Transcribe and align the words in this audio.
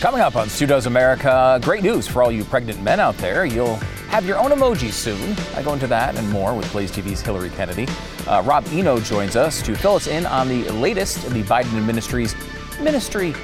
Coming 0.00 0.22
up 0.22 0.34
on 0.34 0.48
Stu 0.48 0.64
Does 0.64 0.86
America, 0.86 1.60
great 1.62 1.82
news 1.82 2.08
for 2.08 2.22
all 2.22 2.32
you 2.32 2.42
pregnant 2.42 2.82
men 2.82 3.00
out 3.00 3.14
there. 3.18 3.44
You'll 3.44 3.76
have 4.08 4.24
your 4.24 4.38
own 4.38 4.50
emoji 4.50 4.90
soon. 4.90 5.36
I 5.54 5.62
go 5.62 5.74
into 5.74 5.86
that 5.88 6.16
and 6.16 6.26
more 6.30 6.54
with 6.54 6.72
Blaze 6.72 6.90
TV's 6.90 7.20
Hilary 7.20 7.50
Kennedy. 7.50 7.86
Uh, 8.26 8.42
Rob 8.46 8.66
Eno 8.68 8.98
joins 8.98 9.36
us 9.36 9.60
to 9.60 9.76
fill 9.76 9.96
us 9.96 10.06
in 10.06 10.24
on 10.24 10.48
the 10.48 10.64
latest 10.70 11.26
in 11.26 11.34
the 11.34 11.42
Biden 11.42 11.76
administration's 11.76 12.34
Ministry 12.80 13.34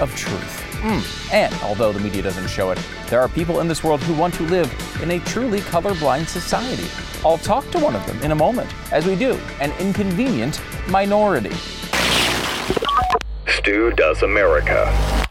of 0.00 0.14
Truth. 0.14 0.62
Mm. 0.82 1.32
And 1.32 1.54
although 1.64 1.90
the 1.90 1.98
media 1.98 2.22
doesn't 2.22 2.46
show 2.46 2.70
it, 2.70 2.78
there 3.08 3.18
are 3.18 3.28
people 3.28 3.58
in 3.58 3.66
this 3.66 3.82
world 3.82 4.00
who 4.04 4.14
want 4.14 4.34
to 4.34 4.44
live 4.44 4.72
in 5.02 5.10
a 5.10 5.18
truly 5.18 5.62
colorblind 5.62 6.28
society. 6.28 6.86
I'll 7.26 7.38
talk 7.38 7.68
to 7.72 7.80
one 7.80 7.96
of 7.96 8.06
them 8.06 8.22
in 8.22 8.30
a 8.30 8.36
moment, 8.36 8.72
as 8.92 9.04
we 9.04 9.16
do, 9.16 9.32
an 9.60 9.72
inconvenient 9.80 10.60
minority. 10.86 11.54
Stu 13.48 13.90
Does 13.96 14.22
America. 14.22 15.23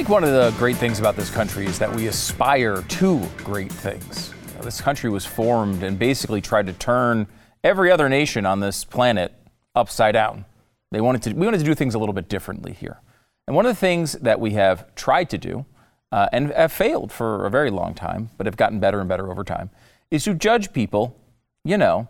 Think 0.00 0.08
one 0.08 0.24
of 0.24 0.30
the 0.30 0.50
great 0.58 0.78
things 0.78 0.98
about 0.98 1.14
this 1.14 1.28
country 1.28 1.66
is 1.66 1.78
that 1.78 1.94
we 1.94 2.06
aspire 2.06 2.80
to 2.88 3.20
great 3.36 3.70
things. 3.70 4.32
You 4.48 4.54
know, 4.54 4.62
this 4.62 4.80
country 4.80 5.10
was 5.10 5.26
formed 5.26 5.82
and 5.82 5.98
basically 5.98 6.40
tried 6.40 6.68
to 6.68 6.72
turn 6.72 7.26
every 7.62 7.90
other 7.90 8.08
nation 8.08 8.46
on 8.46 8.60
this 8.60 8.82
planet 8.82 9.34
upside 9.74 10.14
down. 10.14 10.46
They 10.90 11.02
wanted 11.02 11.22
to, 11.24 11.34
we 11.34 11.44
wanted 11.44 11.58
to 11.58 11.64
do 11.64 11.74
things 11.74 11.94
a 11.94 11.98
little 11.98 12.14
bit 12.14 12.30
differently 12.30 12.72
here. 12.72 13.02
And 13.46 13.54
one 13.54 13.66
of 13.66 13.72
the 13.72 13.78
things 13.78 14.12
that 14.12 14.40
we 14.40 14.52
have 14.52 14.94
tried 14.94 15.28
to 15.28 15.36
do, 15.36 15.66
uh, 16.10 16.30
and 16.32 16.50
have 16.50 16.72
failed 16.72 17.12
for 17.12 17.44
a 17.44 17.50
very 17.50 17.70
long 17.70 17.92
time, 17.92 18.30
but 18.38 18.46
have 18.46 18.56
gotten 18.56 18.80
better 18.80 19.00
and 19.00 19.08
better 19.08 19.30
over 19.30 19.44
time, 19.44 19.68
is 20.10 20.24
to 20.24 20.32
judge 20.32 20.72
people, 20.72 21.14
you 21.62 21.76
know, 21.76 22.08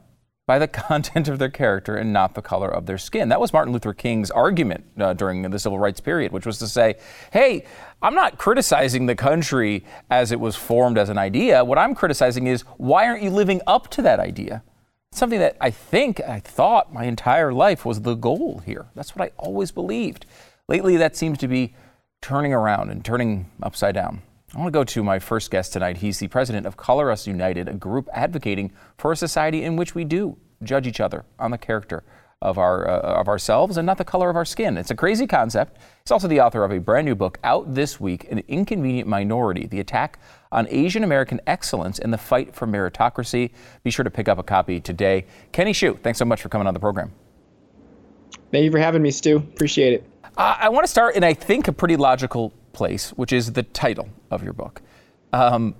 by 0.50 0.58
the 0.58 0.66
content 0.88 1.28
of 1.28 1.38
their 1.38 1.48
character 1.48 1.94
and 1.94 2.12
not 2.12 2.34
the 2.34 2.42
color 2.42 2.68
of 2.68 2.86
their 2.86 2.98
skin. 2.98 3.28
That 3.28 3.40
was 3.40 3.52
Martin 3.52 3.72
Luther 3.72 3.94
King's 3.94 4.32
argument 4.32 4.84
uh, 4.98 5.12
during 5.12 5.48
the 5.48 5.58
civil 5.60 5.78
rights 5.78 6.00
period, 6.00 6.32
which 6.32 6.44
was 6.44 6.58
to 6.58 6.66
say, 6.66 6.96
hey, 7.32 7.64
I'm 8.02 8.16
not 8.16 8.36
criticizing 8.36 9.06
the 9.06 9.14
country 9.14 9.84
as 10.10 10.32
it 10.32 10.40
was 10.40 10.56
formed 10.56 10.98
as 10.98 11.08
an 11.08 11.18
idea. 11.18 11.64
What 11.64 11.78
I'm 11.78 11.94
criticizing 11.94 12.48
is 12.48 12.62
why 12.78 13.06
aren't 13.06 13.22
you 13.22 13.30
living 13.30 13.60
up 13.68 13.90
to 13.90 14.02
that 14.02 14.18
idea? 14.18 14.64
Something 15.12 15.38
that 15.38 15.56
I 15.60 15.70
think, 15.70 16.20
I 16.20 16.40
thought 16.40 16.92
my 16.92 17.04
entire 17.04 17.52
life 17.52 17.84
was 17.84 18.00
the 18.00 18.16
goal 18.16 18.60
here. 18.66 18.86
That's 18.96 19.14
what 19.14 19.24
I 19.24 19.30
always 19.36 19.70
believed. 19.70 20.26
Lately, 20.66 20.96
that 20.96 21.14
seems 21.14 21.38
to 21.38 21.46
be 21.46 21.76
turning 22.22 22.52
around 22.52 22.90
and 22.90 23.04
turning 23.04 23.48
upside 23.62 23.94
down. 23.94 24.22
I 24.52 24.58
want 24.58 24.66
to 24.66 24.76
go 24.76 24.82
to 24.82 25.04
my 25.04 25.20
first 25.20 25.52
guest 25.52 25.72
tonight. 25.72 25.98
He's 25.98 26.18
the 26.18 26.26
president 26.26 26.66
of 26.66 26.76
Color 26.76 27.12
Us 27.12 27.24
United, 27.24 27.68
a 27.68 27.74
group 27.74 28.08
advocating 28.12 28.72
for 28.98 29.12
a 29.12 29.16
society 29.16 29.62
in 29.62 29.76
which 29.76 29.94
we 29.94 30.04
do 30.04 30.36
judge 30.64 30.88
each 30.88 30.98
other 30.98 31.24
on 31.38 31.52
the 31.52 31.58
character 31.58 32.02
of, 32.42 32.58
our, 32.58 32.88
uh, 32.88 33.00
of 33.20 33.28
ourselves 33.28 33.76
and 33.76 33.86
not 33.86 33.96
the 33.96 34.04
color 34.04 34.28
of 34.28 34.34
our 34.34 34.44
skin. 34.44 34.76
It's 34.76 34.90
a 34.90 34.96
crazy 34.96 35.26
concept. 35.26 35.76
He's 36.04 36.10
also 36.10 36.26
the 36.26 36.40
author 36.40 36.64
of 36.64 36.72
a 36.72 36.80
brand 36.80 37.06
new 37.06 37.14
book 37.14 37.38
out 37.44 37.74
this 37.74 38.00
week, 38.00 38.26
An 38.32 38.42
Inconvenient 38.48 39.08
Minority 39.08 39.66
The 39.66 39.78
Attack 39.78 40.18
on 40.50 40.66
Asian 40.68 41.04
American 41.04 41.40
Excellence 41.46 42.00
and 42.00 42.12
the 42.12 42.18
Fight 42.18 42.52
for 42.52 42.66
Meritocracy. 42.66 43.52
Be 43.84 43.90
sure 43.92 44.04
to 44.04 44.10
pick 44.10 44.28
up 44.28 44.38
a 44.38 44.42
copy 44.42 44.80
today. 44.80 45.26
Kenny 45.52 45.72
Xu, 45.72 46.00
thanks 46.00 46.18
so 46.18 46.24
much 46.24 46.42
for 46.42 46.48
coming 46.48 46.66
on 46.66 46.74
the 46.74 46.80
program. 46.80 47.12
Thank 48.50 48.64
you 48.64 48.72
for 48.72 48.80
having 48.80 49.02
me, 49.02 49.12
Stu. 49.12 49.36
Appreciate 49.36 49.92
it. 49.92 50.10
Uh, 50.36 50.56
I 50.58 50.70
want 50.70 50.84
to 50.84 50.90
start 50.90 51.14
in, 51.14 51.22
I 51.22 51.34
think, 51.34 51.68
a 51.68 51.72
pretty 51.72 51.96
logical 51.96 52.52
place, 52.72 53.10
which 53.10 53.32
is 53.32 53.52
the 53.52 53.62
title 53.62 54.08
of 54.30 54.42
your 54.42 54.52
book. 54.52 54.82
Um, 55.32 55.74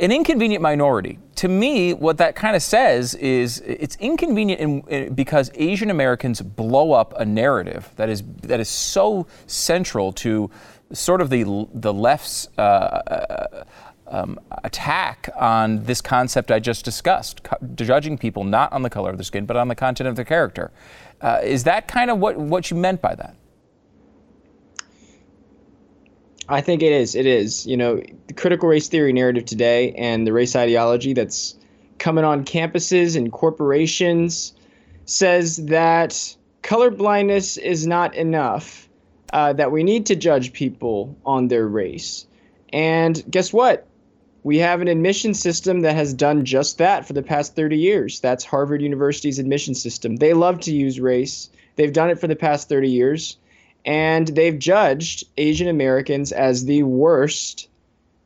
an 0.00 0.12
inconvenient 0.12 0.62
minority. 0.62 1.18
To 1.36 1.48
me, 1.48 1.92
what 1.92 2.18
that 2.18 2.36
kind 2.36 2.54
of 2.54 2.62
says 2.62 3.14
is 3.14 3.60
it's 3.60 3.96
inconvenient 3.96 4.60
in, 4.60 4.80
in, 4.88 5.14
because 5.14 5.50
Asian 5.54 5.90
Americans 5.90 6.40
blow 6.40 6.92
up 6.92 7.14
a 7.18 7.24
narrative 7.24 7.90
that 7.96 8.08
is 8.08 8.22
that 8.42 8.60
is 8.60 8.68
so 8.68 9.26
central 9.46 10.12
to 10.14 10.50
sort 10.92 11.20
of 11.20 11.30
the 11.30 11.66
the 11.74 11.92
left's 11.92 12.48
uh, 12.58 12.60
uh, 12.60 13.64
um, 14.06 14.38
attack 14.64 15.28
on 15.36 15.84
this 15.84 16.00
concept 16.00 16.50
I 16.50 16.60
just 16.60 16.84
discussed, 16.84 17.40
judging 17.74 18.16
people 18.16 18.44
not 18.44 18.72
on 18.72 18.82
the 18.82 18.90
color 18.90 19.10
of 19.10 19.18
their 19.18 19.24
skin 19.24 19.46
but 19.46 19.56
on 19.56 19.68
the 19.68 19.74
content 19.74 20.08
of 20.08 20.16
their 20.16 20.24
character. 20.24 20.70
Uh, 21.20 21.40
is 21.42 21.64
that 21.64 21.88
kind 21.88 22.10
of 22.10 22.18
what 22.18 22.36
what 22.36 22.70
you 22.70 22.76
meant 22.76 23.02
by 23.02 23.14
that? 23.16 23.34
I 26.48 26.62
think 26.62 26.82
it 26.82 26.92
is. 26.92 27.14
It 27.14 27.26
is. 27.26 27.66
You 27.66 27.76
know, 27.76 28.02
the 28.26 28.34
critical 28.34 28.68
race 28.68 28.88
theory 28.88 29.12
narrative 29.12 29.44
today 29.44 29.92
and 29.92 30.26
the 30.26 30.32
race 30.32 30.56
ideology 30.56 31.12
that's 31.12 31.54
coming 31.98 32.24
on 32.24 32.44
campuses 32.44 33.16
and 33.16 33.30
corporations 33.30 34.54
says 35.04 35.56
that 35.66 36.36
color 36.62 36.90
blindness 36.90 37.56
is 37.58 37.86
not 37.86 38.14
enough, 38.14 38.88
uh, 39.32 39.52
that 39.54 39.72
we 39.72 39.82
need 39.82 40.06
to 40.06 40.16
judge 40.16 40.52
people 40.52 41.16
on 41.26 41.48
their 41.48 41.66
race. 41.66 42.26
And 42.72 43.22
guess 43.30 43.52
what? 43.52 43.86
We 44.42 44.58
have 44.58 44.80
an 44.80 44.88
admission 44.88 45.34
system 45.34 45.80
that 45.80 45.96
has 45.96 46.14
done 46.14 46.44
just 46.44 46.78
that 46.78 47.06
for 47.06 47.12
the 47.12 47.22
past 47.22 47.56
30 47.56 47.76
years. 47.76 48.20
That's 48.20 48.44
Harvard 48.44 48.80
University's 48.80 49.38
admission 49.38 49.74
system. 49.74 50.16
They 50.16 50.32
love 50.32 50.60
to 50.60 50.72
use 50.72 51.00
race. 51.00 51.50
They've 51.76 51.92
done 51.92 52.08
it 52.08 52.20
for 52.20 52.26
the 52.26 52.36
past 52.36 52.68
30 52.68 52.88
years 52.88 53.36
and 53.84 54.28
they've 54.28 54.58
judged 54.58 55.24
Asian 55.36 55.68
Americans 55.68 56.32
as 56.32 56.64
the 56.64 56.82
worst 56.82 57.68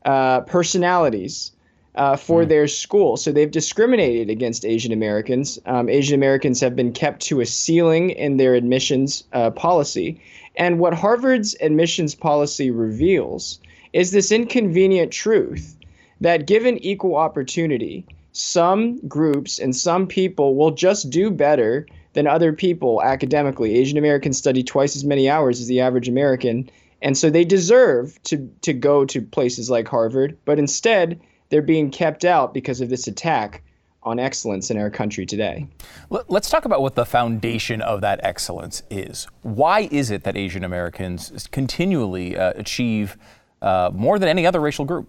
uh, 0.04 0.40
personalities 0.40 1.52
uh, 1.94 2.16
for 2.16 2.44
mm. 2.44 2.48
their 2.48 2.66
school. 2.68 3.16
So 3.16 3.32
they've 3.32 3.50
discriminated 3.50 4.30
against 4.30 4.64
Asian 4.64 4.92
Americans. 4.92 5.58
Um, 5.66 5.88
Asian 5.88 6.14
Americans 6.14 6.60
have 6.60 6.74
been 6.74 6.92
kept 6.92 7.20
to 7.22 7.40
a 7.40 7.46
ceiling 7.46 8.10
in 8.10 8.36
their 8.36 8.54
admissions 8.54 9.24
uh, 9.32 9.50
policy. 9.50 10.20
And 10.56 10.78
what 10.78 10.94
Harvard's 10.94 11.54
admissions 11.60 12.14
policy 12.14 12.70
reveals 12.70 13.60
is 13.92 14.10
this 14.10 14.32
inconvenient 14.32 15.12
truth 15.12 15.76
that 16.20 16.46
given 16.46 16.78
equal 16.78 17.16
opportunity, 17.16 18.06
some 18.32 19.06
groups 19.06 19.58
and 19.58 19.76
some 19.76 20.06
people 20.06 20.54
will 20.54 20.70
just 20.70 21.10
do 21.10 21.30
better 21.30 21.86
than 22.14 22.26
other 22.26 22.52
people 22.52 23.02
academically. 23.02 23.76
Asian 23.76 23.98
Americans 23.98 24.38
study 24.38 24.62
twice 24.62 24.96
as 24.96 25.04
many 25.04 25.28
hours 25.28 25.60
as 25.60 25.66
the 25.66 25.80
average 25.80 26.08
American, 26.08 26.70
and 27.00 27.16
so 27.16 27.30
they 27.30 27.44
deserve 27.44 28.22
to 28.24 28.50
to 28.62 28.72
go 28.72 29.04
to 29.04 29.22
places 29.22 29.70
like 29.70 29.88
Harvard, 29.88 30.36
but 30.44 30.58
instead 30.58 31.20
they're 31.48 31.62
being 31.62 31.90
kept 31.90 32.24
out 32.24 32.54
because 32.54 32.80
of 32.80 32.88
this 32.88 33.06
attack 33.06 33.62
on 34.04 34.18
excellence 34.18 34.70
in 34.70 34.78
our 34.78 34.90
country 34.90 35.24
today. 35.24 35.66
Let's 36.10 36.50
talk 36.50 36.64
about 36.64 36.82
what 36.82 36.96
the 36.96 37.04
foundation 37.04 37.80
of 37.80 38.00
that 38.00 38.20
excellence 38.22 38.82
is. 38.90 39.28
Why 39.42 39.88
is 39.92 40.10
it 40.10 40.24
that 40.24 40.36
Asian 40.36 40.64
Americans 40.64 41.46
continually 41.52 42.36
uh, 42.36 42.52
achieve 42.56 43.16
uh, 43.60 43.90
more 43.94 44.18
than 44.18 44.28
any 44.28 44.44
other 44.44 44.60
racial 44.60 44.84
group? 44.84 45.08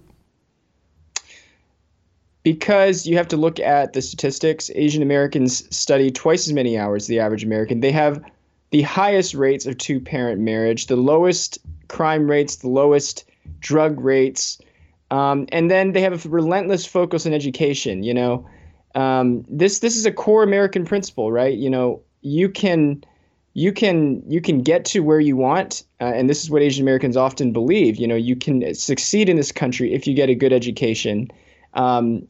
Because 2.44 3.08
you 3.08 3.18
have 3.18 3.28
to 3.30 3.38
look 3.38 3.59
at 3.59 3.94
the 3.94 4.02
statistics. 4.02 4.70
Asian 4.76 5.02
Americans 5.02 5.76
study 5.76 6.12
twice 6.12 6.48
as 6.48 6.54
many 6.54 6.78
hours 6.78 7.04
as 7.04 7.08
the 7.08 7.20
average 7.20 7.44
American. 7.44 7.80
They 7.80 7.92
have 7.92 8.22
the 8.72 8.81
highest 8.81 9.34
rates 9.34 9.66
of 9.66 9.78
two 9.78 10.00
parent 10.00 10.42
marriage, 10.42 10.88
the 10.88 10.96
lowest 10.96 11.58
crime 11.88 12.30
rates, 12.30 12.58
the 12.58 12.70
lowest 12.70 13.24
drug 13.59 14.00
rates. 14.00 14.59
Um, 15.12 15.48
and 15.52 15.70
then 15.70 15.94
they 15.94 16.02
have 16.02 16.26
a 16.26 16.30
relentless 16.30 16.86
focus 16.86 17.26
on 17.26 17.34
education. 17.34 18.04
You 18.04 18.14
know, 18.14 18.50
um, 18.96 19.46
this 19.48 19.80
this 19.80 19.96
is 19.96 20.06
a 20.06 20.12
core 20.12 20.44
American 20.44 20.86
principle, 20.86 21.31
right? 21.31 21.58
You 21.58 21.70
know, 21.70 22.02
you 22.22 22.50
can 22.50 23.04
you 23.54 23.72
can 23.72 24.24
you 24.28 24.42
can 24.42 24.62
get 24.62 24.86
to 24.86 25.02
where 25.02 25.20
you 25.20 25.38
want, 25.38 25.84
uh, 26.02 26.06
and 26.06 26.30
this 26.30 26.44
is 26.44 26.50
what 26.50 26.62
Asian 26.62 26.84
Americans 26.84 27.16
often 27.16 27.54
believe. 27.54 27.98
You 27.98 28.08
know, 28.08 28.16
you 28.16 28.36
can 28.36 28.74
succeed 28.74 29.30
in 29.30 29.38
this 29.38 29.52
country 29.52 29.94
if 29.94 30.08
you 30.08 30.16
get 30.16 30.30
a 30.30 30.36
good 30.36 30.52
education. 30.52 31.30
Um, 31.75 32.28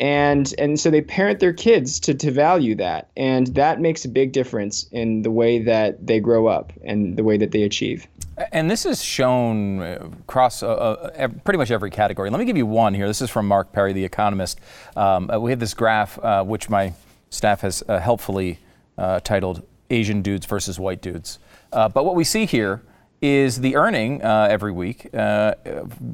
and 0.00 0.54
and 0.58 0.80
so 0.80 0.90
they 0.90 1.00
parent 1.00 1.40
their 1.40 1.52
kids 1.52 2.00
to 2.00 2.14
to 2.14 2.30
value 2.30 2.74
that 2.74 3.08
and 3.16 3.48
that 3.48 3.80
makes 3.80 4.04
a 4.04 4.08
big 4.08 4.32
difference 4.32 4.86
in 4.90 5.22
the 5.22 5.30
way 5.30 5.60
that 5.60 6.04
they 6.04 6.18
grow 6.18 6.46
up 6.46 6.72
and 6.84 7.16
the 7.16 7.22
way 7.22 7.36
that 7.36 7.52
they 7.52 7.62
achieve 7.62 8.08
and 8.52 8.70
this 8.70 8.84
is 8.84 9.02
shown 9.02 9.80
across 9.80 10.62
uh, 10.62 10.68
uh, 10.68 11.28
pretty 11.44 11.58
much 11.58 11.70
every 11.70 11.90
category. 11.90 12.30
Let 12.30 12.38
me 12.38 12.44
give 12.44 12.56
you 12.56 12.66
one 12.66 12.94
here. 12.94 13.06
This 13.06 13.22
is 13.22 13.30
from 13.30 13.46
Mark 13.46 13.72
Perry, 13.72 13.92
the 13.92 14.04
economist. 14.04 14.60
Um, 14.96 15.30
uh, 15.30 15.38
we 15.38 15.52
have 15.52 15.60
this 15.60 15.74
graph, 15.74 16.18
uh, 16.18 16.42
which 16.42 16.68
my 16.68 16.94
staff 17.30 17.60
has 17.60 17.82
uh, 17.88 18.00
helpfully 18.00 18.58
uh, 18.98 19.20
titled 19.20 19.64
Asian 19.90 20.22
Dudes 20.22 20.46
versus 20.46 20.78
White 20.80 21.00
Dudes. 21.00 21.38
but 21.70 22.04
what 22.04 22.14
we 22.16 22.24
see 22.24 22.46
here 22.46 22.82
is 23.24 23.62
the 23.62 23.74
earning 23.74 24.22
uh, 24.22 24.48
every 24.50 24.70
week 24.70 25.08
uh, 25.14 25.54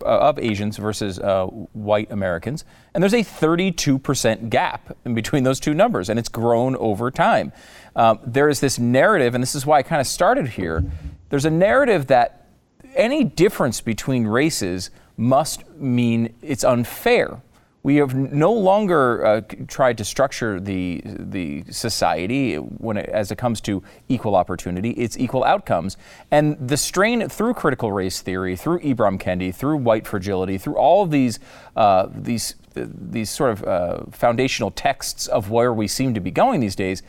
of 0.03 0.39
Asians 0.39 0.77
versus 0.77 1.19
uh, 1.19 1.47
white 1.47 2.09
Americans. 2.13 2.65
And 2.95 3.03
there's 3.03 3.15
a 3.15 3.25
32% 3.25 4.49
gap 4.49 4.97
in 5.05 5.15
between 5.15 5.43
those 5.43 5.59
two 5.59 5.75
numbers, 5.75 6.09
and 6.09 6.21
it's 6.21 6.29
grown 6.29 6.77
over 6.77 7.11
time. 7.11 7.53
Um, 7.97 8.21
there 8.25 8.49
is 8.49 8.61
this 8.61 8.79
narrative, 8.79 9.35
and 9.35 9.43
this 9.43 9.57
is 9.57 9.67
why 9.67 9.79
I 9.79 9.83
kind 9.83 10.01
of 10.01 10.07
started 10.07 10.51
here. 10.51 10.85
There's 11.31 11.45
a 11.45 11.51
narrative 11.51 12.07
that 12.07 12.47
any 12.95 13.25
difference 13.25 13.81
between 13.81 14.29
races 14.29 14.91
must 15.17 15.69
mean 15.71 16.33
it's 16.43 16.63
unfair, 16.63 17.43
We 17.83 17.97
have 17.97 18.15
no 18.15 18.53
longer 18.53 19.25
uh, 19.25 19.41
tried 19.67 19.97
to 19.99 20.05
structure 20.05 20.61
the 20.61 21.01
the 21.05 21.65
society 21.71 22.57
when 22.57 22.99
it, 22.99 23.09
as 23.09 23.31
it 23.31 23.39
comes 23.39 23.61
to 23.63 23.83
equal 24.09 24.37
opportunity. 24.37 24.91
It's 24.91 25.19
equal 25.19 25.45
outcomes, 25.45 25.97
and 26.31 26.57
the 26.69 26.77
strain 26.77 27.27
through 27.31 27.55
critical 27.55 27.91
race 27.91 28.21
theory, 28.21 28.55
through 28.55 28.81
Ibram 28.81 29.19
Kendi, 29.19 29.55
through 29.55 29.79
white 29.79 30.07
fragility, 30.07 30.59
through 30.59 30.77
all 30.77 31.03
of 31.03 31.11
these 31.11 31.39
uh, 31.75 32.09
these 32.15 32.55
these 32.75 33.31
sort 33.31 33.53
of 33.53 33.65
uh, 33.65 34.01
foundational 34.11 34.71
texts 34.71 35.27
of 35.27 35.51
where 35.51 35.73
we 35.73 35.89
seem 35.89 36.13
to 36.13 36.21
be 36.21 36.31
going 36.31 36.61
these 36.61 36.77
days, 36.77 37.03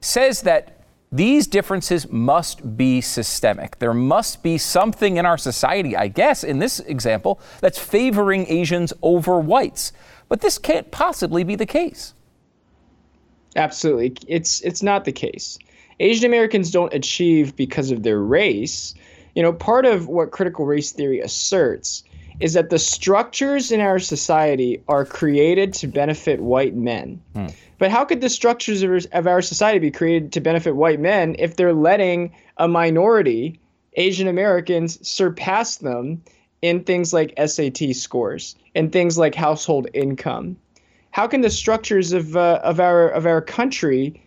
says 0.00 0.40
that 0.42 0.80
these 1.12 1.46
differences 1.46 2.10
must 2.10 2.76
be 2.76 3.00
systemic. 3.00 3.78
There 3.78 3.94
must 3.94 4.42
be 4.42 4.58
something 4.58 5.16
in 5.16 5.24
our 5.24 5.38
society, 5.38 5.96
I 5.96 6.08
guess, 6.08 6.42
in 6.42 6.58
this 6.58 6.80
example, 6.80 7.40
that's 7.60 7.78
favoring 7.78 8.46
Asians 8.48 8.92
over 9.00 9.38
whites. 9.38 9.92
But 10.34 10.40
this 10.40 10.58
can't 10.58 10.90
possibly 10.90 11.44
be 11.44 11.54
the 11.54 11.64
case. 11.64 12.12
Absolutely. 13.54 14.16
It's 14.26 14.60
it's 14.62 14.82
not 14.82 15.04
the 15.04 15.12
case. 15.12 15.60
Asian 16.00 16.26
Americans 16.26 16.72
don't 16.72 16.92
achieve 16.92 17.54
because 17.54 17.92
of 17.92 18.02
their 18.02 18.18
race. 18.18 18.96
You 19.36 19.44
know, 19.44 19.52
part 19.52 19.86
of 19.86 20.08
what 20.08 20.32
critical 20.32 20.66
race 20.66 20.90
theory 20.90 21.20
asserts 21.20 22.02
is 22.40 22.54
that 22.54 22.70
the 22.70 22.80
structures 22.80 23.70
in 23.70 23.78
our 23.78 24.00
society 24.00 24.82
are 24.88 25.04
created 25.04 25.72
to 25.74 25.86
benefit 25.86 26.40
white 26.40 26.74
men. 26.74 27.22
Hmm. 27.36 27.46
But 27.78 27.92
how 27.92 28.04
could 28.04 28.20
the 28.20 28.28
structures 28.28 28.82
of 29.12 29.28
our 29.28 29.40
society 29.40 29.78
be 29.78 29.92
created 29.92 30.32
to 30.32 30.40
benefit 30.40 30.74
white 30.74 30.98
men 30.98 31.36
if 31.38 31.54
they're 31.54 31.72
letting 31.72 32.32
a 32.56 32.66
minority, 32.66 33.60
Asian 33.92 34.26
Americans, 34.26 34.98
surpass 35.08 35.76
them 35.76 36.24
in 36.64 36.82
things 36.82 37.12
like 37.12 37.34
SAT 37.36 37.94
scores 37.94 38.56
and 38.74 38.90
things 38.90 39.18
like 39.18 39.34
household 39.34 39.86
income? 39.92 40.56
How 41.10 41.26
can 41.26 41.42
the 41.42 41.50
structures 41.50 42.14
of 42.14 42.36
uh, 42.36 42.60
of 42.64 42.80
our 42.80 43.08
of 43.08 43.26
our 43.26 43.42
country 43.42 44.22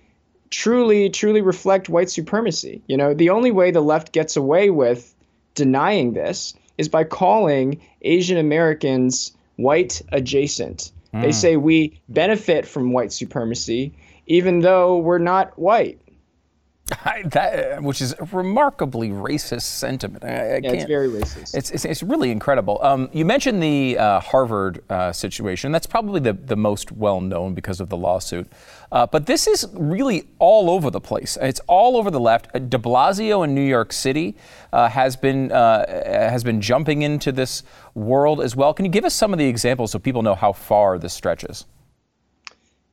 truly 0.52 1.10
truly 1.10 1.42
reflect 1.42 1.90
white 1.90 2.12
supremacy? 2.12 2.84
You 2.88 2.96
know, 2.96 3.16
the 3.16 3.32
only 3.32 3.50
way 3.50 3.72
the 3.72 3.82
left 3.82 4.14
gets 4.14 4.38
away 4.38 4.70
with 4.70 5.16
denying 5.56 6.14
this 6.14 6.54
is 6.78 6.88
by 6.88 7.04
calling 7.04 7.82
Asian 8.04 8.38
Americans 8.38 9.36
white 9.56 10.04
adjacent. 10.12 10.92
Mm. 11.16 11.22
They 11.22 11.28
hmm. 11.30 11.32
say 11.32 11.58
we 11.58 12.00
benefit 12.08 12.68
from 12.68 12.94
white 12.94 13.12
supremacy, 13.12 13.94
even 14.28 14.60
though 14.60 14.98
we're 14.98 15.18
not 15.18 15.58
white. 15.58 16.00
That, 17.26 17.82
which 17.84 18.02
is 18.02 18.14
a 18.14 18.24
remarkably 18.32 19.10
racist 19.10 19.64
sentiment. 19.64 20.24
I, 20.24 20.28
I 20.28 20.60
yeah, 20.64 20.72
it's 20.72 20.86
very 20.86 21.10
racist. 21.10 21.56
It's, 21.56 21.72
it's, 21.72 21.86
it's 21.86 22.04
really 22.04 22.32
incredible. 22.32 22.80
Um, 22.82 23.10
you 23.12 23.26
mentioned 23.26 23.62
the 23.62 23.98
uh, 23.98 24.20
Harvard 24.20 24.84
uh, 24.90 25.12
situation. 25.12 25.72
That's 25.72 25.88
probably 25.88 26.20
the, 26.22 26.34
the 26.34 26.56
most 26.56 26.92
well 26.92 27.20
known 27.20 27.54
because 27.54 27.82
of 27.82 27.90
the 27.90 27.98
lawsuit. 27.98 28.48
Uh, 28.92 29.06
but 29.06 29.26
this 29.26 29.48
is 29.48 29.68
really 29.74 30.28
all 30.40 30.70
over 30.70 30.90
the 30.90 31.02
place. 31.02 31.38
It's 31.42 31.60
all 31.68 31.98
over 31.98 32.10
the 32.10 32.20
left. 32.22 32.48
Uh, 32.54 32.60
de 32.60 32.78
Blasio 32.78 33.44
in 33.44 33.54
New 33.54 33.62
York 33.62 33.92
City 33.92 34.36
uh, 34.72 34.88
has 34.88 35.18
been 35.18 35.52
uh, 35.52 35.86
has 36.06 36.44
been 36.44 36.62
jumping 36.62 37.02
into 37.02 37.32
this 37.32 37.64
world 37.96 38.42
as 38.42 38.56
well. 38.56 38.74
Can 38.74 38.86
you 38.86 38.92
give 38.92 39.04
us 39.04 39.14
some 39.14 39.34
of 39.34 39.40
the 39.40 39.48
examples 39.48 39.92
so 39.92 40.00
people 40.00 40.22
know 40.22 40.36
how 40.36 40.54
far 40.54 40.98
this 40.98 41.14
stretches? 41.14 41.66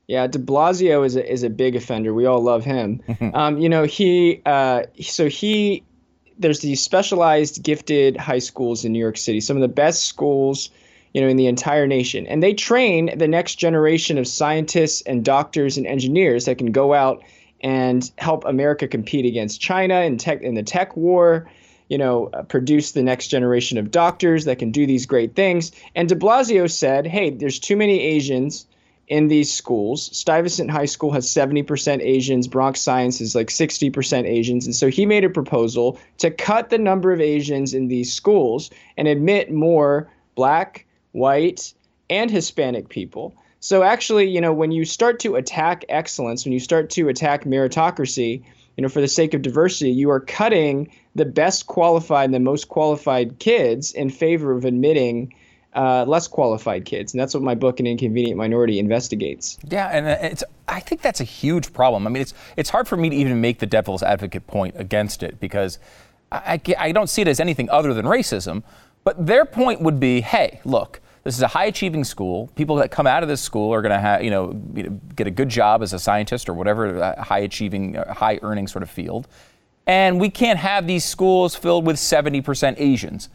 Yeah, 0.07 0.27
De 0.27 0.39
Blasio 0.39 1.05
is 1.05 1.17
a, 1.17 1.33
is 1.33 1.43
a 1.43 1.51
big 1.51 1.77
offender. 1.77 2.13
We 2.13 2.27
all 2.27 2.43
love 2.43 2.65
him. 2.65 3.01
um, 3.35 3.59
you 3.59 3.69
know, 3.69 3.85
he 3.85 4.43
uh, 4.45 4.85
so 5.01 5.29
he 5.29 5.83
there's 6.39 6.61
these 6.61 6.83
specialized 6.83 7.63
gifted 7.63 8.17
high 8.17 8.39
schools 8.39 8.85
in 8.85 8.93
New 8.93 8.99
York 8.99 9.17
City, 9.17 9.41
some 9.41 9.57
of 9.57 9.61
the 9.61 9.69
best 9.69 10.05
schools, 10.05 10.71
you 11.13 11.21
know, 11.21 11.29
in 11.29 11.37
the 11.37 11.47
entire 11.47 11.87
nation, 11.87 12.27
and 12.27 12.43
they 12.43 12.53
train 12.53 13.17
the 13.17 13.29
next 13.29 13.55
generation 13.55 14.19
of 14.19 14.27
scientists 14.27 15.01
and 15.03 15.25
doctors 15.25 15.77
and 15.77 15.87
engineers 15.87 16.45
that 16.45 16.59
can 16.59 16.73
go 16.73 16.93
out 16.93 17.23
and 17.63 18.11
help 18.19 18.45
America 18.45 18.87
compete 18.87 19.25
against 19.25 19.61
China 19.61 20.01
in 20.01 20.19
tech 20.19 20.43
in 20.43 20.55
the 20.55 20.63
tech 20.63 20.97
war. 20.97 21.51
You 21.89 21.99
know, 21.99 22.31
uh, 22.33 22.43
produce 22.43 22.93
the 22.93 23.03
next 23.03 23.29
generation 23.29 23.77
of 23.77 23.91
doctors 23.91 24.47
that 24.47 24.59
can 24.59 24.71
do 24.71 24.87
these 24.87 25.05
great 25.05 25.37
things. 25.37 25.71
And 25.95 26.09
De 26.09 26.15
Blasio 26.15 26.71
said, 26.71 27.07
"Hey, 27.07 27.31
there's 27.31 27.59
too 27.59 27.77
many 27.77 28.01
Asians." 28.01 28.67
In 29.09 29.29
these 29.29 29.53
schools. 29.53 30.17
Stuyvesant 30.17 30.71
High 30.71 30.87
School 30.87 31.11
has 31.13 31.27
70% 31.27 32.01
Asians, 32.01 32.49
Bronx 32.49 32.81
Science 32.81 33.21
is 33.21 33.35
like 33.35 33.49
60% 33.49 34.25
Asians. 34.25 34.67
And 34.67 34.75
so 34.75 34.89
he 34.89 35.07
made 35.07 35.25
a 35.25 35.31
proposal 35.31 35.99
to 36.19 36.31
cut 36.31 36.71
the 36.71 36.79
number 36.79 37.13
of 37.13 37.21
Asians 37.21 37.75
in 37.75 37.89
these 37.89 38.13
schools 38.13 38.71
and 38.97 39.07
admit 39.09 39.53
more 39.53 40.11
black, 40.35 40.87
white, 41.13 41.75
and 42.11 42.31
Hispanic 42.31 42.89
people. 42.89 43.35
So 43.61 43.83
actually, 43.83 44.29
you 44.29 44.41
know, 44.41 44.53
when 44.53 44.73
you 44.73 44.85
start 44.85 45.19
to 45.21 45.37
attack 45.37 45.85
excellence, 45.89 46.45
when 46.45 46.53
you 46.53 46.61
start 46.61 46.91
to 46.91 47.09
attack 47.09 47.45
meritocracy, 47.45 48.43
you 48.77 48.83
know, 48.83 48.89
for 48.89 49.01
the 49.01 49.09
sake 49.09 49.35
of 49.35 49.43
diversity, 49.43 49.91
you 49.91 50.11
are 50.11 50.21
cutting 50.21 50.91
the 51.15 51.25
best 51.25 51.67
qualified 51.67 52.27
and 52.27 52.35
the 52.35 52.41
most 52.41 52.69
qualified 52.69 53.39
kids 53.39 53.93
in 53.93 54.11
favor 54.11 54.53
of 54.53 54.65
admitting 54.65 55.33
uh, 55.75 56.05
less 56.07 56.29
qualified 56.29 56.85
kids, 56.85 57.13
and 57.13 57.21
that's 57.21 57.35
what 57.35 57.43
my 57.43 57.55
book, 57.55 57.81
An 57.81 57.87
Inconvenient 57.87 58.37
Minority, 58.37 58.79
investigates. 58.79 59.59
Yeah, 59.69 59.89
and 59.89 60.07
uh, 60.07 60.17
it's 60.21 60.45
I 60.69 60.81
think 60.81 61.03
that's 61.03 61.21
a 61.21 61.25
huge 61.25 61.73
problem. 61.73 62.07
I 62.07 62.11
mean, 62.11 62.23
it's 62.23 62.35
it's 62.57 62.71
hard 62.71 62.89
for 62.89 62.97
me 62.97 63.11
to 63.11 63.17
even 63.17 63.41
make 63.41 63.59
the 63.59 63.67
devil's 63.67 64.03
advocate 64.03 64.47
point 64.47 64.75
against 64.79 65.23
it 65.23 65.41
because 65.41 65.79
I, 66.33 66.61
I 66.79 66.93
don't 66.93 67.09
see 67.09 67.23
it 67.23 67.29
as 67.29 67.41
anything 67.41 67.71
other 67.71 67.95
than 67.95 68.07
racism. 68.07 68.63
But 69.05 69.27
their 69.27 69.45
point 69.45 69.83
would 69.83 70.01
be, 70.01 70.23
hey, 70.23 70.61
look, 70.65 71.01
this 71.25 71.37
is 71.37 71.43
a 71.43 71.49
high 71.49 71.67
achieving 71.67 72.05
school. 72.05 72.49
People 72.57 72.77
that 72.77 72.91
come 72.91 73.07
out 73.07 73.23
of 73.23 73.29
this 73.29 73.41
school 73.41 73.73
are 73.73 73.83
going 73.83 73.93
to 73.93 73.99
have, 73.99 74.25
you 74.25 74.31
know, 74.31 74.53
get 75.15 75.27
a 75.27 75.31
good 75.31 75.51
job 75.51 75.83
as 75.83 75.93
a 75.93 75.99
scientist 75.99 76.49
or 76.49 76.55
whatever 76.55 77.03
uh, 77.03 77.23
high 77.23 77.41
achieving, 77.41 77.97
uh, 77.97 78.13
high 78.13 78.39
earning 78.43 78.67
sort 78.67 78.83
of 78.83 78.91
field. 78.91 79.29
And 79.87 80.19
we 80.19 80.31
can't 80.31 80.59
have 80.59 80.87
these 80.87 81.05
schools 81.05 81.55
filled 81.55 81.87
with 81.87 81.97
70% 81.97 82.75
Asians. 82.79 83.29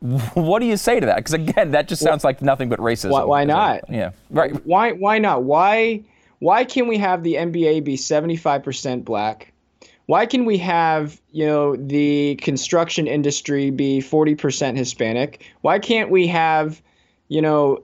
What 0.00 0.58
do 0.58 0.66
you 0.66 0.76
say 0.76 1.00
to 1.00 1.06
that? 1.06 1.16
Because 1.16 1.32
again, 1.32 1.70
that 1.70 1.88
just 1.88 2.02
sounds 2.02 2.22
like 2.22 2.42
nothing 2.42 2.68
but 2.68 2.78
racism. 2.78 3.10
Why, 3.10 3.24
why 3.24 3.44
not? 3.44 3.80
yeah, 3.88 4.10
right. 4.30 4.52
Why 4.66 4.92
why 4.92 5.18
not? 5.18 5.44
Why 5.44 6.02
why 6.38 6.64
can 6.64 6.86
we 6.86 6.98
have 6.98 7.22
the 7.22 7.34
NBA 7.34 7.84
be 7.84 7.96
75% 7.96 9.04
black? 9.04 9.52
Why 10.06 10.26
can 10.26 10.44
we 10.44 10.58
have, 10.58 11.20
you 11.32 11.46
know, 11.46 11.76
the 11.76 12.36
construction 12.36 13.06
industry 13.06 13.70
be 13.70 14.00
40% 14.00 14.76
Hispanic? 14.76 15.44
Why 15.62 15.78
can't 15.78 16.10
we 16.10 16.28
have, 16.28 16.80
you 17.28 17.42
know, 17.42 17.82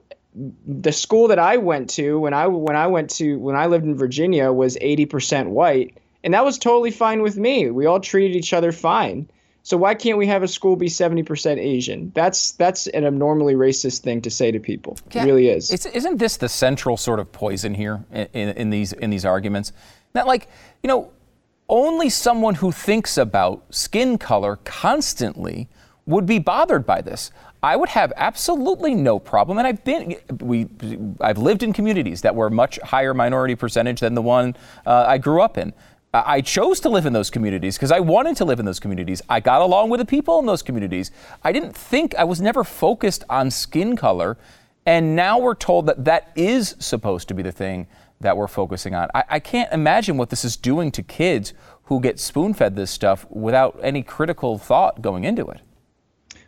the 0.65 0.91
school 0.91 1.27
that 1.27 1.39
I 1.39 1.57
went 1.57 1.89
to 1.91 2.19
when 2.19 2.33
I 2.33 2.47
when 2.47 2.75
I 2.75 2.87
went 2.87 3.09
to 3.11 3.37
when 3.37 3.55
I 3.55 3.67
lived 3.67 3.85
in 3.85 3.95
Virginia 3.95 4.51
was 4.51 4.77
80% 4.77 5.49
white, 5.49 5.97
and 6.23 6.33
that 6.33 6.45
was 6.45 6.57
totally 6.57 6.91
fine 6.91 7.21
with 7.21 7.37
me. 7.37 7.69
We 7.69 7.85
all 7.85 7.99
treated 7.99 8.35
each 8.35 8.53
other 8.53 8.71
fine. 8.71 9.29
So 9.65 9.77
why 9.77 9.95
can't 9.95 10.17
we 10.17 10.27
have 10.27 10.43
a 10.43 10.47
school 10.47 10.75
be 10.75 10.87
70% 10.87 11.57
Asian? 11.57 12.11
That's 12.13 12.51
that's 12.51 12.87
an 12.87 13.05
abnormally 13.05 13.55
racist 13.55 14.01
thing 14.01 14.21
to 14.21 14.29
say 14.29 14.51
to 14.51 14.59
people. 14.59 14.97
Yeah, 15.11 15.23
it 15.23 15.25
really 15.25 15.47
is. 15.47 15.71
isn't 15.71 16.17
this 16.17 16.35
the 16.35 16.49
central 16.49 16.97
sort 16.97 17.19
of 17.19 17.31
poison 17.31 17.73
here 17.73 18.03
in, 18.11 18.27
in, 18.33 18.49
in 18.49 18.69
these 18.69 18.91
in 18.91 19.09
these 19.09 19.23
arguments? 19.23 19.71
That 20.11 20.27
like, 20.27 20.49
you 20.83 20.89
know, 20.89 21.11
only 21.69 22.09
someone 22.09 22.55
who 22.55 22.73
thinks 22.73 23.17
about 23.17 23.63
skin 23.73 24.17
color 24.17 24.57
constantly 24.65 25.69
would 26.05 26.25
be 26.25 26.39
bothered 26.39 26.85
by 26.85 27.01
this. 27.01 27.31
I 27.63 27.77
would 27.77 27.87
have 27.89 28.11
absolutely 28.17 28.93
no 28.93 29.17
problem, 29.17 29.57
and 29.57 29.65
I've 29.65 29.85
been 29.85 30.17
we 30.41 30.67
I've 31.21 31.37
lived 31.37 31.63
in 31.63 31.71
communities 31.71 32.21
that 32.23 32.35
were 32.35 32.49
much 32.49 32.77
higher 32.79 33.13
minority 33.13 33.55
percentage 33.55 34.01
than 34.01 34.13
the 34.13 34.21
one 34.21 34.57
uh, 34.85 35.05
I 35.07 35.17
grew 35.17 35.41
up 35.41 35.57
in. 35.57 35.73
Uh, 36.13 36.21
I 36.25 36.41
chose 36.41 36.79
to 36.81 36.89
live 36.89 37.07
in 37.07 37.13
those 37.13 37.31
communities 37.31 37.75
because 37.75 37.91
I 37.91 37.99
wanted 37.99 38.37
to 38.37 38.45
live 38.45 38.59
in 38.59 38.65
those 38.65 38.79
communities. 38.79 39.21
I 39.29 39.39
got 39.39 39.61
along 39.61 39.89
with 39.89 39.99
the 39.99 40.05
people 40.05 40.39
in 40.39 40.45
those 40.45 40.61
communities. 40.61 41.09
I 41.43 41.51
didn't 41.51 41.75
think, 41.75 42.13
I 42.15 42.23
was 42.23 42.39
never 42.39 42.63
focused 42.63 43.23
on 43.29 43.49
skin 43.49 43.95
color. 43.95 44.37
And 44.85 45.15
now 45.15 45.39
we're 45.39 45.55
told 45.55 45.87
that 45.87 46.05
that 46.05 46.31
is 46.35 46.75
supposed 46.77 47.27
to 47.29 47.33
be 47.33 47.41
the 47.41 47.51
thing 47.51 47.87
that 48.19 48.37
we're 48.37 48.47
focusing 48.47 48.93
on. 48.93 49.09
I, 49.15 49.23
I 49.27 49.39
can't 49.39 49.71
imagine 49.73 50.17
what 50.17 50.29
this 50.29 50.45
is 50.45 50.55
doing 50.55 50.91
to 50.91 51.01
kids 51.01 51.53
who 51.85 51.99
get 51.99 52.19
spoon 52.19 52.53
fed 52.53 52.75
this 52.75 52.91
stuff 52.91 53.25
without 53.29 53.79
any 53.81 54.03
critical 54.03 54.57
thought 54.59 55.01
going 55.01 55.23
into 55.23 55.47
it. 55.47 55.61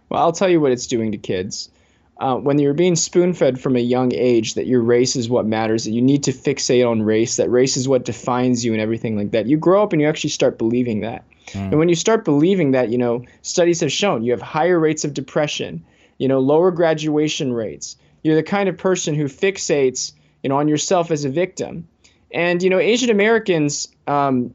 Well, 0.10 0.22
I'll 0.22 0.32
tell 0.32 0.50
you 0.50 0.62
what 0.62 0.74
it's 0.74 0.86
doing 0.86 1.12
to 1.12 1.18
kids 1.18 1.70
uh, 2.18 2.36
when 2.38 2.60
you're 2.60 2.74
being 2.74 2.96
spoon 2.96 3.34
fed 3.34 3.60
from 3.60 3.76
a 3.76 3.80
young 3.80 4.14
age 4.14 4.54
that 4.54 4.68
your 4.68 4.82
race 4.82 5.16
is 5.16 5.30
what 5.30 5.46
matters, 5.46 5.84
that 5.84 5.92
you 5.92 6.02
need 6.02 6.24
to 6.24 6.32
fixate 6.32 6.90
on 6.90 7.02
race, 7.02 7.36
that 7.36 7.50
race 7.50 7.76
is 7.76 7.88
what 7.88 8.06
defines 8.06 8.64
you 8.64 8.72
and 8.72 8.82
everything 8.82 9.18
like 9.18 9.32
that, 9.32 9.48
you 9.48 9.58
grow 9.58 9.84
up 9.84 9.92
and 9.92 10.02
you 10.02 10.08
actually 10.08 10.30
start 10.30 10.58
believing 10.58 11.02
that. 11.02 11.26
Mm. 11.48 11.72
And 11.72 11.80
when 11.80 11.90
you 11.90 11.96
start 11.96 12.24
believing 12.24 12.72
that, 12.72 12.90
you 12.90 12.98
know, 12.98 13.26
studies 13.42 13.82
have 13.82 13.92
shown 13.92 14.24
you 14.24 14.32
have 14.32 14.42
higher 14.42 14.80
rates 14.80 15.04
of 15.04 15.14
depression, 15.14 15.84
you 16.18 16.28
know, 16.28 16.40
lower 16.40 16.72
graduation 16.72 17.52
rates. 17.52 17.98
You're 18.24 18.36
the 18.36 18.44
kind 18.44 18.70
of 18.70 18.78
person 18.78 19.14
who 19.14 19.26
fixates, 19.26 20.14
you 20.42 20.50
know, 20.50 20.58
on 20.58 20.68
yourself 20.68 21.12
as 21.12 21.26
a 21.26 21.30
victim. 21.30 21.88
And 22.34 22.64
you 22.64 22.70
know, 22.70 22.80
Asian 22.80 23.10
Americans 23.10 23.90
um, 24.08 24.54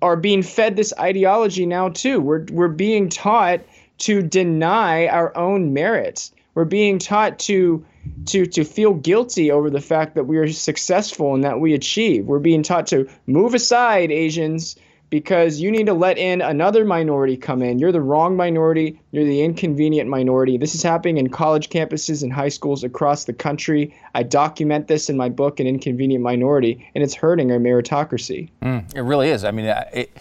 are 0.00 0.16
being 0.16 0.42
fed 0.42 0.76
this 0.76 0.92
ideology 0.98 1.66
now 1.66 1.90
too. 1.90 2.20
We're 2.20 2.46
we're 2.50 2.68
being 2.68 3.10
taught 3.10 3.60
to 3.98 4.22
deny 4.22 5.06
our 5.06 5.36
own 5.36 5.72
merits 5.72 6.32
we're 6.54 6.64
being 6.64 6.98
taught 6.98 7.38
to 7.40 7.84
to 8.26 8.46
to 8.46 8.64
feel 8.64 8.94
guilty 8.94 9.50
over 9.50 9.70
the 9.70 9.80
fact 9.80 10.14
that 10.14 10.24
we 10.24 10.38
are 10.38 10.48
successful 10.48 11.34
and 11.34 11.44
that 11.44 11.60
we 11.60 11.74
achieve. 11.74 12.26
We're 12.26 12.38
being 12.38 12.62
taught 12.62 12.86
to 12.88 13.08
move 13.26 13.54
aside 13.54 14.10
Asians 14.10 14.76
because 15.12 15.60
you 15.60 15.70
need 15.70 15.84
to 15.84 15.92
let 15.92 16.16
in 16.16 16.40
another 16.40 16.86
minority 16.86 17.36
come 17.36 17.60
in. 17.60 17.78
You're 17.78 17.92
the 17.92 18.00
wrong 18.00 18.34
minority. 18.34 18.98
You're 19.10 19.26
the 19.26 19.42
inconvenient 19.42 20.08
minority. 20.08 20.56
This 20.56 20.74
is 20.74 20.82
happening 20.82 21.18
in 21.18 21.28
college 21.28 21.68
campuses 21.68 22.22
and 22.22 22.32
high 22.32 22.48
schools 22.48 22.82
across 22.82 23.24
the 23.24 23.34
country. 23.34 23.94
I 24.14 24.22
document 24.22 24.88
this 24.88 25.10
in 25.10 25.18
my 25.18 25.28
book, 25.28 25.60
An 25.60 25.66
Inconvenient 25.66 26.24
Minority, 26.24 26.90
and 26.94 27.04
it's 27.04 27.14
hurting 27.14 27.52
our 27.52 27.58
meritocracy. 27.58 28.48
Mm, 28.62 28.94
it 28.94 29.02
really 29.02 29.28
is. 29.28 29.44
I 29.44 29.50
mean, 29.50 29.66
it, 29.66 30.16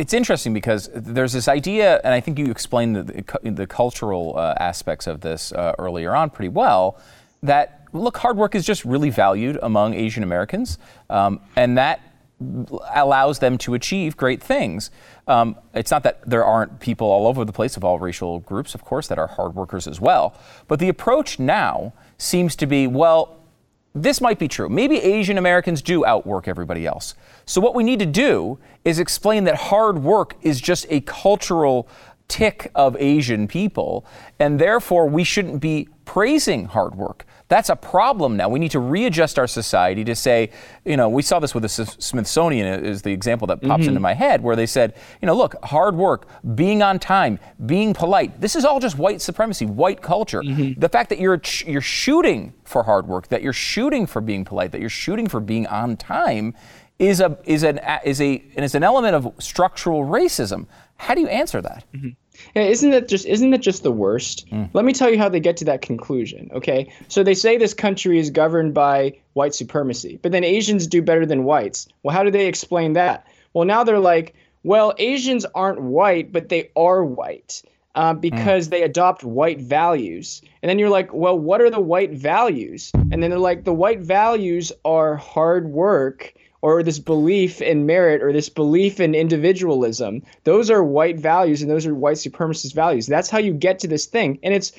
it's 0.00 0.14
interesting 0.14 0.54
because 0.54 0.88
there's 0.94 1.34
this 1.34 1.46
idea, 1.46 2.00
and 2.02 2.14
I 2.14 2.20
think 2.20 2.38
you 2.38 2.50
explained 2.50 2.96
the, 2.96 3.02
the, 3.02 3.50
the 3.50 3.66
cultural 3.66 4.34
uh, 4.34 4.54
aspects 4.58 5.06
of 5.06 5.20
this 5.20 5.52
uh, 5.52 5.74
earlier 5.78 6.16
on 6.16 6.30
pretty 6.30 6.48
well, 6.48 6.98
that 7.42 7.86
look, 7.92 8.16
hard 8.16 8.38
work 8.38 8.54
is 8.54 8.64
just 8.64 8.82
really 8.86 9.10
valued 9.10 9.58
among 9.60 9.92
Asian 9.92 10.22
Americans, 10.22 10.78
um, 11.10 11.40
and 11.54 11.76
that 11.76 12.00
allows 12.94 13.40
them 13.40 13.58
to 13.58 13.74
achieve 13.74 14.16
great 14.16 14.42
things. 14.42 14.90
Um, 15.28 15.56
it's 15.74 15.90
not 15.90 16.02
that 16.04 16.22
there 16.26 16.46
aren't 16.46 16.80
people 16.80 17.06
all 17.06 17.26
over 17.26 17.44
the 17.44 17.52
place 17.52 17.76
of 17.76 17.84
all 17.84 17.98
racial 17.98 18.38
groups, 18.40 18.74
of 18.74 18.82
course, 18.82 19.06
that 19.08 19.18
are 19.18 19.26
hard 19.26 19.54
workers 19.54 19.86
as 19.86 20.00
well. 20.00 20.34
But 20.66 20.78
the 20.78 20.88
approach 20.88 21.38
now 21.38 21.92
seems 22.16 22.56
to 22.56 22.66
be 22.66 22.86
well, 22.86 23.36
this 23.94 24.20
might 24.20 24.38
be 24.38 24.46
true. 24.46 24.68
Maybe 24.68 24.98
Asian 24.98 25.36
Americans 25.36 25.82
do 25.82 26.04
outwork 26.04 26.46
everybody 26.46 26.86
else. 26.86 27.14
So, 27.44 27.60
what 27.60 27.74
we 27.74 27.82
need 27.82 27.98
to 27.98 28.06
do 28.06 28.58
is 28.84 28.98
explain 28.98 29.44
that 29.44 29.56
hard 29.56 30.02
work 30.02 30.36
is 30.42 30.60
just 30.60 30.86
a 30.90 31.00
cultural 31.00 31.88
tick 32.28 32.70
of 32.76 32.96
Asian 33.00 33.48
people, 33.48 34.06
and 34.38 34.58
therefore 34.58 35.08
we 35.08 35.24
shouldn't 35.24 35.60
be 35.60 35.88
praising 36.04 36.66
hard 36.66 36.94
work. 36.94 37.26
That's 37.50 37.68
a 37.68 37.74
problem 37.74 38.36
now. 38.36 38.48
We 38.48 38.60
need 38.60 38.70
to 38.70 38.78
readjust 38.78 39.36
our 39.36 39.48
society 39.48 40.04
to 40.04 40.14
say, 40.14 40.50
you 40.84 40.96
know, 40.96 41.08
we 41.08 41.20
saw 41.20 41.40
this 41.40 41.52
with 41.52 41.64
the 41.64 41.68
Smithsonian 41.68 42.84
is 42.84 43.02
the 43.02 43.10
example 43.10 43.48
that 43.48 43.60
pops 43.60 43.80
mm-hmm. 43.80 43.88
into 43.88 44.00
my 44.00 44.14
head 44.14 44.40
where 44.40 44.54
they 44.54 44.66
said, 44.66 44.94
you 45.20 45.26
know, 45.26 45.34
look, 45.34 45.56
hard 45.64 45.96
work, 45.96 46.28
being 46.54 46.80
on 46.80 47.00
time, 47.00 47.40
being 47.66 47.92
polite. 47.92 48.40
This 48.40 48.54
is 48.54 48.64
all 48.64 48.78
just 48.78 48.96
white 48.96 49.20
supremacy, 49.20 49.66
white 49.66 50.00
culture. 50.00 50.42
Mm-hmm. 50.42 50.78
The 50.78 50.88
fact 50.88 51.10
that 51.10 51.18
you're 51.18 51.42
you're 51.66 51.80
shooting 51.80 52.52
for 52.62 52.84
hard 52.84 53.08
work, 53.08 53.26
that 53.28 53.42
you're 53.42 53.52
shooting 53.52 54.06
for 54.06 54.20
being 54.20 54.44
polite, 54.44 54.70
that 54.70 54.80
you're 54.80 54.88
shooting 54.88 55.26
for 55.26 55.40
being 55.40 55.66
on 55.66 55.96
time 55.96 56.54
is 57.00 57.18
a 57.18 57.36
is 57.46 57.64
an 57.64 57.80
is 58.04 58.20
a 58.20 58.44
and 58.54 58.64
it's 58.64 58.76
an 58.76 58.84
element 58.84 59.16
of 59.16 59.34
structural 59.42 60.04
racism. 60.04 60.66
How 60.98 61.16
do 61.16 61.20
you 61.20 61.28
answer 61.28 61.60
that? 61.62 61.84
Mm-hmm. 61.92 62.10
Yeah, 62.54 62.62
isn't 62.62 62.90
that 62.90 63.08
just 63.08 63.26
isn't 63.26 63.50
that 63.50 63.60
just 63.60 63.82
the 63.82 63.92
worst? 63.92 64.48
Mm. 64.50 64.70
Let 64.72 64.84
me 64.84 64.92
tell 64.92 65.10
you 65.10 65.18
how 65.18 65.28
they 65.28 65.40
get 65.40 65.56
to 65.58 65.64
that 65.66 65.82
conclusion. 65.82 66.50
Okay, 66.52 66.92
so 67.08 67.22
they 67.22 67.34
say 67.34 67.56
this 67.56 67.74
country 67.74 68.18
is 68.18 68.30
governed 68.30 68.74
by 68.74 69.18
white 69.34 69.54
supremacy, 69.54 70.18
but 70.22 70.32
then 70.32 70.44
Asians 70.44 70.86
do 70.86 71.02
better 71.02 71.26
than 71.26 71.44
whites. 71.44 71.88
Well, 72.02 72.14
how 72.14 72.22
do 72.22 72.30
they 72.30 72.46
explain 72.46 72.94
that? 72.94 73.26
Well, 73.52 73.64
now 73.64 73.84
they're 73.84 73.98
like, 73.98 74.34
well, 74.62 74.94
Asians 74.98 75.46
aren't 75.54 75.80
white, 75.80 76.32
but 76.32 76.48
they 76.48 76.70
are 76.76 77.04
white. 77.04 77.62
Uh, 77.96 78.14
because 78.14 78.68
mm. 78.68 78.70
they 78.70 78.82
adopt 78.84 79.24
white 79.24 79.60
values. 79.60 80.42
And 80.62 80.70
then 80.70 80.78
you're 80.78 80.88
like, 80.88 81.12
well, 81.12 81.36
what 81.36 81.60
are 81.60 81.70
the 81.70 81.80
white 81.80 82.12
values? 82.12 82.92
And 82.94 83.20
then 83.20 83.30
they're 83.30 83.38
like, 83.38 83.64
the 83.64 83.74
white 83.74 83.98
values 83.98 84.70
are 84.84 85.16
hard 85.16 85.66
work 85.66 86.32
or 86.62 86.82
this 86.82 86.98
belief 86.98 87.62
in 87.62 87.86
merit 87.86 88.22
or 88.22 88.32
this 88.32 88.48
belief 88.48 89.00
in 89.00 89.14
individualism. 89.14 90.22
Those 90.44 90.70
are 90.70 90.84
white 90.84 91.18
values 91.18 91.62
and 91.62 91.70
those 91.70 91.86
are 91.86 91.94
white 91.94 92.16
supremacist 92.16 92.74
values. 92.74 93.06
That's 93.06 93.30
how 93.30 93.38
you 93.38 93.52
get 93.52 93.78
to 93.80 93.88
this 93.88 94.06
thing. 94.06 94.38
And 94.42 94.54
it's 94.54 94.72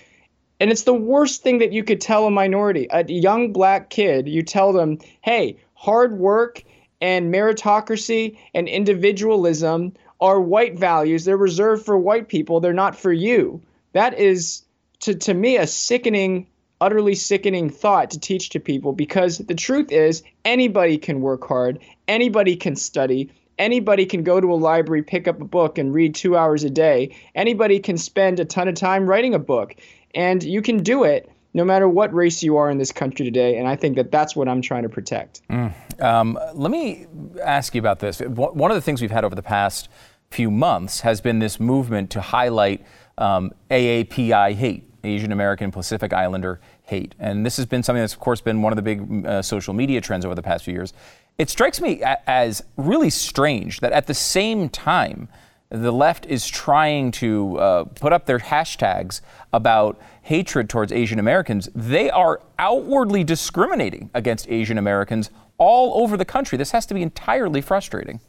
and 0.60 0.70
it's 0.70 0.84
the 0.84 0.94
worst 0.94 1.42
thing 1.42 1.58
that 1.58 1.74
you 1.74 1.84
could 1.84 2.00
tell 2.00 2.28
a 2.28 2.32
minority. 2.32 2.88
A 2.92 3.04
young 3.06 3.52
black 3.52 3.90
kid, 3.90 4.28
you 4.28 4.44
tell 4.44 4.74
them, 4.74 5.00
"Hey, 5.22 5.58
hard 5.74 6.20
work 6.20 6.64
and 7.02 7.34
meritocracy 7.34 8.38
and 8.54 8.68
individualism 8.68 9.94
are 10.20 10.40
white 10.40 10.78
values. 10.78 11.26
They're 11.26 11.36
reserved 11.36 11.84
for 11.84 11.98
white 11.98 12.28
people. 12.28 12.60
They're 12.60 12.74
not 12.74 12.96
for 12.96 13.12
you." 13.12 13.60
That 13.94 14.20
is 14.20 14.62
to 15.00 15.16
to 15.16 15.34
me 15.34 15.58
a 15.58 15.66
sickening 15.66 16.46
utterly 16.82 17.16
sickening 17.16 17.70
thought 17.70 18.10
to 18.12 18.20
teach 18.20 18.50
to 18.50 18.60
people 18.60 18.92
because 18.92 19.38
the 19.38 19.56
truth 19.56 19.92
is 19.92 20.24
anybody 20.44 20.98
can 20.98 21.22
work 21.22 21.48
hard, 21.48 21.80
anybody 22.08 22.56
can 22.56 22.76
study, 22.76 23.32
anybody 23.60 24.06
can 24.06 24.24
go 24.24 24.42
to 24.42 24.52
a 24.52 24.56
library, 24.56 25.04
pick 25.04 25.28
up 25.28 25.40
a 25.40 25.46
book, 25.46 25.78
and 25.78 25.94
read 25.94 26.16
two 26.16 26.36
hours 26.36 26.64
a 26.64 26.70
day. 26.70 27.16
Anybody 27.36 27.80
can 27.80 27.98
spend 27.98 28.40
a 28.40 28.46
ton 28.46 28.68
of 28.68 28.76
time 28.76 29.06
writing 29.06 29.34
a 29.34 29.40
book, 29.40 29.76
and 30.16 30.44
you 30.44 30.62
can 30.62 30.82
do 30.82 31.04
it 31.04 31.32
no 31.54 31.64
matter 31.64 31.88
what 31.88 32.14
race 32.14 32.42
you 32.42 32.58
are 32.58 32.72
in 32.72 32.78
this 32.78 32.92
country 32.92 33.26
today. 33.26 33.58
And 33.58 33.68
I 33.68 33.76
think 33.76 33.96
that 33.98 34.12
that's 34.12 34.36
what 34.36 34.48
I'm 34.48 34.62
trying 34.62 34.84
to 34.84 34.90
protect. 34.90 35.42
Mm. 35.50 35.74
Um, 36.02 36.40
let 36.54 36.72
me 36.72 37.06
ask 37.44 37.76
you 37.76 37.80
about 37.80 38.00
this. 38.00 38.20
One 38.22 38.72
of 38.72 38.76
the 38.76 38.82
things 38.82 39.02
we've 39.02 39.12
had 39.12 39.24
over 39.24 39.36
the 39.36 39.44
past 39.44 39.90
few 40.32 40.50
months 40.50 41.02
has 41.02 41.22
been 41.22 41.40
this 41.40 41.60
movement 41.60 42.10
to 42.12 42.22
highlight 42.22 42.84
um, 43.18 43.52
AAPI 43.70 44.56
hate. 44.56 44.91
Asian 45.04 45.32
American 45.32 45.72
Pacific 45.72 46.14
Islander 46.14 46.60
hate. 46.84 47.16
And 47.20 47.46
this 47.46 47.58
has 47.58 47.66
been 47.66 47.84
something 47.84 48.02
that's, 48.02 48.14
of 48.14 48.20
course, 48.20 48.42
been 48.42 48.62
one 48.62 48.72
of 48.72 48.78
the 48.78 48.82
big 48.82 49.26
uh, 49.26 49.42
social 49.42 49.74
media 49.74 50.02
trends 50.02 50.26
over 50.26 50.36
the 50.36 50.42
past 50.42 50.66
few 50.66 50.74
years. 50.74 50.94
It 51.38 51.50
strikes 51.50 51.82
me 51.82 52.02
a- 52.02 52.30
as 52.30 52.64
really 52.78 53.10
strange 53.10 53.80
that 53.80 53.92
at 53.92 54.08
the 54.08 54.14
same 54.14 54.70
time, 54.70 55.28
the 55.70 55.92
left 55.92 56.26
is 56.26 56.48
trying 56.48 57.12
to 57.12 57.58
uh, 57.58 57.84
put 57.86 58.12
up 58.12 58.26
their 58.26 58.40
hashtags 58.40 59.22
about 59.54 60.00
hatred 60.24 60.70
towards 60.70 60.92
Asian 60.92 61.18
Americans. 61.18 61.70
They 61.74 62.10
are 62.10 62.42
outwardly 62.60 63.24
discriminating 63.24 64.10
against 64.14 64.50
Asian 64.50 64.78
Americans 64.78 65.30
all 65.58 66.04
over 66.04 66.18
the 66.18 66.26
country. 66.26 66.58
This 66.58 66.72
has 66.72 66.86
to 66.88 66.94
be 66.94 67.02
entirely 67.02 67.62
frustrating. 67.62 68.20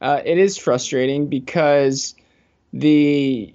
Uh, 0.00 0.20
it 0.24 0.36
is 0.36 0.58
frustrating 0.58 1.28
because 1.28 2.14
the 2.72 3.53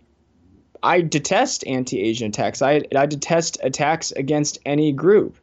I 0.83 1.01
detest 1.01 1.65
anti-Asian 1.67 2.29
attacks. 2.29 2.61
I 2.61 2.81
I 2.95 3.05
detest 3.05 3.57
attacks 3.63 4.11
against 4.11 4.59
any 4.65 4.91
group. 4.91 5.37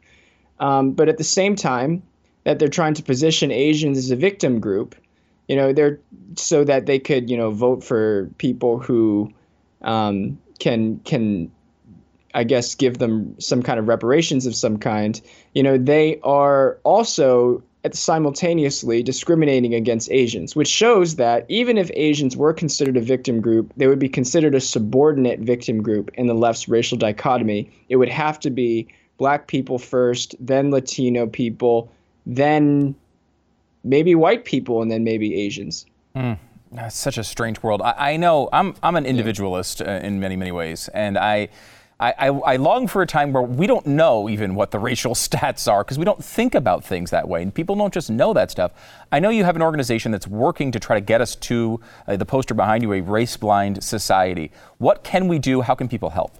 Um, 0.59 0.91
but 0.91 1.07
at 1.07 1.17
the 1.17 1.23
same 1.23 1.55
time, 1.55 2.01
that 2.43 2.59
they're 2.59 2.67
trying 2.67 2.93
to 2.95 3.03
position 3.03 3.51
Asians 3.51 3.97
as 3.97 4.09
a 4.09 4.15
victim 4.15 4.59
group, 4.59 4.95
you 5.47 5.55
know, 5.55 5.73
they're 5.73 5.99
so 6.35 6.63
that 6.63 6.85
they 6.85 6.99
could 6.99 7.29
you 7.29 7.37
know 7.37 7.51
vote 7.51 7.83
for 7.83 8.29
people 8.37 8.79
who 8.79 9.31
um, 9.81 10.37
can 10.59 10.99
can 10.99 11.51
I 12.33 12.43
guess 12.43 12.75
give 12.75 12.97
them 12.97 13.39
some 13.39 13.63
kind 13.63 13.79
of 13.79 13.87
reparations 13.87 14.45
of 14.45 14.55
some 14.55 14.77
kind. 14.77 15.19
You 15.53 15.63
know, 15.63 15.77
they 15.77 16.19
are 16.21 16.77
also 16.83 17.63
simultaneously 17.91 19.01
discriminating 19.01 19.73
against 19.73 20.11
Asians, 20.11 20.55
which 20.55 20.67
shows 20.67 21.15
that 21.15 21.45
even 21.47 21.77
if 21.77 21.89
Asians 21.93 22.35
were 22.35 22.53
considered 22.53 22.97
a 22.97 23.01
victim 23.01 23.39
group, 23.39 23.71
they 23.77 23.87
would 23.87 23.99
be 23.99 24.09
considered 24.09 24.55
a 24.55 24.59
subordinate 24.59 25.39
victim 25.39 25.81
group 25.81 26.11
in 26.15 26.27
the 26.27 26.33
left's 26.33 26.67
racial 26.67 26.97
dichotomy. 26.97 27.69
It 27.89 27.95
would 27.95 28.09
have 28.09 28.39
to 28.41 28.49
be 28.49 28.87
black 29.17 29.47
people 29.47 29.79
first, 29.79 30.35
then 30.39 30.71
Latino 30.71 31.27
people, 31.27 31.89
then 32.25 32.95
maybe 33.83 34.15
white 34.15 34.45
people, 34.45 34.81
and 34.81 34.91
then 34.91 35.03
maybe 35.03 35.35
Asians. 35.35 35.85
Mm. 36.15 36.37
That's 36.71 36.97
such 36.97 37.17
a 37.17 37.23
strange 37.23 37.63
world. 37.63 37.81
I, 37.81 38.13
I 38.13 38.17
know 38.17 38.49
I'm 38.51 38.75
I'm 38.83 38.95
an 38.95 39.05
individualist 39.05 39.79
yeah. 39.79 39.95
uh, 39.95 39.99
in 39.99 40.19
many 40.19 40.35
many 40.35 40.51
ways, 40.51 40.89
and 40.89 41.17
I 41.17 41.49
I, 41.99 42.11
I, 42.11 42.27
I, 42.27 42.55
long 42.57 42.85
for 42.87 43.01
a 43.01 43.07
time 43.07 43.33
where 43.33 43.41
we 43.41 43.65
don't 43.65 43.85
know 43.87 44.29
even 44.29 44.53
what 44.53 44.71
the 44.71 44.79
racial 44.89 45.15
stats 45.15 45.71
are 45.71 45.83
because 45.83 45.97
we 45.97 46.05
don't 46.05 46.23
think 46.23 46.53
about 46.53 46.83
things 46.83 47.09
that 47.09 47.27
way. 47.27 47.41
And 47.41 47.53
people 47.53 47.75
don't 47.75 47.93
just 47.93 48.09
know 48.09 48.33
that 48.33 48.51
stuff. 48.51 48.71
I 49.11 49.19
know 49.19 49.29
you 49.29 49.43
have 49.43 49.55
an 49.55 49.61
organization 49.61 50.11
that's 50.11 50.27
working 50.27 50.71
to 50.73 50.79
try 50.79 50.95
to 50.95 51.01
get 51.01 51.21
us 51.21 51.35
to 51.35 51.79
uh, 52.07 52.15
the 52.15 52.25
poster 52.25 52.53
behind 52.53 52.83
you, 52.83 52.93
a 52.93 53.01
race 53.01 53.35
blind 53.35 53.83
society. 53.83 54.51
What 54.77 55.03
can 55.03 55.27
we 55.27 55.39
do? 55.39 55.61
How 55.61 55.73
can 55.73 55.87
people 55.87 56.11
help? 56.11 56.37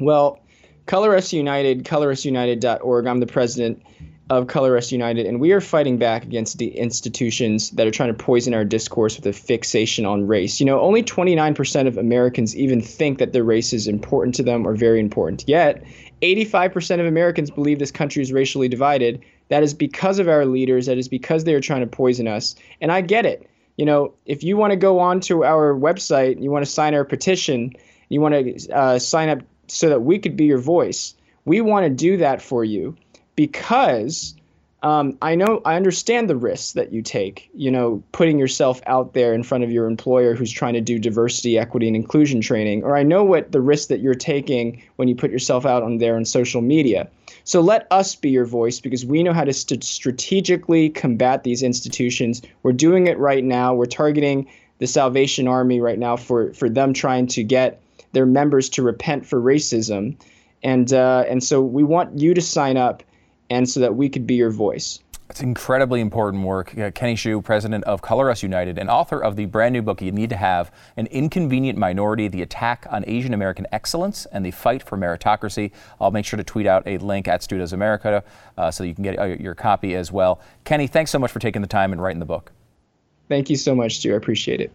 Well, 0.00 0.40
Color 0.86 1.16
Us 1.16 1.32
United, 1.32 1.84
colorusunited.org. 1.84 3.06
I'm 3.06 3.20
the 3.20 3.26
president 3.26 3.82
of 4.28 4.48
Color 4.48 4.76
Us 4.76 4.90
United, 4.90 5.26
and 5.26 5.40
we 5.40 5.52
are 5.52 5.60
fighting 5.60 5.98
back 5.98 6.24
against 6.24 6.58
the 6.58 6.76
institutions 6.76 7.70
that 7.70 7.86
are 7.86 7.92
trying 7.92 8.08
to 8.08 8.24
poison 8.24 8.54
our 8.54 8.64
discourse 8.64 9.16
with 9.16 9.26
a 9.26 9.32
fixation 9.32 10.04
on 10.04 10.26
race. 10.26 10.58
You 10.58 10.66
know, 10.66 10.80
only 10.80 11.02
29% 11.02 11.86
of 11.86 11.96
Americans 11.96 12.56
even 12.56 12.80
think 12.80 13.18
that 13.18 13.32
their 13.32 13.44
race 13.44 13.72
is 13.72 13.86
important 13.86 14.34
to 14.36 14.42
them 14.42 14.66
or 14.66 14.74
very 14.74 14.98
important. 14.98 15.44
Yet, 15.46 15.84
85% 16.22 16.98
of 16.98 17.06
Americans 17.06 17.50
believe 17.50 17.78
this 17.78 17.92
country 17.92 18.20
is 18.20 18.32
racially 18.32 18.68
divided. 18.68 19.22
That 19.48 19.62
is 19.62 19.74
because 19.74 20.18
of 20.18 20.28
our 20.28 20.44
leaders. 20.44 20.86
That 20.86 20.98
is 20.98 21.08
because 21.08 21.44
they 21.44 21.54
are 21.54 21.60
trying 21.60 21.82
to 21.82 21.86
poison 21.86 22.26
us. 22.26 22.56
And 22.80 22.90
I 22.90 23.02
get 23.02 23.26
it. 23.26 23.48
You 23.76 23.84
know, 23.84 24.14
if 24.24 24.42
you 24.42 24.56
want 24.56 24.72
to 24.72 24.76
go 24.76 24.98
on 24.98 25.20
to 25.20 25.44
our 25.44 25.74
website, 25.74 26.42
you 26.42 26.50
want 26.50 26.64
to 26.64 26.70
sign 26.70 26.94
our 26.94 27.04
petition, 27.04 27.74
you 28.08 28.20
want 28.20 28.34
to 28.34 28.72
uh, 28.74 28.98
sign 28.98 29.28
up 29.28 29.40
so 29.68 29.88
that 29.88 30.00
we 30.00 30.18
could 30.18 30.36
be 30.36 30.46
your 30.46 30.58
voice, 30.58 31.14
we 31.44 31.60
want 31.60 31.84
to 31.84 31.90
do 31.90 32.16
that 32.16 32.42
for 32.42 32.64
you 32.64 32.96
because 33.36 34.34
um, 34.82 35.16
I 35.22 35.34
know 35.34 35.62
I 35.64 35.76
understand 35.76 36.28
the 36.28 36.36
risks 36.36 36.72
that 36.72 36.92
you 36.92 37.02
take. 37.02 37.50
You 37.54 37.70
know, 37.70 38.02
putting 38.12 38.38
yourself 38.38 38.80
out 38.86 39.14
there 39.14 39.32
in 39.34 39.42
front 39.42 39.64
of 39.64 39.70
your 39.70 39.86
employer 39.86 40.34
who's 40.34 40.52
trying 40.52 40.74
to 40.74 40.80
do 40.80 40.98
diversity, 40.98 41.58
equity, 41.58 41.86
and 41.86 41.96
inclusion 41.96 42.40
training, 42.40 42.84
or 42.84 42.96
I 42.96 43.02
know 43.02 43.24
what 43.24 43.52
the 43.52 43.60
risk 43.60 43.88
that 43.88 44.00
you're 44.00 44.14
taking 44.14 44.82
when 44.96 45.08
you 45.08 45.14
put 45.14 45.30
yourself 45.30 45.64
out 45.64 45.82
on 45.82 45.98
there 45.98 46.16
on 46.16 46.24
social 46.24 46.60
media. 46.60 47.08
So 47.44 47.60
let 47.60 47.86
us 47.90 48.14
be 48.14 48.30
your 48.30 48.44
voice 48.44 48.80
because 48.80 49.06
we 49.06 49.22
know 49.22 49.32
how 49.32 49.44
to 49.44 49.52
st- 49.52 49.84
strategically 49.84 50.90
combat 50.90 51.42
these 51.42 51.62
institutions. 51.62 52.42
We're 52.62 52.72
doing 52.72 53.06
it 53.06 53.18
right 53.18 53.44
now. 53.44 53.72
We're 53.72 53.86
targeting 53.86 54.46
the 54.78 54.86
Salvation 54.86 55.48
Army 55.48 55.80
right 55.80 55.98
now 55.98 56.16
for 56.16 56.52
for 56.52 56.68
them 56.68 56.92
trying 56.92 57.28
to 57.28 57.42
get 57.42 57.80
their 58.12 58.26
members 58.26 58.68
to 58.70 58.82
repent 58.82 59.26
for 59.26 59.40
racism, 59.40 60.16
and 60.62 60.92
uh, 60.92 61.24
and 61.28 61.42
so 61.42 61.62
we 61.62 61.82
want 61.82 62.18
you 62.18 62.34
to 62.34 62.42
sign 62.42 62.76
up 62.76 63.02
and 63.50 63.68
so 63.68 63.80
that 63.80 63.94
we 63.94 64.08
could 64.08 64.26
be 64.26 64.34
your 64.34 64.50
voice. 64.50 65.00
It's 65.28 65.40
incredibly 65.40 66.00
important 66.00 66.44
work. 66.44 66.68
Kenny 66.94 67.16
Xu, 67.16 67.42
president 67.42 67.82
of 67.84 68.00
Color 68.00 68.30
Us 68.30 68.44
United 68.44 68.78
and 68.78 68.88
author 68.88 69.22
of 69.22 69.34
the 69.34 69.46
brand 69.46 69.72
new 69.72 69.82
book, 69.82 70.00
You 70.00 70.12
Need 70.12 70.30
to 70.30 70.36
Have 70.36 70.70
An 70.96 71.06
Inconvenient 71.08 71.76
Minority 71.76 72.28
The 72.28 72.42
Attack 72.42 72.86
on 72.90 73.04
Asian 73.08 73.34
American 73.34 73.66
Excellence 73.72 74.26
and 74.26 74.46
the 74.46 74.52
Fight 74.52 74.84
for 74.84 74.96
Meritocracy. 74.96 75.72
I'll 76.00 76.12
make 76.12 76.24
sure 76.24 76.36
to 76.36 76.44
tweet 76.44 76.66
out 76.66 76.84
a 76.86 76.98
link 76.98 77.26
at 77.26 77.42
Stu 77.42 77.58
Does 77.58 77.72
America 77.72 78.22
uh, 78.56 78.70
so 78.70 78.84
you 78.84 78.94
can 78.94 79.02
get 79.02 79.18
uh, 79.18 79.24
your 79.24 79.56
copy 79.56 79.96
as 79.96 80.12
well. 80.12 80.40
Kenny, 80.64 80.86
thanks 80.86 81.10
so 81.10 81.18
much 81.18 81.32
for 81.32 81.40
taking 81.40 81.60
the 81.60 81.68
time 81.68 81.92
and 81.92 82.00
writing 82.00 82.20
the 82.20 82.26
book. 82.26 82.52
Thank 83.28 83.50
you 83.50 83.56
so 83.56 83.74
much, 83.74 83.96
Stu. 83.96 84.12
I 84.12 84.16
appreciate 84.16 84.60
it. 84.60 84.72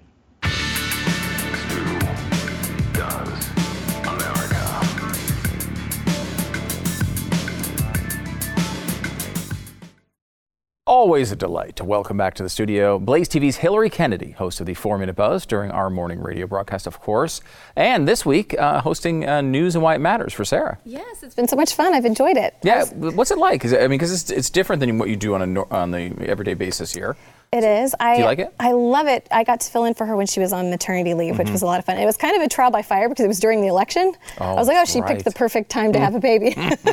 Always 11.01 11.31
a 11.31 11.35
delight 11.35 11.77
to 11.77 11.83
welcome 11.83 12.15
back 12.15 12.35
to 12.35 12.43
the 12.43 12.49
studio 12.49 12.99
Blaze 12.99 13.27
TV's 13.27 13.55
Hilary 13.55 13.89
Kennedy, 13.89 14.33
host 14.33 14.59
of 14.59 14.67
the 14.67 14.75
Four 14.75 14.99
Minute 14.99 15.15
Buzz 15.15 15.47
during 15.47 15.71
our 15.71 15.89
morning 15.89 16.21
radio 16.21 16.45
broadcast, 16.45 16.85
of 16.85 16.99
course. 16.99 17.41
And 17.75 18.07
this 18.07 18.23
week, 18.23 18.53
uh, 18.59 18.81
hosting 18.81 19.27
uh, 19.27 19.41
News 19.41 19.73
and 19.73 19.83
Why 19.83 19.95
It 19.95 19.97
Matters 19.97 20.31
for 20.31 20.45
Sarah. 20.45 20.77
Yes, 20.85 21.23
it's 21.23 21.33
been 21.33 21.47
so 21.47 21.55
much 21.55 21.73
fun. 21.73 21.95
I've 21.95 22.05
enjoyed 22.05 22.37
it. 22.37 22.55
Yeah, 22.61 22.85
what's 22.93 23.31
it 23.31 23.39
like? 23.39 23.65
I 23.65 23.87
mean, 23.87 23.89
because 23.89 24.11
it's, 24.11 24.29
it's 24.29 24.51
different 24.51 24.79
than 24.79 24.99
what 24.99 25.09
you 25.09 25.15
do 25.15 25.33
on 25.33 25.57
a 25.57 25.63
on 25.73 25.89
the 25.89 26.13
everyday 26.19 26.53
basis 26.53 26.93
here. 26.93 27.17
It 27.53 27.65
is. 27.65 27.93
I, 27.99 28.13
Do 28.15 28.19
you 28.21 28.25
like 28.27 28.39
it? 28.39 28.53
I 28.61 28.71
love 28.71 29.07
it. 29.07 29.27
I 29.29 29.43
got 29.43 29.59
to 29.59 29.69
fill 29.69 29.83
in 29.83 29.93
for 29.93 30.05
her 30.05 30.15
when 30.15 30.25
she 30.25 30.39
was 30.39 30.53
on 30.53 30.69
maternity 30.69 31.13
leave, 31.13 31.37
which 31.37 31.47
Mm-hmm. 31.47 31.51
was 31.51 31.61
a 31.63 31.65
lot 31.65 31.79
of 31.79 31.85
fun. 31.85 31.97
It 31.97 32.05
was 32.05 32.15
kind 32.15 32.33
of 32.37 32.41
a 32.41 32.47
trial 32.47 32.71
by 32.71 32.81
fire 32.81 33.09
because 33.09 33.25
it 33.25 33.27
was 33.27 33.41
during 33.41 33.59
the 33.59 33.67
election. 33.67 34.13
Oh, 34.39 34.45
I 34.45 34.53
was 34.53 34.69
like, 34.69 34.77
oh, 34.77 34.85
she 34.85 35.01
right. 35.01 35.11
Picked 35.15 35.25
the 35.25 35.31
perfect 35.31 35.69
time 35.69 35.91
to 35.91 35.99
have 35.99 36.15
a 36.15 36.19
baby. 36.21 36.55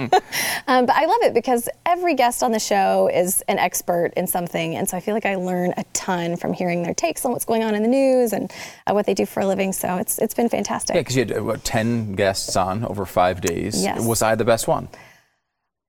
um, 0.66 0.86
but 0.86 0.96
I 0.96 1.04
love 1.06 1.20
it 1.22 1.32
because 1.32 1.68
every 1.86 2.14
guest 2.14 2.42
on 2.42 2.50
the 2.50 2.58
show 2.58 3.08
is 3.12 3.40
an 3.46 3.58
expert 3.60 4.10
in 4.16 4.26
something. 4.26 4.74
And 4.74 4.88
so 4.88 4.96
I 4.96 5.00
feel 5.00 5.14
like 5.14 5.26
I 5.26 5.36
learn 5.36 5.74
a 5.76 5.84
ton 5.92 6.36
from 6.36 6.52
hearing 6.52 6.82
their 6.82 6.94
takes 6.94 7.24
on 7.24 7.30
what's 7.30 7.44
going 7.44 7.62
on 7.62 7.76
in 7.76 7.82
the 7.82 7.88
news 7.88 8.32
and 8.32 8.50
uh, 8.88 8.94
what 8.94 9.06
they 9.06 9.14
do 9.14 9.26
for 9.26 9.38
a 9.40 9.46
living. 9.46 9.72
So 9.72 9.98
it's, 9.98 10.18
it's 10.18 10.34
been 10.34 10.48
fantastic. 10.48 10.96
Yeah, 10.96 11.02
because 11.02 11.14
you 11.16 11.24
had 11.26 11.38
uh, 11.38 11.44
what, 11.44 11.62
10 11.62 12.14
guests 12.14 12.56
on 12.56 12.84
over 12.84 13.06
five 13.06 13.40
days. 13.40 13.80
Yes. 13.80 14.04
Was 14.04 14.22
I 14.22 14.34
the 14.34 14.44
best 14.44 14.66
one? 14.66 14.88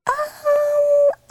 Um, 0.08 0.14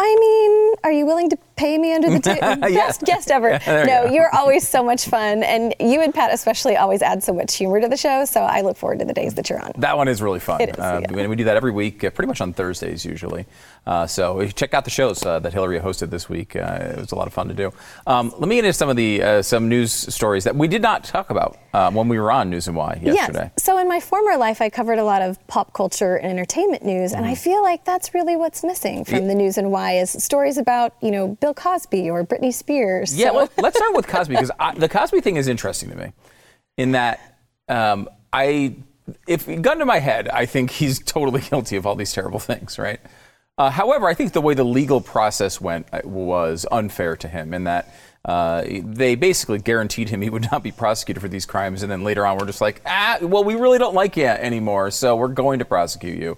I 0.00 0.16
mean, 0.18 0.74
are 0.84 0.92
you 0.92 1.06
willing 1.06 1.30
to 1.30 1.38
pay 1.58 1.76
me 1.76 1.92
under 1.94 2.08
the 2.10 2.20
table? 2.30 2.56
Best 2.56 3.02
guest 3.02 3.30
ever. 3.30 3.58
There 3.58 3.80
you 3.80 3.86
no, 3.86 4.04
you're 4.14 4.34
always 4.34 4.66
so 4.66 4.82
much 4.82 5.04
fun, 5.06 5.42
and 5.42 5.74
you 5.80 6.00
and 6.00 6.14
Pat 6.14 6.32
especially 6.32 6.76
always 6.76 7.02
add 7.02 7.22
so 7.22 7.32
much 7.34 7.54
humor 7.56 7.80
to 7.80 7.88
the 7.88 7.96
show. 7.96 8.24
So 8.24 8.40
I 8.42 8.60
look 8.62 8.76
forward 8.76 9.00
to 9.00 9.04
the 9.04 9.12
days 9.14 9.34
that 9.34 9.50
you're 9.50 9.60
on. 9.62 9.72
That 9.78 9.96
one 9.96 10.08
is 10.08 10.22
really 10.22 10.40
fun. 10.40 10.60
It 10.60 10.70
is, 10.70 10.78
uh, 10.78 11.00
yeah. 11.10 11.26
we- 11.26 11.36
do 11.36 11.44
that 11.44 11.56
every 11.56 11.70
week, 11.72 12.02
uh, 12.02 12.10
pretty 12.10 12.26
much 12.28 12.40
on 12.40 12.52
Thursdays 12.52 13.04
usually. 13.04 13.46
Uh, 13.86 14.06
so 14.06 14.46
check 14.48 14.74
out 14.74 14.84
the 14.84 14.90
shows 14.90 15.24
uh, 15.24 15.38
that 15.38 15.52
Hilary 15.52 15.78
hosted 15.80 16.10
this 16.10 16.28
week. 16.28 16.56
Uh, 16.56 16.92
it 16.94 16.98
was 16.98 17.12
a 17.12 17.14
lot 17.14 17.26
of 17.26 17.32
fun 17.32 17.48
to 17.48 17.54
do. 17.54 17.72
Um, 18.06 18.32
let 18.38 18.48
me 18.48 18.56
get 18.56 18.64
into 18.64 18.72
some 18.76 18.88
of 18.88 18.96
the 18.96 19.22
uh, 19.22 19.42
some 19.42 19.68
news 19.68 19.92
stories 19.92 20.44
that 20.44 20.54
we 20.56 20.68
did 20.68 20.82
not 20.82 21.04
talk 21.04 21.30
about 21.30 21.56
uh, 21.72 21.90
when 21.90 22.08
we 22.08 22.18
were 22.18 22.30
on 22.32 22.50
News 22.50 22.66
and 22.68 22.76
Why 22.76 22.98
yesterday. 23.02 23.50
Yes. 23.56 23.64
So 23.64 23.78
in 23.78 23.88
my 23.88 24.00
former 24.00 24.36
life, 24.36 24.60
I 24.60 24.68
covered 24.68 24.98
a 24.98 25.04
lot 25.04 25.22
of 25.22 25.38
pop 25.46 25.72
culture 25.72 26.16
and 26.16 26.30
entertainment 26.30 26.84
news, 26.84 27.12
and 27.12 27.24
I 27.24 27.28
Mm-hmm. 27.32 27.34
feel 27.50 27.62
like 27.62 27.84
that's 27.84 28.14
really 28.14 28.36
what's 28.36 28.64
missing 28.64 29.04
from 29.04 29.28
the 29.28 29.34
news 29.34 29.58
and 29.58 29.70
why 29.70 29.92
is 29.98 30.10
stories 30.10 30.58
about 30.58 30.94
you 31.00 31.10
know 31.10 31.36
Bill 31.48 31.54
Cosby 31.54 32.10
or 32.10 32.24
Britney 32.24 32.52
Spears. 32.52 33.16
Yeah, 33.16 33.28
So- 33.28 33.34
well, 33.34 33.48
let's 33.58 33.78
start 33.78 33.94
with 33.94 34.06
Cosby 34.06 34.34
because 34.34 34.50
the 34.76 34.88
Cosby 34.88 35.20
thing 35.22 35.36
is 35.36 35.48
interesting 35.48 35.88
to 35.90 35.96
me, 35.96 36.12
in 36.76 36.92
that 36.92 37.36
um, 37.68 38.08
I, 38.32 38.76
if 39.26 39.46
gun 39.62 39.78
to 39.78 39.86
my 39.86 39.98
head, 39.98 40.28
I 40.28 40.44
think 40.44 40.70
he's 40.70 40.98
totally 40.98 41.40
guilty 41.50 41.76
of 41.76 41.86
all 41.86 41.94
these 41.94 42.12
terrible 42.12 42.38
things, 42.38 42.78
right? 42.78 43.00
Uh, 43.56 43.70
however, 43.70 44.06
I 44.06 44.14
think 44.14 44.34
the 44.34 44.42
way 44.42 44.52
the 44.54 44.64
legal 44.64 45.00
process 45.00 45.58
went 45.60 45.86
uh, 45.92 46.02
was 46.04 46.66
unfair 46.70 47.16
to 47.16 47.28
him, 47.28 47.54
in 47.54 47.64
that. 47.64 47.94
Uh, 48.24 48.62
they 48.84 49.14
basically 49.14 49.58
guaranteed 49.58 50.10
him 50.10 50.20
he 50.20 50.28
would 50.28 50.50
not 50.52 50.62
be 50.62 50.70
prosecuted 50.70 51.22
for 51.22 51.28
these 51.28 51.46
crimes, 51.46 51.82
and 51.82 51.90
then 51.90 52.04
later 52.04 52.26
on, 52.26 52.36
we're 52.36 52.44
just 52.44 52.60
like, 52.60 52.82
ah, 52.84 53.16
well, 53.22 53.42
we 53.42 53.54
really 53.54 53.78
don't 53.78 53.94
like 53.94 54.16
you 54.18 54.26
anymore, 54.26 54.90
so 54.90 55.16
we're 55.16 55.28
going 55.28 55.60
to 55.60 55.64
prosecute 55.64 56.18
you. 56.18 56.36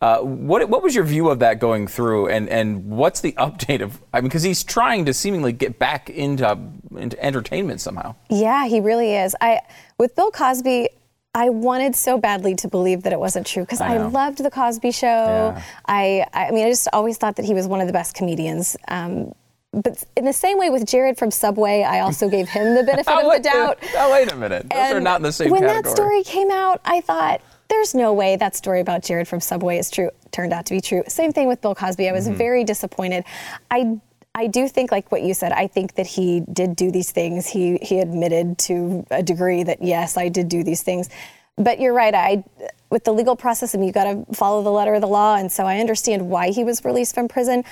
Uh, 0.00 0.20
what 0.20 0.68
what 0.68 0.82
was 0.82 0.94
your 0.94 1.04
view 1.04 1.28
of 1.28 1.40
that 1.40 1.58
going 1.58 1.86
through, 1.86 2.28
and 2.28 2.48
and 2.48 2.88
what's 2.88 3.20
the 3.20 3.32
update 3.38 3.82
of? 3.82 4.00
I 4.12 4.20
mean, 4.20 4.28
because 4.28 4.42
he's 4.42 4.62
trying 4.62 5.04
to 5.06 5.14
seemingly 5.14 5.52
get 5.52 5.78
back 5.78 6.08
into 6.08 6.56
into 6.96 7.22
entertainment 7.24 7.80
somehow. 7.80 8.14
Yeah, 8.30 8.66
he 8.66 8.80
really 8.80 9.14
is. 9.14 9.34
I 9.40 9.60
with 9.98 10.14
Bill 10.14 10.30
Cosby, 10.30 10.90
I 11.34 11.50
wanted 11.50 11.94
so 11.94 12.18
badly 12.18 12.54
to 12.56 12.68
believe 12.68 13.02
that 13.02 13.12
it 13.12 13.20
wasn't 13.20 13.46
true 13.46 13.62
because 13.62 13.80
I, 13.80 13.96
know. 13.96 14.08
loved 14.08 14.38
the 14.38 14.50
Cosby 14.50 14.92
Show. 14.92 15.06
Yeah. 15.06 15.62
I, 15.86 16.26
I 16.32 16.50
mean, 16.50 16.66
I 16.66 16.70
just 16.70 16.88
always 16.92 17.18
thought 17.18 17.36
that 17.36 17.44
he 17.44 17.54
was 17.54 17.66
one 17.66 17.80
of 17.80 17.86
the 17.86 17.92
best 17.92 18.14
comedians. 18.14 18.76
Um, 18.88 19.32
but 19.72 20.02
in 20.16 20.24
the 20.24 20.32
same 20.32 20.58
way 20.58 20.70
with 20.70 20.86
Jared 20.86 21.18
from 21.18 21.30
Subway, 21.30 21.82
I 21.82 22.00
also 22.00 22.28
gave 22.28 22.48
him 22.48 22.74
the 22.74 22.82
benefit 22.86 23.12
of 23.12 23.32
the 23.32 23.40
doubt. 23.40 23.78
oh, 23.96 24.10
wait 24.10 24.32
a 24.32 24.36
minute, 24.36 24.68
those 24.70 24.92
are 24.92 25.00
not 25.00 25.18
in 25.18 25.22
the 25.22 25.32
same 25.32 25.50
when 25.50 25.60
category. 25.60 25.82
that 25.82 25.90
story 25.90 26.24
came 26.24 26.50
out, 26.50 26.80
I 26.84 27.02
thought, 27.02 27.42
there's 27.68 27.94
no 27.94 28.12
way 28.12 28.36
that 28.36 28.56
story 28.56 28.80
about 28.80 29.02
Jared 29.02 29.28
from 29.28 29.40
Subway 29.40 29.78
is 29.78 29.90
true. 29.90 30.10
Turned 30.32 30.52
out 30.52 30.66
to 30.66 30.74
be 30.74 30.80
true. 30.80 31.02
Same 31.08 31.32
thing 31.32 31.48
with 31.48 31.60
Bill 31.60 31.74
Cosby. 31.74 32.08
I 32.08 32.12
was 32.12 32.26
Mm-hmm. 32.26 32.36
very 32.36 32.64
disappointed. 32.64 33.24
I 33.70 33.98
I 34.34 34.46
do 34.46 34.68
think, 34.68 34.92
like 34.92 35.10
what 35.10 35.22
you 35.22 35.34
said, 35.34 35.50
I 35.52 35.66
think 35.66 35.94
that 35.96 36.06
he 36.06 36.40
did 36.52 36.76
do 36.76 36.90
these 36.92 37.10
things. 37.10 37.46
He 37.46 37.78
he 37.82 37.98
admitted 38.00 38.58
to 38.58 39.04
a 39.10 39.22
degree 39.22 39.62
that 39.64 39.82
yes, 39.82 40.16
I 40.16 40.28
did 40.28 40.48
do 40.48 40.62
these 40.62 40.82
things. 40.82 41.08
But 41.56 41.80
you're 41.80 41.94
right. 41.94 42.14
I 42.14 42.44
with 42.90 43.04
the 43.04 43.12
legal 43.12 43.34
process, 43.36 43.74
I 43.74 43.78
mean, 43.78 43.88
you 43.88 43.92
got 43.92 44.04
to 44.04 44.24
follow 44.34 44.62
the 44.62 44.70
letter 44.70 44.94
of 44.94 45.00
the 45.00 45.08
law, 45.08 45.34
and 45.36 45.50
so 45.50 45.64
I 45.64 45.78
understand 45.80 46.30
why 46.30 46.50
he 46.50 46.62
was 46.64 46.84
released 46.84 47.14
from 47.14 47.26
prison. 47.28 47.64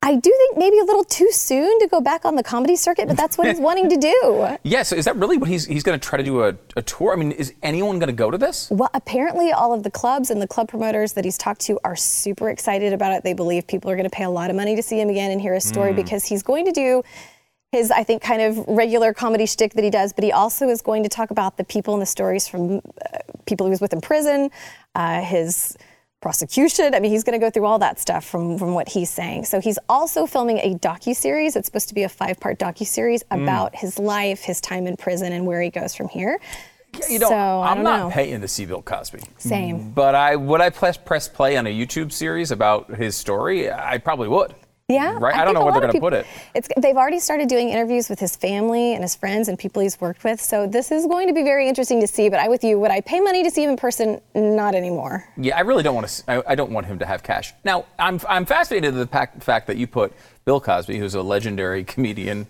I 0.00 0.14
do 0.14 0.30
think 0.30 0.56
maybe 0.56 0.78
a 0.78 0.84
little 0.84 1.04
too 1.04 1.28
soon 1.32 1.80
to 1.80 1.88
go 1.88 2.00
back 2.00 2.24
on 2.24 2.36
the 2.36 2.42
comedy 2.42 2.76
circuit, 2.76 3.08
but 3.08 3.16
that's 3.16 3.36
what 3.36 3.48
he's 3.48 3.58
wanting 3.58 3.90
to 3.90 3.96
do. 3.96 4.56
yeah, 4.62 4.84
so 4.84 4.94
is 4.94 5.04
that 5.06 5.16
really 5.16 5.36
what 5.36 5.48
he's 5.48 5.66
he's 5.66 5.82
going 5.82 5.98
to 5.98 6.08
try 6.08 6.16
to 6.16 6.22
do 6.22 6.44
a, 6.44 6.54
a 6.76 6.82
tour? 6.82 7.12
I 7.12 7.16
mean, 7.16 7.32
is 7.32 7.52
anyone 7.62 7.98
going 7.98 8.08
to 8.08 8.14
go 8.14 8.30
to 8.30 8.38
this? 8.38 8.70
Well, 8.70 8.90
apparently, 8.94 9.50
all 9.50 9.74
of 9.74 9.82
the 9.82 9.90
clubs 9.90 10.30
and 10.30 10.40
the 10.40 10.46
club 10.46 10.68
promoters 10.68 11.14
that 11.14 11.24
he's 11.24 11.36
talked 11.36 11.60
to 11.62 11.80
are 11.82 11.96
super 11.96 12.48
excited 12.48 12.92
about 12.92 13.12
it. 13.12 13.24
They 13.24 13.34
believe 13.34 13.66
people 13.66 13.90
are 13.90 13.96
going 13.96 14.08
to 14.08 14.16
pay 14.16 14.24
a 14.24 14.30
lot 14.30 14.50
of 14.50 14.56
money 14.56 14.76
to 14.76 14.82
see 14.82 15.00
him 15.00 15.10
again 15.10 15.32
and 15.32 15.40
hear 15.40 15.52
his 15.52 15.64
story 15.64 15.92
because 15.92 16.24
he's 16.24 16.44
going 16.44 16.64
to 16.66 16.72
do 16.72 17.02
his, 17.72 17.90
I 17.90 18.04
think, 18.04 18.22
kind 18.22 18.40
of 18.40 18.64
regular 18.68 19.12
comedy 19.12 19.46
shtick 19.46 19.74
that 19.74 19.84
he 19.84 19.90
does, 19.90 20.12
but 20.12 20.24
he 20.24 20.32
also 20.32 20.68
is 20.68 20.80
going 20.80 21.02
to 21.02 21.08
talk 21.08 21.30
about 21.30 21.58
the 21.58 21.64
people 21.64 21.92
and 21.92 22.00
the 22.00 22.06
stories 22.06 22.48
from 22.48 22.76
uh, 22.76 22.80
people 23.46 23.66
he 23.66 23.70
was 23.70 23.80
with 23.80 23.92
in 23.92 24.00
prison, 24.00 24.50
uh, 24.94 25.20
his 25.20 25.76
prosecution. 26.20 26.94
I 26.94 27.00
mean, 27.00 27.10
he's 27.10 27.24
going 27.24 27.38
to 27.38 27.44
go 27.44 27.50
through 27.50 27.66
all 27.66 27.78
that 27.78 27.98
stuff 27.98 28.24
from, 28.24 28.58
from 28.58 28.74
what 28.74 28.88
he's 28.88 29.10
saying. 29.10 29.44
So 29.44 29.60
he's 29.60 29.78
also 29.88 30.26
filming 30.26 30.58
a 30.58 30.74
docu-series. 30.74 31.56
It's 31.56 31.66
supposed 31.66 31.88
to 31.88 31.94
be 31.94 32.02
a 32.02 32.08
five-part 32.08 32.58
docu-series 32.58 33.22
mm. 33.24 33.42
about 33.42 33.74
his 33.74 33.98
life, 33.98 34.40
his 34.40 34.60
time 34.60 34.86
in 34.86 34.96
prison, 34.96 35.32
and 35.32 35.46
where 35.46 35.62
he 35.62 35.70
goes 35.70 35.94
from 35.94 36.08
here. 36.08 36.40
You 37.08 37.18
know, 37.18 37.28
so, 37.28 37.36
I'm 37.36 37.82
not 37.82 38.00
know. 38.00 38.10
paying 38.10 38.40
to 38.40 38.48
see 38.48 38.64
Bill 38.64 38.82
Cosby. 38.82 39.20
Same. 39.36 39.90
But 39.90 40.14
I 40.14 40.36
would 40.36 40.62
I 40.62 40.70
press 40.70 40.96
press 40.96 41.28
play 41.28 41.56
on 41.56 41.66
a 41.66 41.70
YouTube 41.70 42.10
series 42.12 42.50
about 42.50 42.94
his 42.96 43.14
story? 43.14 43.70
I 43.70 43.98
probably 43.98 44.28
would. 44.28 44.54
Yeah, 44.90 45.18
Right? 45.20 45.34
I 45.34 45.44
don't 45.44 45.52
know 45.52 45.62
where 45.62 45.72
they're 45.74 45.82
gonna 45.82 46.00
put 46.00 46.14
it. 46.14 46.26
It's 46.54 46.66
they've 46.78 46.96
already 46.96 47.18
started 47.20 47.46
doing 47.46 47.68
interviews 47.68 48.08
with 48.08 48.18
his 48.18 48.34
family 48.36 48.94
and 48.94 49.04
his 49.04 49.14
friends 49.14 49.48
and 49.48 49.58
people 49.58 49.82
he's 49.82 50.00
worked 50.00 50.24
with. 50.24 50.40
So 50.40 50.66
this 50.66 50.90
is 50.90 51.04
going 51.06 51.28
to 51.28 51.34
be 51.34 51.42
very 51.42 51.68
interesting 51.68 52.00
to 52.00 52.06
see. 52.06 52.30
But 52.30 52.38
I 52.38 52.48
with 52.48 52.64
you, 52.64 52.78
would 52.78 52.90
I 52.90 53.02
pay 53.02 53.20
money 53.20 53.44
to 53.44 53.50
see 53.50 53.64
him 53.64 53.68
in 53.68 53.76
person? 53.76 54.18
Not 54.34 54.74
anymore. 54.74 55.28
Yeah, 55.36 55.58
I 55.58 55.60
really 55.60 55.82
don't 55.82 55.94
want 55.94 56.08
to. 56.08 56.30
I, 56.30 56.52
I 56.52 56.54
don't 56.54 56.70
want 56.72 56.86
him 56.86 56.98
to 57.00 57.04
have 57.04 57.22
cash. 57.22 57.52
Now, 57.66 57.84
I'm 57.98 58.18
I'm 58.26 58.46
fascinated 58.46 58.94
with 58.94 59.00
the 59.00 59.06
pac- 59.06 59.42
fact 59.42 59.66
that 59.66 59.76
you 59.76 59.86
put 59.86 60.14
Bill 60.46 60.58
Cosby, 60.58 60.96
who's 60.96 61.14
a 61.14 61.20
legendary 61.22 61.84
comedian, 61.84 62.46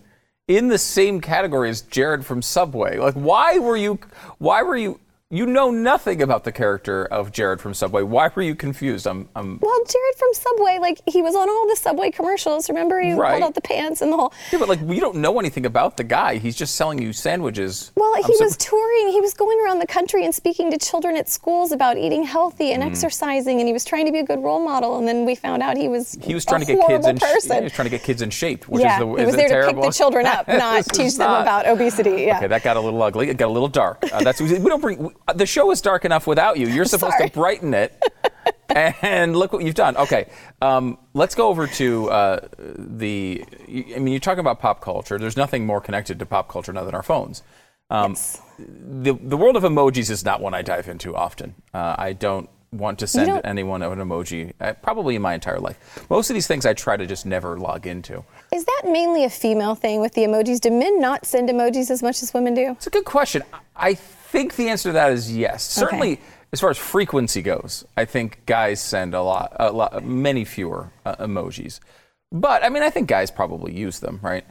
in 0.46 0.68
the 0.68 0.79
same 0.79 1.20
category 1.20 1.70
as 1.70 1.81
Jared 1.81 2.24
from 2.24 2.40
Subway. 2.40 2.98
Like, 2.98 3.14
why 3.14 3.59
were 3.59 3.77
you? 3.77 3.98
Why 4.38 4.62
were 4.62 4.77
you? 4.77 5.01
You 5.31 5.45
know 5.45 5.71
nothing 5.71 6.23
about 6.23 6.45
the 6.45 6.51
character 6.53 7.05
of 7.05 7.31
Jared 7.33 7.61
from 7.61 7.75
Subway. 7.75 8.01
Why 8.03 8.31
were 8.35 8.41
you 8.41 8.55
confused? 8.55 9.07
I'm, 9.07 9.29
I'm 9.37 9.59
Well, 9.61 9.79
Jared 9.85 10.14
from 10.17 10.33
Subway, 10.33 10.79
like 10.81 11.03
he 11.07 11.21
was 11.21 11.35
on 11.35 11.51
all 11.51 11.69
the 11.69 11.77
Subway 11.77 12.11
commercials. 12.11 12.71
Remember, 12.71 12.99
he 12.99 13.12
Right. 13.12 13.33
pulled 13.33 13.43
out 13.43 13.55
the 13.55 13.61
pants 13.61 14.01
and 14.01 14.11
the 14.11 14.17
whole. 14.17 14.33
yeah, 14.51 14.59
but 14.59 14.71
like 14.71 14.81
we 14.81 15.01
don't 15.01 15.17
know 15.17 15.38
anything 15.38 15.67
about 15.67 15.99
the 15.99 16.05
guy. 16.05 16.37
He's 16.38 16.57
just 16.57 16.77
selling 16.77 16.99
you 17.03 17.12
sandwiches. 17.12 17.93
Well, 17.95 18.11
I'm 18.17 18.23
he 18.25 18.37
so- 18.37 18.45
was 18.45 18.57
touring. 18.57 19.09
He 19.12 19.21
was 19.21 19.35
going 19.35 19.61
around 19.62 19.81
the 19.81 19.87
country 19.87 20.25
and 20.25 20.35
speaking 20.35 20.71
to 20.71 20.79
children 20.79 21.14
at 21.14 21.29
schools 21.29 21.73
about 21.73 21.99
eating 21.99 22.23
healthy 22.23 22.71
Mm. 22.71 22.75
and 22.77 22.83
exercising, 22.85 23.59
and 23.61 23.67
he 23.69 23.75
was 23.75 23.85
trying 23.85 24.07
to 24.07 24.12
be 24.12 24.21
a 24.21 24.25
good 24.25 24.43
role 24.43 24.61
model. 24.64 24.97
And 24.97 25.07
then 25.07 25.27
we 25.27 25.35
found 25.35 25.62
out 25.62 25.77
he 25.77 25.88
was 25.88 26.17
He 26.23 26.33
was 26.33 26.45
a 26.45 26.47
trying 26.47 26.61
to 26.64 26.67
get 26.75 26.87
kids 26.87 27.07
in. 27.07 27.19
sh- 27.19 27.23
he 27.53 27.61
was 27.64 27.73
trying 27.75 27.85
to 27.85 27.91
get 27.91 28.03
kids 28.03 28.23
in 28.23 28.31
shape, 28.31 28.67
which 28.67 28.83
yeah, 28.83 28.95
is 28.95 29.01
the 29.01 29.14
he 29.21 29.27
was 29.27 29.37
there 29.37 29.49
terrible? 29.49 29.75
to 29.75 29.81
pick 29.88 29.91
the 29.93 29.99
children 29.99 30.25
up, 30.25 30.49
not 30.49 30.87
teach 30.87 31.17
them 31.17 31.29
not- 31.31 31.43
about 31.43 31.67
obesity. 31.69 32.23
Yeah. 32.23 32.38
Okay, 32.38 32.47
that 32.47 32.62
got 32.62 32.79
a 32.79 32.81
little 32.81 33.03
ugly. 33.03 33.29
It 33.29 33.37
got 33.37 33.49
a 33.49 33.53
little 33.53 33.69
dark. 33.69 33.99
Uh, 34.11 34.23
that's 34.25 34.41
we 34.41 34.49
don't 34.59 34.81
bring. 34.81 35.03
we- 35.03 35.11
The 35.35 35.47
show 35.47 35.71
is 35.71 35.81
dark 35.81 36.05
enough 36.05 36.27
without 36.27 36.59
you. 36.59 36.69
You're 36.69 36.85
supposed 36.85 37.17
Sorry. 37.19 37.29
to 37.31 37.35
brighten 37.35 37.75
it. 37.75 38.01
and 38.69 39.35
look 39.37 39.53
what 39.53 39.64
you've 39.64 39.75
done. 39.75 39.97
Okay, 39.97 40.29
um, 40.62 40.99
let's 41.14 41.35
go 41.35 41.49
over 41.49 41.67
to 41.67 42.11
uh, 42.11 42.49
the. 42.59 43.45
I 43.69 43.99
mean, 43.99 44.09
you're 44.09 44.21
talking 44.21 44.41
about 44.41 44.61
pop 44.61 44.81
culture. 44.81 45.19
There's 45.19 45.37
nothing 45.37 45.67
more 45.67 45.81
connected 45.81 46.19
to 46.19 46.27
pop 46.27 46.49
culture 46.49 46.73
now 46.73 46.85
than 46.85 46.95
our 46.95 47.03
phones. 47.03 47.43
Um, 47.91 48.12
Yes. 48.12 48.41
the 48.59 49.14
the 49.14 49.37
world 49.37 49.57
of 49.57 49.62
emojis 49.62 50.11
is 50.11 50.25
not 50.25 50.41
one 50.41 50.53
I 50.55 50.62
dive 50.62 50.88
into 50.88 51.17
often. 51.17 51.55
Uh, 51.73 51.95
I 51.99 52.12
don't 52.12 52.49
want 52.71 52.99
to 52.99 53.07
send 53.07 53.41
anyone 53.45 53.81
an 53.83 53.99
emoji. 53.99 54.53
Uh, 54.61 54.75
probably 54.75 55.17
in 55.17 55.23
my 55.23 55.33
entire 55.33 55.59
life. 55.59 56.07
Most 56.11 56.29
of 56.29 56.35
these 56.35 56.47
things 56.47 56.67
I 56.67 56.75
try 56.75 56.99
to 56.99 57.07
just 57.07 57.25
never 57.25 57.59
log 57.59 57.87
into. 57.87 58.23
Is 58.53 58.67
that 58.67 58.83
mainly 58.85 59.25
a 59.25 59.31
female 59.31 59.75
thing 59.75 60.03
with 60.03 60.12
the 60.12 60.23
emojis? 60.23 60.61
Do 60.61 60.71
men 60.71 61.01
not 61.01 61.25
send 61.25 61.49
emojis 61.49 61.91
as 61.91 62.03
much 62.03 62.23
as 62.23 62.35
women 62.35 62.53
do? 62.53 62.73
It's 62.73 62.87
a 62.87 62.91
good 62.91 63.07
question. 63.07 63.43
I 63.75 63.95
think 64.29 64.57
the 64.57 64.69
answer 64.69 64.91
to 64.91 64.93
that 64.93 65.12
is 65.12 65.35
yes. 65.35 65.64
Certainly, 65.64 66.21
as 66.53 66.61
far 66.61 66.71
as 66.71 66.79
frequency 66.79 67.43
goes, 67.43 67.85
I 67.97 68.05
think 68.05 68.45
guys 68.47 68.81
send 68.81 69.14
a 69.14 69.23
lot, 69.23 69.55
a 69.59 69.73
lot 69.73 70.05
many 70.05 70.45
fewer 70.45 70.91
uh, 71.05 71.17
emojis. 71.17 71.81
But 72.31 72.64
I 72.64 72.69
mean, 72.69 72.83
I 72.83 72.91
think 72.91 73.09
guys 73.09 73.31
probably 73.31 73.75
use 73.75 74.01
them, 74.01 74.21
right? 74.23 74.45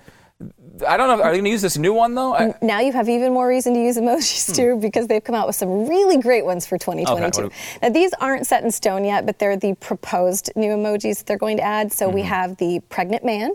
I 0.88 0.98
don't 0.98 1.08
know. 1.08 1.24
Are 1.24 1.32
they 1.32 1.38
going 1.38 1.46
to 1.46 1.50
use 1.50 1.64
this 1.64 1.80
new 1.80 1.94
one 1.94 2.14
though? 2.14 2.36
I, 2.36 2.54
Now 2.62 2.80
you 2.80 2.92
have 2.92 3.10
even 3.10 3.34
more 3.34 3.48
reason 3.48 3.74
to 3.74 3.80
use 3.80 3.98
emojis 3.98 4.56
too 4.56 4.78
because 4.80 5.08
they've 5.08 5.24
come 5.24 5.34
out 5.34 5.48
with 5.48 5.56
some 5.56 5.88
really 5.88 6.18
great 6.20 6.46
ones 6.46 6.68
for 6.68 6.78
2022. 6.78 7.44
what 7.44 7.54
now 7.82 7.90
these 7.90 8.14
aren't 8.20 8.46
set 8.46 8.64
in 8.64 8.72
stone 8.72 9.04
yet, 9.04 9.26
but 9.26 9.40
they're 9.40 9.58
the 9.58 9.74
proposed 9.76 10.52
new 10.56 10.70
emojis 10.76 11.18
that 11.18 11.26
they're 11.26 11.38
going 11.38 11.58
to 11.58 11.64
add. 11.64 11.92
So 11.92 12.08
we 12.08 12.22
have 12.22 12.58
the 12.58 12.82
pregnant 12.90 13.26
man. 13.26 13.54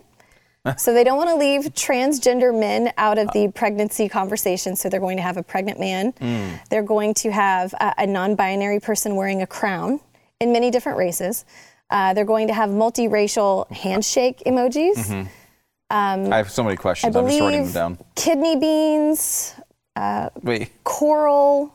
So 0.77 0.94
they 0.94 1.03
don't 1.05 1.16
want 1.16 1.29
to 1.31 1.37
leave 1.37 1.75
transgender 1.75 2.57
men 2.59 2.92
out 2.96 3.18
of 3.18 3.29
the 3.33 3.48
pregnancy 3.48 4.09
conversation. 4.09 4.77
So 4.77 4.88
they're 4.88 5.01
going 5.01 5.16
to 5.16 5.22
have 5.22 5.37
a 5.37 5.42
pregnant 5.42 5.81
man. 5.81 6.14
They're 6.70 6.83
going 6.85 7.14
to 7.14 7.33
have 7.33 7.72
a, 7.75 7.94
a 7.98 8.07
non-binary 8.07 8.81
person 8.81 9.16
wearing 9.16 9.42
a 9.42 9.46
crown 9.46 10.01
in 10.40 10.53
many 10.53 10.70
different 10.70 10.98
races. 10.98 11.44
Uh, 11.90 12.14
they're 12.14 12.25
going 12.25 12.46
to 12.46 12.55
have 12.55 12.70
multiracial 12.70 13.70
handshake 13.70 14.42
emojis. 14.46 15.29
I 16.33 16.37
have 16.38 16.51
so 16.51 16.62
many 16.62 16.75
I 16.75 16.77
questions. 16.77 17.14
I'm 17.16 17.27
just 17.27 17.40
writing 17.40 17.64
them 17.64 17.72
down. 17.72 17.98
kidney 18.14 18.57
beans, 18.57 19.55
Wait. 20.42 20.70
coral, 20.85 21.75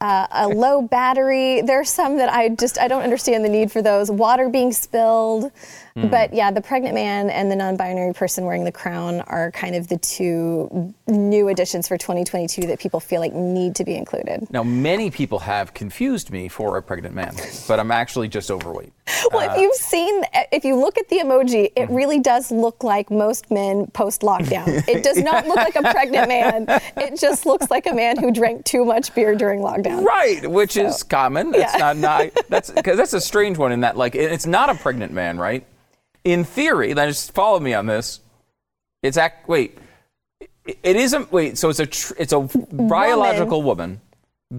uh, 0.00 0.26
a 0.30 0.48
low 0.64 0.82
battery. 0.82 1.62
There's 1.62 1.90
some 1.90 2.18
that 2.18 2.32
I 2.32 2.50
just 2.50 2.78
I 2.78 2.86
don't 2.86 3.02
understand 3.02 3.44
the 3.44 3.48
need 3.48 3.72
for 3.72 3.82
those. 3.82 4.10
Water 4.10 4.48
being 4.48 4.72
spilled. 4.72 5.50
Hmm. 5.96 6.08
But 6.08 6.34
yeah, 6.34 6.50
the 6.50 6.60
pregnant 6.60 6.96
man 6.96 7.30
and 7.30 7.48
the 7.48 7.54
non-binary 7.54 8.14
person 8.14 8.44
wearing 8.44 8.64
the 8.64 8.72
crown 8.72 9.20
are 9.20 9.52
kind 9.52 9.76
of 9.76 9.86
the 9.86 9.96
two 9.98 10.92
new 11.06 11.46
additions 11.46 11.86
for 11.86 11.96
2022 11.96 12.62
that 12.62 12.80
people 12.80 12.98
feel 12.98 13.20
like 13.20 13.32
need 13.32 13.76
to 13.76 13.84
be 13.84 13.94
included. 13.94 14.50
Now, 14.50 14.64
many 14.64 15.08
people 15.12 15.38
have 15.38 15.72
confused 15.72 16.32
me 16.32 16.48
for 16.48 16.76
a 16.78 16.82
pregnant 16.82 17.14
man, 17.14 17.36
but 17.68 17.78
I'm 17.78 17.92
actually 17.92 18.26
just 18.28 18.50
overweight. 18.50 18.92
Well, 19.32 19.50
if 19.50 19.60
you've 19.60 19.74
seen, 19.74 20.22
if 20.52 20.64
you 20.64 20.76
look 20.76 20.98
at 20.98 21.08
the 21.08 21.16
emoji, 21.18 21.72
it 21.76 21.88
really 21.90 22.20
does 22.20 22.50
look 22.50 22.84
like 22.84 23.10
most 23.10 23.50
men 23.50 23.86
post 23.88 24.20
lockdown. 24.20 24.86
It 24.86 25.02
does 25.02 25.18
not 25.18 25.46
look 25.46 25.56
like 25.56 25.76
a 25.76 25.82
pregnant 25.82 26.28
man. 26.28 26.66
It 26.96 27.18
just 27.18 27.46
looks 27.46 27.70
like 27.70 27.86
a 27.86 27.92
man 27.94 28.18
who 28.18 28.30
drank 28.30 28.64
too 28.64 28.84
much 28.84 29.14
beer 29.14 29.34
during 29.34 29.60
lockdown. 29.60 30.04
Right, 30.04 30.48
which 30.48 30.76
is 30.76 31.02
common. 31.02 31.54
It's 31.54 31.72
Yeah. 31.72 31.78
not 31.92 31.96
not 31.96 32.26
that's 32.48 32.70
because 32.70 32.96
that's 32.96 33.12
a 33.14 33.20
strange 33.20 33.56
one 33.58 33.72
in 33.72 33.80
that 33.80 33.96
like 33.96 34.14
it's 34.14 34.46
not 34.46 34.68
a 34.68 34.74
pregnant 34.74 35.12
man, 35.12 35.38
right? 35.38 35.64
In 36.24 36.44
theory, 36.44 36.92
then 36.94 37.08
just 37.08 37.32
follow 37.32 37.60
me 37.60 37.74
on 37.74 37.86
this. 37.86 38.20
It's 39.02 39.16
act 39.16 39.48
wait. 39.48 39.78
It, 40.66 40.96
isn't 40.96 41.30
wait. 41.30 41.58
So 41.58 41.68
it's 41.68 41.78
a 41.78 41.86
tr- 41.86 42.14
it's 42.18 42.32
a 42.32 42.40
biological 42.72 43.62
woman 43.62 44.00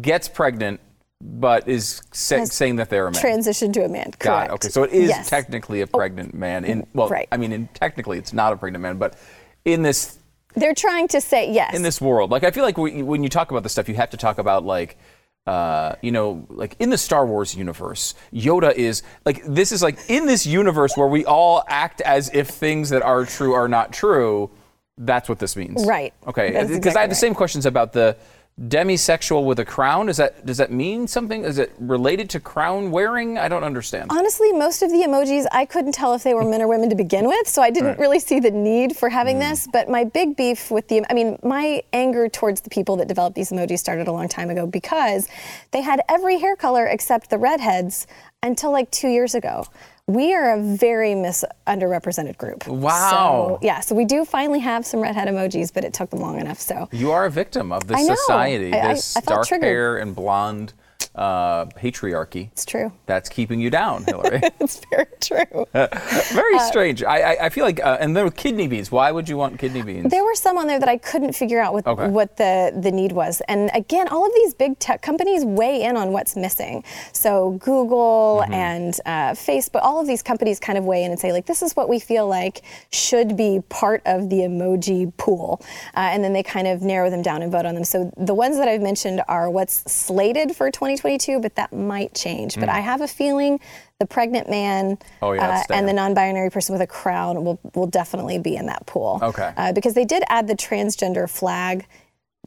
gets 0.01 0.27
pregnant, 0.27 0.79
but 1.19 1.67
is 1.67 2.03
sa- 2.11 2.37
Has 2.37 2.53
saying 2.53 2.75
that 2.75 2.91
they're 2.91 3.07
a 3.07 3.11
man. 3.11 3.19
Transition 3.19 3.73
to 3.73 3.83
a 3.85 3.89
man. 3.89 4.11
Got 4.19 4.47
Correct. 4.47 4.51
it. 4.51 4.53
Okay, 4.53 4.69
so 4.69 4.83
it 4.83 4.91
is 4.91 5.09
Yes. 5.09 5.29
technically 5.29 5.81
a 5.81 5.85
oh. 5.85 5.97
pregnant 5.97 6.35
man. 6.35 6.63
In 6.65 6.85
well, 6.93 7.09
right. 7.09 7.27
I 7.31 7.37
mean, 7.37 7.51
in, 7.51 7.67
technically 7.69 8.19
it's 8.19 8.33
not 8.33 8.53
a 8.53 8.57
pregnant 8.57 8.83
man, 8.83 8.97
but 8.97 9.15
in 9.63 9.81
this 9.81 10.19
They're 10.53 10.75
trying 10.75 11.07
to 11.09 11.21
say 11.21 11.51
yes. 11.51 11.73
in 11.73 11.81
this 11.81 11.99
world. 11.99 12.29
Like 12.29 12.43
I 12.43 12.51
feel 12.51 12.63
like 12.63 12.77
we, 12.77 13.01
when 13.01 13.23
you 13.23 13.29
talk 13.29 13.49
about 13.49 13.63
this 13.63 13.71
stuff, 13.71 13.89
you 13.89 13.95
have 13.95 14.11
to 14.11 14.17
talk 14.17 14.37
about 14.37 14.63
like. 14.63 14.97
Uh, 15.45 15.95
you 16.01 16.11
know, 16.11 16.45
like 16.49 16.75
in 16.79 16.89
the 16.89 16.97
Star 16.97 17.25
Wars 17.25 17.55
universe, 17.55 18.15
Yoda 18.33 18.73
is 18.73 19.03
like 19.25 19.43
this 19.45 19.71
is 19.71 19.83
like 19.83 19.99
in 20.09 20.25
this 20.25 20.47
universe 20.47 20.97
where 20.97 21.07
we 21.07 21.23
all 21.23 21.63
act 21.67 22.01
as 22.01 22.31
if 22.33 22.49
things 22.49 22.89
that 22.89 23.03
are 23.03 23.25
true 23.25 23.53
are 23.53 23.67
not 23.67 23.93
true. 23.93 24.49
That's 24.97 25.29
what 25.29 25.37
this 25.39 25.55
means, 25.55 25.85
Right. 25.85 26.13
Okay, 26.25 26.47
because 26.47 26.57
I 26.57 26.59
have 26.61 26.69
the 26.69 26.75
exactly 26.77 27.15
same 27.15 27.35
questions 27.35 27.65
about 27.67 27.93
the 27.93 28.17
demisexual 28.61 29.45
with 29.45 29.59
a 29.59 29.65
crown. 29.65 30.05
Does 30.05 30.15
that 30.17 30.45
does 30.45 30.57
that 30.57 30.71
mean 30.71 31.07
something? 31.07 31.43
Is 31.43 31.57
it 31.57 31.73
related 31.77 32.29
to 32.31 32.39
crown 32.39 32.89
wearing? 32.89 33.37
I 33.37 33.49
don't 33.49 33.65
understand. 33.65 34.07
Honestly, 34.11 34.53
most 34.53 34.81
of 34.81 34.89
the 34.91 34.99
emojis, 34.99 35.45
I 35.51 35.65
couldn't 35.65 35.91
tell 35.91 36.13
if 36.13 36.23
they 36.23 36.33
were 36.33 36.45
men 36.49 36.61
or 36.61 36.67
women 36.69 36.89
to 36.89 36.95
begin 36.95 37.27
with, 37.27 37.49
so 37.49 37.61
I 37.61 37.69
didn't 37.69 37.99
really 37.99 38.19
see 38.19 38.39
the 38.39 38.51
need 38.51 38.95
for 38.95 39.09
having 39.09 39.37
Mm. 39.37 39.49
this. 39.49 39.67
But 39.71 39.89
my 39.89 40.05
big 40.05 40.37
beef 40.37 40.71
with 40.71 40.87
the, 40.87 41.03
I 41.09 41.13
mean, 41.13 41.37
my 41.43 41.81
anger 41.91 42.29
towards 42.29 42.61
the 42.61 42.69
people 42.69 42.95
that 42.97 43.09
developed 43.09 43.35
these 43.35 43.51
emojis 43.51 43.79
started 43.79 44.07
a 44.07 44.13
long 44.13 44.29
time 44.29 44.49
ago 44.49 44.65
because 44.65 45.27
they 45.71 45.81
had 45.81 45.99
every 46.07 46.39
hair 46.39 46.55
color 46.55 46.85
except 46.85 47.29
the 47.29 47.37
redheads 47.37 48.07
until 48.41 48.71
like 48.71 48.89
two 48.89 49.09
years 49.09 49.35
ago. 49.35 49.65
We 50.07 50.35
are 50.35 50.53
a 50.53 50.61
very 50.61 51.15
mis 51.15 51.43
underrepresented 51.65 52.37
group. 52.37 52.67
Wow. 52.67 53.57
So, 53.59 53.59
yeah, 53.65 53.79
so 53.79 53.95
we 53.95 54.05
do 54.05 54.23
finally 54.23 54.59
have 54.59 54.85
some 54.85 54.99
redhead 54.99 55.27
emojis, 55.27 55.73
but 55.73 55.83
it 55.83 55.93
took 55.93 56.11
them 56.11 56.19
long 56.19 56.39
enough. 56.39 56.59
So 56.59 56.87
You 56.91 57.11
are 57.11 57.25
a 57.25 57.31
victim 57.31 57.71
of 57.71 57.87
this 57.87 57.97
I 57.97 58.13
society, 58.15 58.71
I- 58.71 58.93
this 58.93 59.17
I 59.17 59.21
dark 59.21 59.49
hair 59.49 59.97
and 59.97 60.15
blonde 60.15 60.73
uh, 61.15 61.65
patriarchy. 61.65 62.49
it's 62.51 62.65
true. 62.65 62.91
That's 63.05 63.29
keeping 63.29 63.59
you 63.59 63.69
down, 63.69 64.03
Hilary. 64.03 64.41
It's 64.59 64.81
very 64.89 65.05
true. 65.21 65.65
Very 65.73 66.59
strange. 66.59 67.03
I, 67.03 67.17
I, 67.35 67.45
I 67.45 67.49
feel 67.49 67.65
like, 67.65 67.79
uh, 67.83 67.97
and 67.99 68.15
then 68.15 68.25
with 68.25 68.35
kidney 68.35 68.67
beans. 68.67 68.91
Why 68.91 69.11
would 69.11 69.29
you 69.29 69.37
want 69.37 69.59
kidney 69.59 69.81
beans? 69.81 70.09
There 70.11 70.23
were 70.25 70.33
some 70.35 70.57
on 70.57 70.67
there 70.67 70.79
that 70.79 70.89
I 70.89 70.97
couldn't 70.97 71.33
figure 71.33 71.59
out 71.59 71.73
what, 71.73 71.85
Okay. 71.87 72.07
what 72.07 72.35
the, 72.37 72.77
the 72.81 72.91
need 72.91 73.11
was. 73.11 73.41
And 73.47 73.69
again, 73.73 74.07
all 74.07 74.25
of 74.25 74.33
these 74.33 74.53
big 74.53 74.79
tech 74.79 75.01
companies 75.01 75.45
weigh 75.45 75.83
in 75.83 75.95
on 75.97 76.11
what's 76.11 76.35
missing. 76.35 76.83
So 77.13 77.51
Google 77.63 78.05
Mm-hmm. 78.45 78.53
and 78.53 78.99
uh, 79.05 79.31
Facebook, 79.31 79.79
all 79.83 79.99
of 80.01 80.07
these 80.07 80.21
companies 80.23 80.59
kind 80.59 80.77
of 80.77 80.83
weigh 80.85 81.03
in 81.03 81.11
and 81.11 81.19
say, 81.19 81.31
like, 81.31 81.45
this 81.45 81.61
is 81.61 81.73
what 81.75 81.87
we 81.89 81.99
feel 81.99 82.27
like 82.27 82.63
should 82.91 83.37
be 83.37 83.61
part 83.69 84.01
of 84.05 84.29
the 84.29 84.37
emoji 84.39 85.15
pool. 85.17 85.61
Uh, 85.95 85.99
and 86.11 86.23
then 86.23 86.33
they 86.33 86.43
kind 86.43 86.67
of 86.67 86.81
narrow 86.81 87.09
them 87.09 87.21
down 87.21 87.41
and 87.41 87.51
vote 87.51 87.65
on 87.65 87.75
them. 87.75 87.83
So 87.83 88.11
the 88.17 88.33
ones 88.33 88.57
that 88.57 88.67
I've 88.67 88.81
mentioned 88.81 89.21
are 89.27 89.49
what's 89.49 89.83
slated 89.91 90.55
for 90.55 90.69
2022, 91.05 91.39
but 91.39 91.55
that 91.55 91.73
might 91.73 92.13
change. 92.13 92.55
But 92.59 92.69
I 92.69 92.79
have 92.79 93.01
a 93.01 93.07
feeling 93.07 93.59
the 93.99 94.05
pregnant 94.05 94.49
man 94.49 94.75
Mm. 94.85 94.97
Oh, 95.21 95.31
yeah, 95.33 95.63
uh, 95.69 95.73
and 95.73 95.87
the 95.87 95.93
non-binary 95.93 96.49
person 96.49 96.73
with 96.73 96.81
a 96.81 96.87
crown 96.87 97.43
will, 97.43 97.59
will 97.73 97.87
definitely 97.87 98.39
be 98.39 98.55
in 98.55 98.65
that 98.67 98.85
pool 98.85 99.19
Okay. 99.21 99.53
uh, 99.57 99.73
because 99.73 99.93
they 99.93 100.05
did 100.05 100.23
add 100.29 100.47
the 100.47 100.55
transgender 100.55 101.29
flag 101.29 101.85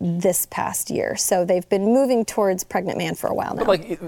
this 0.00 0.46
past 0.50 0.90
year. 0.90 1.16
So 1.16 1.44
they've 1.44 1.68
been 1.68 1.84
moving 1.86 2.24
towards 2.24 2.64
pregnant 2.64 2.98
man 2.98 3.14
for 3.14 3.28
a 3.28 3.34
while 3.34 3.54
now. 3.54 3.64
like, 3.64 3.90
it, 3.90 4.00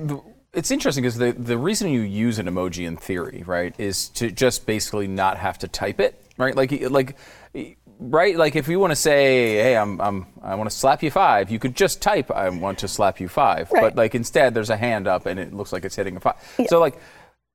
it's 0.52 0.70
interesting 0.70 1.02
because 1.02 1.16
the, 1.16 1.32
the 1.32 1.58
reason 1.58 1.90
you 1.90 2.00
use 2.00 2.38
an 2.38 2.46
emoji 2.46 2.86
in 2.86 2.96
theory, 2.96 3.42
right, 3.46 3.74
is 3.78 4.08
to 4.10 4.30
just 4.30 4.66
basically 4.66 5.08
not 5.08 5.38
have 5.38 5.58
to 5.58 5.68
type 5.68 6.00
it, 6.00 6.20
right? 6.36 6.54
Like, 6.54 6.72
like, 6.90 7.16
right? 8.00 8.36
Like, 8.36 8.56
if 8.56 8.66
you 8.66 8.80
want 8.80 8.90
to 8.92 8.96
say, 8.96 9.54
hey, 9.56 9.76
I'm, 9.76 10.00
I'm, 10.00 10.26
I 10.42 10.54
want 10.56 10.68
to 10.70 10.76
slap 10.76 11.02
you 11.02 11.10
five, 11.10 11.50
you 11.50 11.58
could 11.58 11.76
just 11.76 12.00
type, 12.02 12.30
I 12.30 12.48
want 12.48 12.78
to 12.80 12.88
slap 12.88 13.20
you 13.20 13.28
five. 13.28 13.70
Right. 13.70 13.82
But, 13.82 13.96
like, 13.96 14.14
instead, 14.14 14.54
there's 14.54 14.70
a 14.70 14.76
hand 14.76 15.06
up 15.06 15.26
and 15.26 15.38
it 15.38 15.52
looks 15.52 15.72
like 15.72 15.84
it's 15.84 15.96
hitting 15.96 16.16
a 16.16 16.20
five. 16.20 16.36
So, 16.66 16.80
like, 16.80 16.98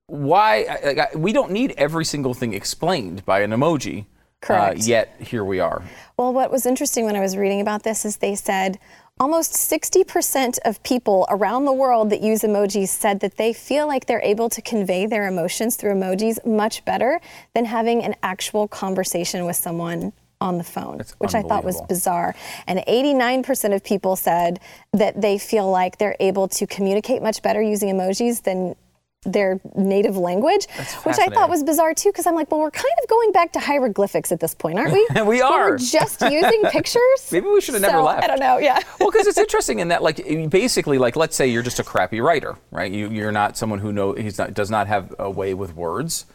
why? 0.06 0.64
Like, 0.84 0.98
I- 0.98 1.16
we 1.16 1.32
don't 1.32 1.50
need 1.50 1.74
every 1.76 2.04
single 2.04 2.32
thing 2.32 2.54
explained 2.54 3.24
by 3.26 3.40
an 3.40 3.50
emoji. 3.50 4.06
Correct. 4.40 4.80
Uh, 4.80 4.84
yet 4.84 5.16
here 5.18 5.44
we 5.44 5.60
are. 5.60 5.82
well, 6.16 6.32
what 6.32 6.52
was 6.52 6.66
interesting 6.66 7.04
when 7.04 7.16
I 7.16 7.20
was 7.20 7.36
reading 7.36 7.60
about 7.60 7.82
this 7.82 8.04
is 8.04 8.18
they 8.18 8.34
said 8.36 8.78
almost 9.18 9.52
60% 9.54 10.58
of 10.64 10.80
people 10.82 11.26
around 11.30 11.64
the 11.64 11.72
world 11.72 12.10
that 12.10 12.20
use 12.20 12.42
emojis 12.42 12.88
said 12.88 13.20
that 13.20 13.38
they 13.38 13.52
feel 13.54 13.86
like 13.86 14.04
they're 14.06 14.20
able 14.22 14.50
to 14.50 14.60
convey 14.60 15.06
their 15.06 15.26
emotions 15.26 15.74
through 15.76 15.94
emojis 15.94 16.44
much 16.46 16.84
better 16.84 17.18
than 17.54 17.64
having 17.64 18.04
an 18.04 18.14
actual 18.22 18.68
conversation 18.68 19.46
with 19.46 19.56
someone 19.56 20.12
on 20.40 20.58
the 20.58 20.64
phone, 20.64 20.98
That's 20.98 21.12
which 21.12 21.34
I 21.34 21.42
thought 21.42 21.64
was 21.64 21.80
bizarre. 21.88 22.34
And 22.66 22.80
89% 22.80 23.74
of 23.74 23.82
people 23.82 24.16
said 24.16 24.60
that 24.92 25.20
they 25.20 25.38
feel 25.38 25.70
like 25.70 25.98
they're 25.98 26.16
able 26.20 26.48
to 26.48 26.66
communicate 26.66 27.22
much 27.22 27.42
better 27.42 27.62
using 27.62 27.88
emojis 27.88 28.42
than 28.42 28.76
their 29.24 29.60
native 29.74 30.16
language, 30.16 30.68
which 31.02 31.18
I 31.18 31.26
thought 31.28 31.50
was 31.50 31.64
bizarre 31.64 31.94
too, 31.94 32.10
because 32.10 32.26
I'm 32.26 32.36
like, 32.36 32.48
well, 32.50 32.60
we're 32.60 32.70
kind 32.70 32.94
of 33.02 33.08
going 33.08 33.32
back 33.32 33.52
to 33.54 33.58
hieroglyphics 33.58 34.30
at 34.30 34.38
this 34.38 34.54
point, 34.54 34.78
aren't 34.78 34.92
we? 34.92 35.04
We 35.24 35.42
are. 35.42 35.70
We're 35.70 35.78
just 35.78 36.20
using 36.30 36.62
pictures. 36.70 37.28
Maybe 37.32 37.48
we 37.48 37.60
should 37.60 37.74
have 37.74 37.82
never 37.82 37.98
So, 37.98 38.04
left. 38.04 38.22
I 38.22 38.28
don't 38.28 38.38
know. 38.38 38.58
Yeah. 38.58 38.78
well, 39.00 39.10
because 39.10 39.26
it's 39.26 39.38
interesting 39.38 39.80
in 39.80 39.88
that, 39.88 40.02
like, 40.02 40.24
basically, 40.50 40.98
like, 40.98 41.16
let's 41.16 41.34
say 41.34 41.48
you're 41.48 41.64
just 41.64 41.80
a 41.80 41.84
crappy 41.84 42.20
writer, 42.20 42.56
right? 42.70 42.92
You, 42.92 43.10
you're 43.10 43.32
not 43.32 43.56
someone 43.56 43.80
who 43.80 43.92
know 43.92 44.12
he's 44.12 44.38
not 44.38 44.54
does 44.54 44.70
not 44.70 44.86
have 44.86 45.12
a 45.18 45.28
way 45.30 45.54
with 45.54 45.74
words. 45.74 46.26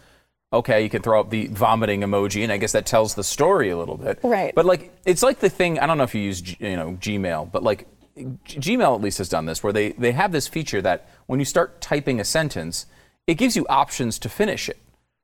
Okay, 0.54 0.84
you 0.84 0.90
can 0.90 1.02
throw 1.02 1.20
up 1.20 1.30
the 1.30 1.48
vomiting 1.48 2.02
emoji, 2.02 2.44
and 2.44 2.52
I 2.52 2.58
guess 2.58 2.74
that 2.74 2.86
tells 2.86 3.16
the 3.16 3.24
story 3.24 3.70
a 3.70 3.78
little 3.78 3.96
bit. 3.98 4.20
Right. 4.22 4.54
But 4.54 4.66
like, 4.66 4.92
it's 5.06 5.24
like 5.24 5.40
the 5.40 5.50
thing. 5.50 5.80
I 5.80 5.88
don't 5.88 5.98
know 5.98 6.04
if 6.04 6.14
you 6.14 6.22
use, 6.22 6.60
you 6.60 6.76
know, 6.76 6.98
Gmail, 7.00 7.50
but 7.52 7.64
like, 7.64 7.88
G- 8.18 8.60
Gmail 8.60 8.94
at 8.96 9.02
least 9.02 9.20
has 9.20 9.30
done 9.30 9.46
this, 9.46 9.64
where 9.64 9.72
they 9.72 9.94
they 9.94 10.12
have 10.12 10.34
this 10.34 10.48
feature 10.50 10.82
that 10.82 11.08
when 11.28 11.40
you 11.40 11.46
start 11.46 11.80
typing 11.80 12.20
a 12.20 12.26
sentence, 12.26 12.86
it 13.28 13.36
gives 13.36 13.56
you 13.56 13.66
options 13.68 14.20
to 14.20 14.30
finish 14.30 14.68
it. 14.68 14.78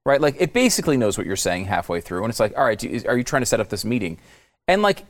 Right. 0.05 0.21
Like, 0.21 0.37
it 0.39 0.53
basically 0.53 0.95
knows 0.95 1.17
what 1.17 1.27
you're 1.27 1.35
saying 1.35 1.65
halfway 1.65 1.99
through, 1.99 2.23
and 2.23 2.29
it's 2.29 2.39
like, 2.39 2.57
all 2.57 2.63
right, 2.63 2.79
do 2.79 2.87
you- 2.87 3.03
are 3.09 3.17
you 3.17 3.25
trying 3.25 3.41
to 3.41 3.45
set 3.47 3.59
up 3.59 3.67
this 3.67 3.83
meeting? 3.83 4.17
And 4.69 4.81
like, 4.81 5.03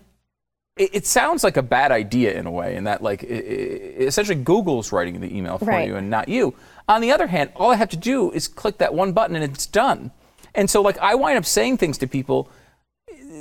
it, 0.77 0.89
it 0.95 1.05
sounds 1.05 1.43
like 1.43 1.57
a 1.57 1.61
bad 1.63 1.91
idea 1.91 2.33
in 2.33 2.47
a 2.47 2.51
way, 2.51 2.75
in 2.75 2.85
that 2.85 3.03
like 3.03 3.23
i- 3.23 3.27
i- 3.27 4.01
essentially 4.09 4.41
Google's 4.41 4.91
writing 4.91 5.19
the 5.21 5.35
email 5.37 5.59
for 5.59 5.65
Right. 5.65 5.87
you 5.87 5.95
and 5.95 6.09
not 6.09 6.27
you. 6.27 6.55
On 6.87 7.01
the 7.01 7.11
other 7.11 7.27
hand, 7.27 7.51
all 7.55 7.71
I 7.71 7.75
have 7.75 7.89
to 7.89 7.97
do 7.97 8.31
is 8.31 8.47
click 8.47 8.77
that 8.77 8.93
one 8.93 9.11
button 9.11 9.35
and 9.35 9.43
it's 9.43 9.65
done. 9.65 10.11
And 10.55 10.69
so 10.69 10.81
like 10.81 10.97
I 10.99 11.15
wind 11.15 11.37
up 11.37 11.45
saying 11.45 11.77
things 11.77 11.97
to 11.99 12.07
people. 12.07 12.49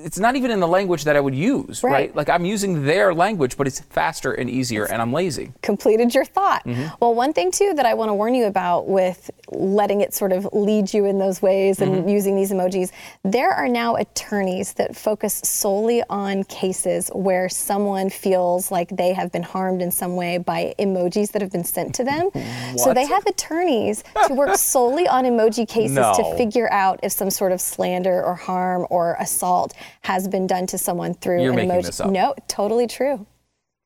It's 0.04 0.18
not 0.18 0.36
even 0.36 0.50
in 0.50 0.60
the 0.60 0.68
language 0.68 1.04
that 1.04 1.16
I 1.16 1.20
would 1.20 1.34
use, 1.34 1.82
right? 1.82 1.92
Right. 1.92 2.16
Like 2.16 2.28
I'm 2.28 2.44
using 2.44 2.84
their 2.84 3.14
language, 3.14 3.56
but 3.56 3.66
it's 3.66 3.80
faster 3.80 4.32
and 4.32 4.48
easier, 4.50 4.84
and 4.84 5.00
I'm 5.02 5.12
lazy. 5.12 5.52
completed 5.62 6.14
your 6.14 6.24
thought. 6.24 6.64
Mm-hmm. 6.64 6.94
Well, 7.00 7.14
one 7.14 7.32
thing 7.32 7.50
too 7.50 7.72
that 7.76 7.86
I 7.86 7.94
want 7.94 8.10
to 8.10 8.14
warn 8.14 8.34
you 8.34 8.44
about 8.46 8.88
with 8.88 9.30
letting 9.50 10.00
it 10.00 10.12
sort 10.14 10.32
of 10.32 10.46
lead 10.52 10.92
you 10.92 11.04
in 11.06 11.18
those 11.18 11.40
ways 11.42 11.80
and 11.80 11.86
Mm-hmm. 11.96 12.08
using 12.08 12.36
these 12.36 12.50
emojis, 12.52 12.90
there 13.22 13.50
are 13.50 13.68
now 13.68 13.94
attorneys 13.96 14.74
that 14.74 14.94
focus 14.96 15.34
solely 15.44 16.02
on 16.10 16.44
cases 16.44 17.08
where 17.14 17.48
someone 17.48 18.10
feels 18.10 18.70
like 18.70 18.88
they 18.90 19.12
have 19.14 19.30
been 19.32 19.42
harmed 19.44 19.80
in 19.82 19.90
some 19.90 20.16
way 20.16 20.36
by 20.38 20.74
emojis 20.78 21.32
that 21.32 21.40
have 21.42 21.52
been 21.52 21.64
sent 21.64 21.94
to 21.94 22.04
them. 22.04 22.30
So 22.76 22.92
they 22.92 23.06
have 23.06 23.24
attorneys 23.26 24.04
to 24.26 24.34
work 24.34 24.56
solely 24.74 25.08
on 25.08 25.24
emoji 25.24 25.66
cases 25.66 25.96
No. 25.96 26.12
to 26.16 26.36
figure 26.36 26.70
out 26.72 27.00
if 27.02 27.12
some 27.12 27.30
sort 27.30 27.52
of 27.52 27.60
slander 27.60 28.22
or 28.22 28.34
harm 28.34 28.86
or 28.90 29.16
assault 29.18 29.72
has 30.02 30.28
been 30.28 30.46
done 30.46 30.66
to 30.68 30.78
someone 30.78 31.14
through 31.14 31.42
You're 31.42 31.50
an 31.50 31.56
making 31.56 31.70
emoji. 31.70 31.86
this 31.86 32.00
up. 32.00 32.10
No, 32.10 32.34
totally 32.48 32.86
true. 32.86 33.26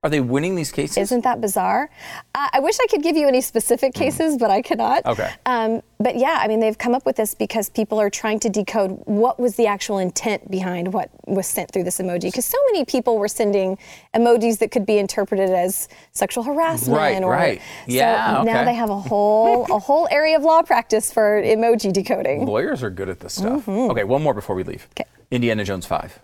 Are 0.02 0.08
they 0.08 0.20
winning 0.20 0.54
these 0.54 0.72
cases? 0.72 0.96
Isn't 0.96 1.24
that 1.24 1.42
bizarre? 1.42 1.90
Uh, 2.34 2.48
I 2.54 2.60
wish 2.60 2.78
I 2.80 2.86
could 2.86 3.02
give 3.02 3.18
you 3.18 3.28
any 3.28 3.42
specific 3.42 3.92
cases, 3.92 4.38
but 4.38 4.50
I 4.50 4.62
cannot. 4.62 5.04
Mm. 5.04 5.12
Okay. 5.12 5.30
Um, 5.44 5.82
but 5.98 6.16
yeah, 6.16 6.38
I 6.40 6.48
mean, 6.48 6.58
they've 6.58 6.78
come 6.78 6.94
up 6.94 7.04
with 7.04 7.16
this 7.16 7.34
because 7.34 7.68
people 7.68 8.00
are 8.00 8.08
trying 8.08 8.40
to 8.40 8.48
decode 8.48 8.92
what 9.04 9.38
was 9.38 9.56
the 9.56 9.66
actual 9.66 9.98
intent 9.98 10.50
behind 10.50 10.94
what 10.94 11.10
was 11.26 11.46
sent 11.46 11.70
through 11.70 11.84
this 11.84 11.98
emoji. 11.98 12.22
Because 12.22 12.46
so 12.46 12.56
many 12.72 12.86
people 12.86 13.18
were 13.18 13.28
sending 13.28 13.76
emojis 14.16 14.58
that 14.60 14.70
could 14.70 14.86
be 14.86 14.96
interpreted 14.96 15.50
as 15.50 15.86
sexual 16.12 16.44
harassment. 16.44 16.96
Right, 16.96 17.22
or, 17.22 17.30
right. 17.30 17.58
So 17.60 17.64
Yeah, 17.92 18.42
now 18.42 18.60
okay. 18.60 18.64
they 18.64 18.74
have 18.76 18.88
a 18.88 18.98
whole 18.98 19.66
a 19.70 19.78
whole 19.78 20.08
area 20.10 20.34
of 20.38 20.44
law 20.44 20.62
practice 20.62 21.12
for 21.12 21.42
emoji 21.42 21.92
decoding. 21.92 22.46
Lawyers 22.46 22.82
are 22.82 22.88
good 22.88 23.10
at 23.10 23.20
this 23.20 23.34
stuff. 23.34 23.68
Okay, 23.68 24.04
one 24.04 24.22
more 24.22 24.32
before 24.32 24.56
we 24.56 24.62
leave. 24.62 24.88
Mm-hmm. 24.96 25.02
Okay. 25.02 25.19
Indiana 25.30 25.64
Jones 25.64 25.86
Five. 25.86 26.18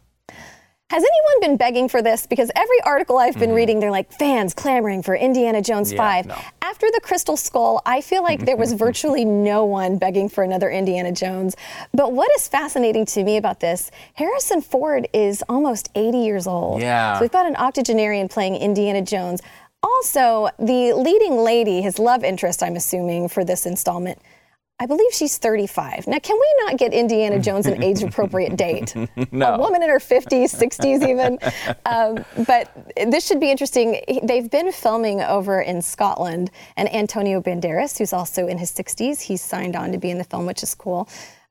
Has 0.88 1.02
anyone 1.02 1.40
been 1.40 1.56
begging 1.56 1.88
for 1.88 2.00
this? 2.00 2.28
Because 2.28 2.48
every 2.54 2.80
article 2.82 3.18
I've 3.18 3.36
been 3.36 3.50
reading, 3.50 3.80
they're 3.80 3.90
like 3.90 4.12
fans 4.12 4.54
clamoring 4.54 5.02
for 5.02 5.16
Indiana 5.16 5.60
Jones 5.60 5.88
Mm-hmm. 5.88 5.96
Yeah, 5.96 6.22
5. 6.22 6.26
no. 6.26 6.38
After 6.62 6.86
the 6.92 7.00
Crystal 7.02 7.36
Skull, 7.36 7.82
I 7.84 8.00
feel 8.00 8.22
like 8.22 8.44
there 8.46 8.56
was 8.56 8.72
virtually 8.86 9.24
no 9.24 9.64
one 9.64 9.98
begging 9.98 10.28
for 10.28 10.44
another 10.44 10.70
Indiana 10.70 11.10
Jones. 11.10 11.56
But 11.92 12.12
what 12.12 12.30
is 12.36 12.46
fascinating 12.46 13.04
to 13.06 13.24
me 13.24 13.36
about 13.36 13.58
this, 13.58 13.90
Harrison 14.14 14.62
Ford 14.62 15.08
is 15.12 15.42
almost 15.48 15.88
80 15.96 16.18
years 16.18 16.46
old. 16.46 16.80
Yeah. 16.80 17.16
So 17.16 17.22
we've 17.22 17.32
got 17.32 17.46
an 17.46 17.56
octogenarian 17.56 18.28
playing 18.28 18.54
Indiana 18.54 19.02
Jones. 19.02 19.42
Also, 19.82 20.50
the 20.60 20.92
leading 20.94 21.38
lady, 21.38 21.82
his 21.82 21.98
love 21.98 22.22
interest, 22.22 22.62
I'm 22.62 22.76
assuming, 22.76 23.28
for 23.28 23.44
this 23.44 23.66
installment. 23.66 24.20
I 24.78 24.84
believe 24.84 25.10
she's 25.12 25.38
35. 25.38 26.06
Now, 26.06 26.18
can 26.18 26.36
we 26.36 26.64
not 26.66 26.76
get 26.76 26.92
Indiana 26.92 27.40
Jones 27.40 27.64
an 27.64 27.82
age 27.82 28.02
appropriate 28.02 28.56
date? 28.56 28.94
No. 29.32 29.54
A 29.54 29.58
woman 29.58 29.82
in 29.82 29.88
her 29.88 29.98
50s, 29.98 30.54
60s, 30.54 31.06
even. 31.06 31.38
Um, 31.86 32.24
but 32.46 32.70
this 33.10 33.26
should 33.26 33.38
be 33.38 33.50
interesting. 33.50 34.00
They've 34.24 34.50
been 34.50 34.72
filming 34.72 35.20
over 35.22 35.60
in 35.60 35.80
Scotland, 35.80 36.50
and 36.76 36.92
Antonio 36.92 37.40
Banderas, 37.40 37.96
who's 37.96 38.12
also 38.12 38.46
in 38.48 38.58
his 38.58 38.72
60s, 38.72 39.20
he's 39.20 39.40
signed 39.40 39.76
on 39.76 39.92
to 39.92 39.98
be 39.98 40.10
in 40.10 40.18
the 40.18 40.24
film, 40.24 40.46
which 40.46 40.62
is 40.62 40.74
cool. 40.74 41.08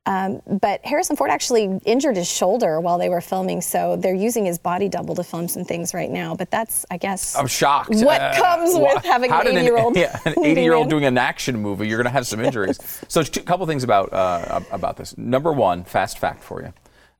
Um, 0.07 0.41
but 0.61 0.85
Harrison 0.85 1.15
Ford 1.15 1.31
actually 1.31 1.79
injured 1.83 2.15
his 2.15 2.29
shoulder 2.29 2.79
while 2.79 2.99
they 2.99 3.09
were 3.09 3.21
filming, 3.21 3.59
so 3.61 3.95
they're 3.95 4.13
using 4.13 4.45
his 4.45 4.59
body 4.59 4.87
double 4.87 5.15
to 5.15 5.23
film 5.23 5.47
some 5.47 5.63
things 5.65 5.93
right 5.95 6.11
now. 6.11 6.35
But 6.35 6.51
that's, 6.51 6.85
I 6.91 6.97
guess, 6.97 7.35
I'm 7.35 7.47
shocked. 7.47 7.89
What 7.95 8.21
Uh, 8.21 8.35
comes 8.35 8.75
with 8.75 9.03
having 9.03 9.31
an 9.31 9.37
80-year-old 9.45 9.95
yeah, 9.97 10.19
an 10.25 10.35
80 10.45 10.61
year 10.61 10.73
old 10.73 10.89
doing 10.89 11.05
an 11.05 11.17
action 11.17 11.59
movie? 11.59 11.87
You're 11.87 11.97
going 11.97 12.05
to 12.05 12.11
have 12.11 12.27
some 12.27 12.39
injuries. 12.39 12.79
so, 13.07 13.21
a 13.21 13.25
couple 13.25 13.65
things 13.65 13.83
about 13.83 14.13
uh, 14.13 14.61
about 14.71 14.97
this. 14.97 15.17
Number 15.17 15.51
one, 15.51 15.83
fast 15.83 16.19
fact 16.19 16.43
for 16.43 16.61
you: 16.61 16.71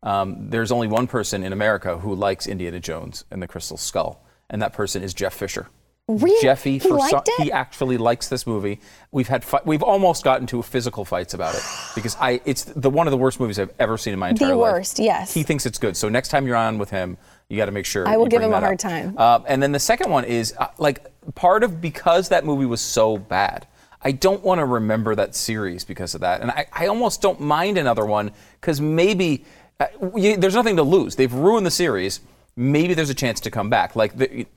um, 0.04 0.50
there's 0.52 0.71
only 0.71 0.88
one 0.88 1.08
person 1.08 1.43
in 1.43 1.54
America 1.54 1.98
who 1.98 2.13
likes 2.13 2.45
Indiana 2.45 2.80
Jones 2.80 3.26
and 3.32 3.41
the 3.41 3.48
Crystal 3.48 3.78
Skull, 3.78 4.24
and 4.50 4.62
that 4.62 4.74
person 4.74 5.02
is 5.02 5.13
Jeff 5.15 5.34
Fisher. 5.34 5.69
Really? 6.08 6.39
Jeffy, 6.39 6.74
He 6.74 6.80
for 6.80 6.89
liked 6.98 7.10
some, 7.10 7.24
it? 7.26 7.44
he 7.44 7.52
actually 7.52 7.98
likes 7.98 8.30
this 8.30 8.46
movie. 8.46 8.80
We've 9.12 9.28
had 9.28 9.44
fi- 9.44 9.62
we've 9.65 9.82
almost 9.82 10.24
gotten 10.24 10.46
to 10.48 10.62
physical 10.62 11.04
fights 11.04 11.34
about 11.34 11.56
it 11.56 11.63
because 11.96 12.15
I 12.20 12.41
it's 12.46 12.63
the 12.65 12.91
one 12.91 13.08
of 13.08 13.12
the 13.12 13.18
worst 13.18 13.39
movies 13.39 13.58
I've 13.58 13.74
ever 13.80 13.98
seen 13.98 14.13
in 14.13 14.20
my 14.20 14.30
entire 14.30 14.50
life. 14.50 14.54
The 14.54 14.60
worst, 14.60 15.00
yes. 15.00 15.34
He 15.34 15.41
thinks 15.41 15.65
it's 15.65 15.80
good. 15.80 15.98
So 15.98 16.08
next 16.08 16.30
time 16.30 16.46
you're 16.46 16.58
on 16.58 16.78
with 16.78 16.91
him, 16.91 17.18
you 17.50 17.58
got 17.58 17.65
to 17.65 17.72
make 17.72 17.88
sure 17.88 18.08
I 18.08 18.18
will 18.18 18.28
give 18.28 18.44
him 18.44 18.54
a 18.54 18.60
hard 18.60 18.76
up. 18.76 18.80
time. 18.80 19.15
Uh, 19.18 19.39
and 19.48 19.63
then 19.63 19.72
the 19.72 19.80
second 19.80 20.12
one 20.12 20.26
is 20.26 20.54
uh, 20.60 20.68
like 20.78 21.12
part 21.34 21.63
of 21.63 21.82
because 21.82 22.30
that 22.30 22.46
movie 22.46 22.68
was 22.68 22.82
so 22.82 23.18
bad. 23.18 23.65
I 24.00 24.12
don't 24.12 24.44
want 24.44 24.60
to 24.60 24.65
remember 24.65 25.15
that 25.15 25.34
series 25.34 25.84
because 25.86 26.13
of 26.13 26.22
that, 26.22 26.41
and 26.41 26.52
I, 26.52 26.68
I 26.72 26.86
almost 26.86 27.24
don't 27.24 27.39
mind 27.41 27.80
another 27.80 28.06
one 28.06 28.30
because 28.62 28.80
maybe 28.80 29.44
uh, 29.80 29.88
you, 30.15 30.38
there's 30.38 30.54
nothing 30.54 30.76
to 30.76 30.84
lose. 30.84 31.15
They've 31.15 31.34
ruined 31.34 31.65
the 31.65 31.72
series. 31.72 32.20
Maybe 32.58 32.94
there's 32.94 33.10
a 33.10 33.13
chance 33.15 33.39
to 33.41 33.52
come 33.52 33.70
back. 33.70 33.96
Like 33.96 34.18
the, 34.18 34.48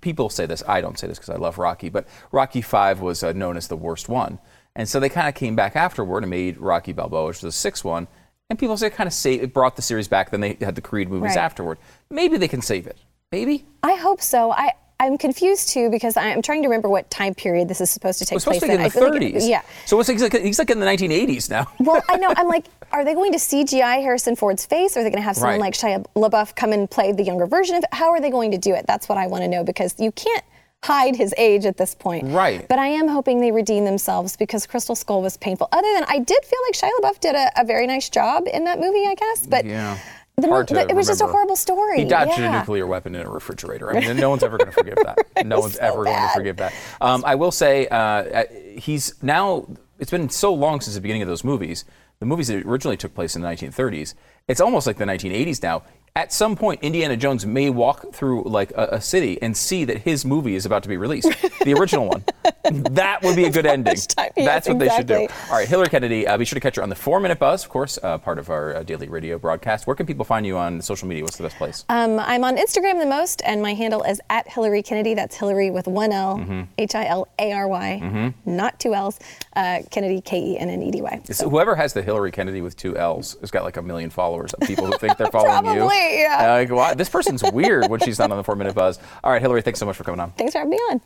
people 0.00 0.30
say 0.30 0.46
this, 0.46 0.62
I 0.68 0.80
don't 0.80 0.98
say 0.98 1.06
this 1.08 1.18
because 1.18 1.30
I 1.34 1.38
love 1.38 1.58
Rocky, 1.58 1.88
but 1.88 2.06
Rocky 2.30 2.62
Five 2.62 3.00
was 3.00 3.22
uh, 3.22 3.32
known 3.32 3.56
as 3.56 3.66
the 3.68 3.76
worst 3.76 4.08
one, 4.08 4.38
and 4.76 4.88
so 4.88 5.00
they 5.00 5.08
kind 5.08 5.28
of 5.28 5.34
came 5.34 5.56
back 5.56 5.74
afterward 5.74 6.22
and 6.22 6.30
made 6.30 6.58
Rocky 6.58 6.92
Balboa, 6.92 7.26
which 7.26 7.36
was 7.42 7.54
the 7.54 7.58
sixth 7.58 7.84
one. 7.84 8.06
And 8.50 8.58
people 8.58 8.76
say 8.78 8.86
it 8.86 8.94
kind 8.94 9.06
of 9.08 9.12
saved, 9.12 9.42
it 9.42 9.52
brought 9.52 9.76
the 9.76 9.82
series 9.82 10.08
back. 10.08 10.30
Then 10.30 10.40
they 10.40 10.56
had 10.60 10.74
the 10.74 10.80
Creed 10.80 11.10
movies 11.10 11.36
Right. 11.36 11.44
afterward. 11.44 11.78
Maybe 12.10 12.38
they 12.38 12.48
can 12.48 12.62
save 12.62 12.86
it. 12.86 12.96
Maybe. 13.30 13.66
I 13.82 13.94
hope 13.96 14.22
so. 14.22 14.52
I, 14.52 14.72
I'm 15.00 15.16
confused 15.16 15.68
too 15.68 15.90
because 15.90 16.16
I'm 16.16 16.42
trying 16.42 16.62
to 16.62 16.68
remember 16.68 16.88
what 16.88 17.08
time 17.10 17.34
period 17.34 17.68
this 17.68 17.80
is 17.80 17.88
supposed 17.90 18.18
to 18.18 18.24
take 18.26 18.40
supposed 18.40 18.60
place 18.60 18.62
to 18.62 18.66
be 18.68 18.74
in 18.74 18.80
I 18.80 18.84
the 18.88 18.90
feel 18.90 19.10
like 19.12 19.22
it- 19.22 19.34
30s. 19.34 19.48
yeah. 19.48 19.62
So 19.86 19.98
it's 20.00 20.08
he's 20.08 20.22
like 20.22 20.32
he's 20.34 20.58
like 20.58 20.70
in 20.70 20.80
the 20.80 20.86
1980s 20.86 21.48
now. 21.50 21.66
Well, 21.80 22.02
I 22.08 22.16
know. 22.16 22.32
I'm 22.36 22.48
like, 22.48 22.66
are 22.90 23.04
they 23.04 23.14
going 23.14 23.30
to 23.32 23.38
CGI 23.38 24.02
Harrison 24.02 24.34
Ford's 24.34 24.66
face? 24.66 24.96
Or 24.96 25.00
are 25.00 25.02
they 25.04 25.10
going 25.10 25.22
to 25.22 25.26
have 25.26 25.36
someone 25.36 25.60
Right. 25.60 25.60
like 25.60 25.74
Shia 25.74 26.04
LaBeouf 26.16 26.56
come 26.56 26.72
and 26.72 26.90
play 26.90 27.12
the 27.12 27.22
younger 27.22 27.46
version 27.46 27.76
of 27.76 27.84
it? 27.84 27.90
How 27.92 28.10
are 28.10 28.20
they 28.20 28.30
going 28.30 28.50
to 28.50 28.58
do 28.58 28.74
it? 28.74 28.86
That's 28.88 29.08
what 29.08 29.18
I 29.18 29.26
want 29.28 29.42
to 29.44 29.48
know 29.48 29.62
because 29.62 29.94
you 30.00 30.10
can't 30.12 30.42
hide 30.84 31.16
his 31.16 31.34
age 31.38 31.64
at 31.66 31.76
this 31.76 31.94
point. 31.94 32.24
Right. 32.28 32.66
But 32.68 32.78
I 32.78 32.86
am 32.88 33.08
hoping 33.08 33.40
they 33.40 33.50
redeem 33.52 33.84
themselves 33.84 34.36
because 34.36 34.64
Crystal 34.66 34.94
Skull 34.94 35.22
was 35.22 35.36
painful. 35.36 35.68
Other 35.72 35.92
than 35.94 36.04
I 36.08 36.18
did 36.20 36.44
feel 36.44 36.58
like 36.66 36.74
Shia 36.74 36.90
LaBeouf 37.00 37.20
did 37.20 37.34
a, 37.34 37.50
a 37.60 37.64
very 37.64 37.86
nice 37.86 38.08
job 38.08 38.44
in 38.52 38.64
that 38.64 38.78
movie, 38.80 39.04
I 39.06 39.14
guess. 39.14 39.46
But 39.46 39.64
Yeah. 39.64 39.98
The 40.42 40.48
Hard 40.48 40.68
to 40.68 40.80
it 40.80 40.94
was 40.94 41.06
just 41.06 41.20
a 41.20 41.26
horrible 41.26 41.56
story. 41.56 41.98
He 41.98 42.04
dodged 42.04 42.38
yeah. 42.38 42.54
a 42.54 42.58
nuclear 42.58 42.86
weapon 42.86 43.14
in 43.14 43.26
a 43.26 43.30
refrigerator. 43.30 43.90
I 43.90 44.00
mean, 44.00 44.16
no 44.20 44.30
one's 44.30 44.42
ever 44.42 44.56
going 44.56 44.70
to 44.70 44.72
forgive 44.72 44.96
that. 44.96 45.18
No 45.44 45.60
one's 45.60 45.74
so 45.74 45.80
ever 45.80 46.04
going 46.04 46.16
to 46.16 46.30
forgive 46.34 46.56
that. 46.56 46.74
Um, 47.00 47.22
I 47.24 47.36
will 47.36 47.52
say, 47.52 47.86
uh, 47.88 48.44
he's 48.76 49.20
now. 49.22 49.68
It's 49.98 50.10
been 50.10 50.28
so 50.28 50.52
long 50.52 50.80
since 50.80 50.94
the 50.94 51.00
beginning 51.00 51.22
of 51.22 51.28
those 51.28 51.44
movies. 51.44 51.84
The 52.20 52.26
movies 52.26 52.48
that 52.48 52.64
originally 52.64 52.96
took 52.96 53.14
place 53.14 53.36
in 53.36 53.42
the 53.42 53.48
1930s. 53.48 54.14
It's 54.48 54.60
almost 54.60 54.86
like 54.86 54.96
the 54.96 55.04
1980s 55.04 55.62
now. 55.62 55.82
At 56.16 56.32
some 56.32 56.56
point, 56.56 56.82
Indiana 56.82 57.16
Jones 57.16 57.46
may 57.46 57.70
walk 57.70 58.12
through 58.12 58.42
like 58.44 58.72
a, 58.72 58.88
a 58.92 59.00
city 59.00 59.40
and 59.40 59.56
see 59.56 59.84
that 59.84 59.98
his 59.98 60.24
movie 60.24 60.56
is 60.56 60.66
about 60.66 60.82
to 60.82 60.88
be 60.88 60.96
released, 60.96 61.30
the 61.62 61.74
original 61.74 62.08
one, 62.08 62.24
that 62.72 63.22
would 63.22 63.36
be 63.36 63.44
a 63.44 63.50
good 63.50 63.66
ending. 63.66 63.86
Lunchtime, 63.92 64.30
yes, 64.36 64.46
That's 64.46 64.68
what 64.68 64.78
they 64.78 64.88
should 64.88 65.06
do. 65.06 65.26
All 65.50 65.56
right, 65.56 65.68
Hilary 65.68 65.88
Kennedy, 65.88 66.26
uh, 66.26 66.36
be 66.36 66.44
sure 66.44 66.56
to 66.56 66.60
catch 66.60 66.76
her 66.76 66.82
on 66.82 66.88
the 66.88 66.94
Four 66.94 67.20
Minute 67.20 67.38
Buzz, 67.38 67.64
of 67.64 67.70
course, 67.70 67.98
uh, 68.02 68.18
part 68.18 68.38
of 68.38 68.50
our 68.50 68.76
uh, 68.76 68.82
daily 68.82 69.08
radio 69.08 69.38
broadcast. 69.38 69.86
Where 69.86 69.96
can 69.96 70.06
people 70.06 70.24
find 70.24 70.46
you 70.46 70.56
on 70.56 70.80
social 70.82 71.08
media? 71.08 71.24
What's 71.24 71.36
the 71.36 71.42
best 71.44 71.56
place? 71.56 71.84
Um, 71.88 72.18
I'm 72.20 72.44
on 72.44 72.56
Instagram 72.56 72.98
the 73.00 73.06
most, 73.06 73.42
and 73.44 73.60
my 73.62 73.74
handle 73.74 74.02
is 74.02 74.20
at 74.30 74.48
Hilary 74.48 74.82
Kennedy. 74.82 75.14
That's 75.14 75.36
Hilary 75.36 75.70
with 75.70 75.86
one 75.86 76.12
L, 76.12 76.36
Mm-hmm. 76.38 76.62
H 76.78 76.94
I 76.94 77.06
L 77.06 77.26
A 77.38 77.52
R 77.52 77.68
Y, 77.68 78.32
not 78.46 78.78
two 78.80 78.94
L's. 78.94 79.18
Uh, 79.56 79.80
Kennedy, 79.90 80.20
K 80.20 80.38
E 80.40 80.58
N 80.58 80.68
N 80.70 80.82
E 80.82 80.90
D 80.90 81.02
Y. 81.02 81.20
So 81.32 81.48
whoever 81.50 81.74
has 81.74 81.92
the 81.92 82.02
Hillary 82.02 82.30
Kennedy 82.30 82.60
with 82.60 82.76
two 82.76 82.96
L's 82.96 83.36
has 83.40 83.50
got 83.50 83.64
like 83.64 83.76
a 83.76 83.82
million 83.82 84.10
followers 84.10 84.52
of 84.54 84.66
people 84.68 84.86
who 84.86 84.96
think 84.98 85.16
they're 85.16 85.26
following 85.32 85.64
you. 85.66 85.80
Probably, 85.80 86.20
yeah. 86.20 86.36
Uh, 86.40 86.52
like, 86.58 86.70
wow, 86.70 86.94
this 86.94 87.08
person's 87.08 87.42
weird 87.52 87.88
when 87.90 88.00
she's 88.00 88.18
not 88.18 88.30
on 88.30 88.36
the 88.36 88.44
Four 88.44 88.56
Minute 88.56 88.74
Buzz. 88.74 88.98
All 89.24 89.32
right, 89.32 89.42
Hilary, 89.42 89.62
thanks 89.62 89.80
so 89.80 89.86
much 89.86 89.96
for 89.96 90.04
coming 90.04 90.20
on. 90.20 90.30
Thanks 90.32 90.52
for 90.52 90.58
having 90.58 90.70
me 90.70 90.76
on. 90.76 91.00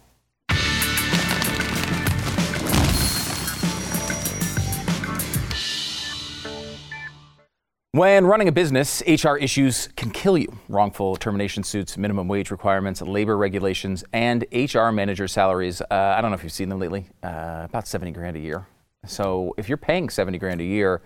When 7.94 8.24
running 8.24 8.48
a 8.48 8.52
business, 8.52 9.02
HR 9.06 9.36
issues 9.36 9.90
can 9.96 10.10
kill 10.12 10.38
you. 10.38 10.58
Wrongful 10.70 11.16
termination 11.16 11.62
suits, 11.62 11.98
minimum 11.98 12.26
wage 12.26 12.50
requirements, 12.50 13.02
labor 13.02 13.36
regulations, 13.36 14.02
and 14.14 14.46
HR 14.50 14.88
manager 14.88 15.28
salaries. 15.28 15.82
Uh, 15.82 16.14
I 16.16 16.22
don't 16.22 16.30
know 16.30 16.34
if 16.34 16.42
you've 16.42 16.54
seen 16.54 16.70
them 16.70 16.78
lately. 16.78 17.04
Uh, 17.22 17.66
about 17.66 17.86
70 17.86 18.12
grand 18.12 18.34
a 18.38 18.40
year. 18.40 18.66
So 19.04 19.54
if 19.58 19.68
you're 19.68 19.76
paying 19.76 20.08
70 20.08 20.38
grand 20.38 20.62
a 20.62 20.64
year, 20.64 21.02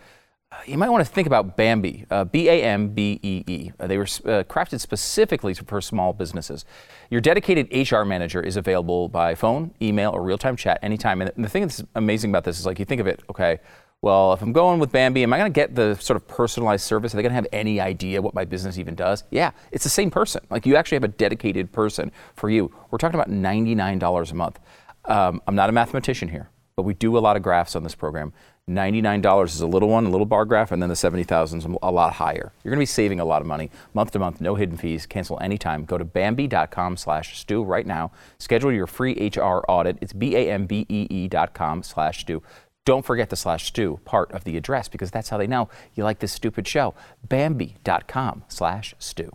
uh, 0.52 0.58
you 0.64 0.78
might 0.78 0.90
want 0.90 1.04
to 1.04 1.12
think 1.12 1.26
about 1.26 1.56
Bambee, 1.56 2.06
uh, 2.08 2.22
B 2.22 2.48
A 2.48 2.62
M 2.62 2.90
B 2.90 3.18
E 3.20 3.42
E. 3.48 3.72
Uh, 3.80 3.88
They 3.88 3.98
were 3.98 4.04
crafted 4.04 4.78
specifically 4.78 5.54
for 5.54 5.80
small 5.80 6.12
businesses. 6.12 6.64
Your 7.10 7.20
dedicated 7.20 7.66
HR 7.90 8.04
manager 8.04 8.40
is 8.40 8.56
available 8.56 9.08
by 9.08 9.34
phone, 9.34 9.74
email, 9.82 10.12
or 10.12 10.22
real 10.22 10.38
time 10.38 10.54
chat 10.54 10.78
anytime. 10.82 11.20
And 11.20 11.32
the 11.36 11.48
thing 11.48 11.62
that's 11.62 11.82
amazing 11.96 12.30
about 12.30 12.44
this 12.44 12.60
is 12.60 12.64
like 12.64 12.78
you 12.78 12.84
think 12.84 13.00
of 13.00 13.08
it, 13.08 13.24
okay, 13.28 13.58
well, 14.02 14.32
if 14.32 14.42
I'm 14.42 14.52
going 14.52 14.78
with 14.78 14.92
Bambee, 14.92 15.22
am 15.22 15.32
I 15.32 15.38
going 15.38 15.52
to 15.52 15.54
get 15.54 15.74
the 15.74 15.94
sort 15.96 16.16
of 16.16 16.28
personalized 16.28 16.84
service? 16.84 17.12
Are 17.12 17.16
they 17.16 17.22
going 17.22 17.30
to 17.30 17.36
have 17.36 17.46
any 17.52 17.80
idea 17.80 18.22
what 18.22 18.34
my 18.34 18.44
business 18.44 18.78
even 18.78 18.94
does? 18.94 19.24
Yeah, 19.30 19.50
it's 19.72 19.84
the 19.84 19.90
same 19.90 20.10
person. 20.10 20.44
Like 20.50 20.66
you 20.66 20.76
actually 20.76 20.96
have 20.96 21.04
a 21.04 21.08
dedicated 21.08 21.72
person 21.72 22.12
for 22.34 22.50
you. 22.50 22.72
We're 22.90 22.98
talking 22.98 23.18
about 23.18 23.30
$99 23.30 24.30
a 24.30 24.34
month. 24.34 24.60
Um, 25.06 25.42
I'm 25.46 25.54
not 25.54 25.68
a 25.70 25.72
mathematician 25.72 26.28
here, 26.28 26.50
but 26.76 26.82
we 26.82 26.94
do 26.94 27.16
a 27.16 27.20
lot 27.20 27.36
of 27.36 27.42
graphs 27.42 27.74
on 27.74 27.82
this 27.82 27.94
program. 27.94 28.32
$99 28.68 29.44
is 29.44 29.60
a 29.60 29.66
little 29.66 29.88
one, 29.88 30.06
a 30.06 30.10
little 30.10 30.26
bar 30.26 30.44
graph, 30.44 30.72
and 30.72 30.82
then 30.82 30.88
the 30.88 30.96
70,000 30.96 31.58
is 31.60 31.64
a 31.82 31.92
lot 31.92 32.14
higher. 32.14 32.52
You're 32.64 32.70
going 32.72 32.78
to 32.78 32.82
be 32.82 32.86
saving 32.86 33.20
a 33.20 33.24
lot 33.24 33.40
of 33.40 33.46
money 33.46 33.70
month 33.94 34.10
to 34.10 34.18
month, 34.18 34.40
no 34.40 34.56
hidden 34.56 34.76
fees. 34.76 35.06
Cancel 35.06 35.38
anytime. 35.40 35.84
Go 35.84 35.96
to 35.98 36.04
Bambee.com 36.04 36.96
slash 36.96 37.38
stew 37.38 37.62
right 37.62 37.86
now. 37.86 38.10
Schedule 38.38 38.72
your 38.72 38.88
free 38.88 39.30
HR 39.32 39.62
audit. 39.68 39.98
It's 40.00 40.12
B-A-M-B-E-E 40.12 41.28
dot 41.28 41.54
com 41.54 41.84
slash 41.84 42.22
stew. 42.22 42.42
Don't 42.86 43.04
forget 43.04 43.28
the 43.28 43.36
slash 43.36 43.66
Stu 43.66 44.00
part 44.04 44.32
of 44.32 44.44
the 44.44 44.56
address 44.56 44.88
because 44.88 45.10
that's 45.10 45.28
how 45.28 45.36
they 45.36 45.46
know 45.46 45.68
you 45.94 46.04
like 46.04 46.20
this 46.20 46.32
stupid 46.32 46.66
show. 46.66 46.94
Bambee.com 47.28 48.44
slash 48.48 48.94
Stu. 48.98 49.30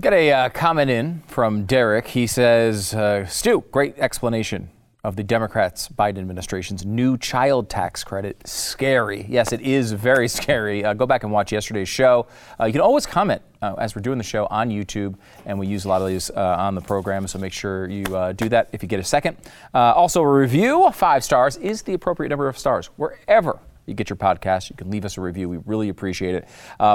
Got 0.00 0.12
a 0.12 0.32
uh, 0.32 0.48
comment 0.50 0.90
in 0.90 1.22
from 1.26 1.64
Derek. 1.64 2.06
He 2.08 2.28
says, 2.28 2.94
uh, 2.94 3.26
Stu, 3.26 3.64
great 3.72 3.98
explanation 3.98 4.70
of 5.08 5.16
the 5.16 5.24
Democrats' 5.24 5.88
Biden 5.88 6.18
administration's 6.18 6.84
new 6.84 7.16
child 7.16 7.70
tax 7.70 8.04
credit. 8.04 8.46
Scary. 8.46 9.24
Yes, 9.26 9.52
it 9.52 9.62
is 9.62 9.92
very 9.92 10.28
scary. 10.38 10.84
Uh, 10.84 10.92
go 10.92 11.06
back 11.06 11.22
and 11.22 11.32
watch 11.32 11.50
yesterday's 11.50 11.88
show. 11.88 12.26
Uh, 12.60 12.66
you 12.66 12.72
can 12.72 12.82
always 12.82 13.06
comment 13.06 13.40
uh, 13.62 13.74
as 13.78 13.96
we're 13.96 14.02
doing 14.02 14.18
the 14.18 14.24
show 14.24 14.46
on 14.50 14.68
YouTube, 14.68 15.16
and 15.46 15.58
we 15.58 15.66
use 15.66 15.86
a 15.86 15.88
lot 15.88 16.02
of 16.02 16.08
these 16.08 16.30
uh, 16.30 16.56
on 16.58 16.74
the 16.74 16.82
program, 16.82 17.26
so 17.26 17.38
make 17.38 17.54
sure 17.54 17.88
you 17.88 18.04
uh, 18.14 18.32
do 18.32 18.50
that 18.50 18.68
if 18.72 18.82
you 18.82 18.88
get 18.88 19.00
a 19.00 19.04
second. 19.04 19.38
Uh, 19.72 19.78
also, 19.78 20.20
a 20.22 20.30
review, 20.30 20.90
five 20.92 21.24
stars, 21.24 21.56
is 21.56 21.80
the 21.82 21.94
appropriate 21.94 22.28
number 22.28 22.46
of 22.46 22.58
stars 22.58 22.88
wherever 22.96 23.58
you 23.86 23.94
get 23.94 24.10
your 24.10 24.18
podcast. 24.18 24.68
You 24.68 24.76
can 24.76 24.90
leave 24.90 25.06
us 25.06 25.16
a 25.16 25.22
review. 25.22 25.48
We 25.48 25.56
really 25.64 25.88
appreciate 25.88 26.34
it. 26.34 26.48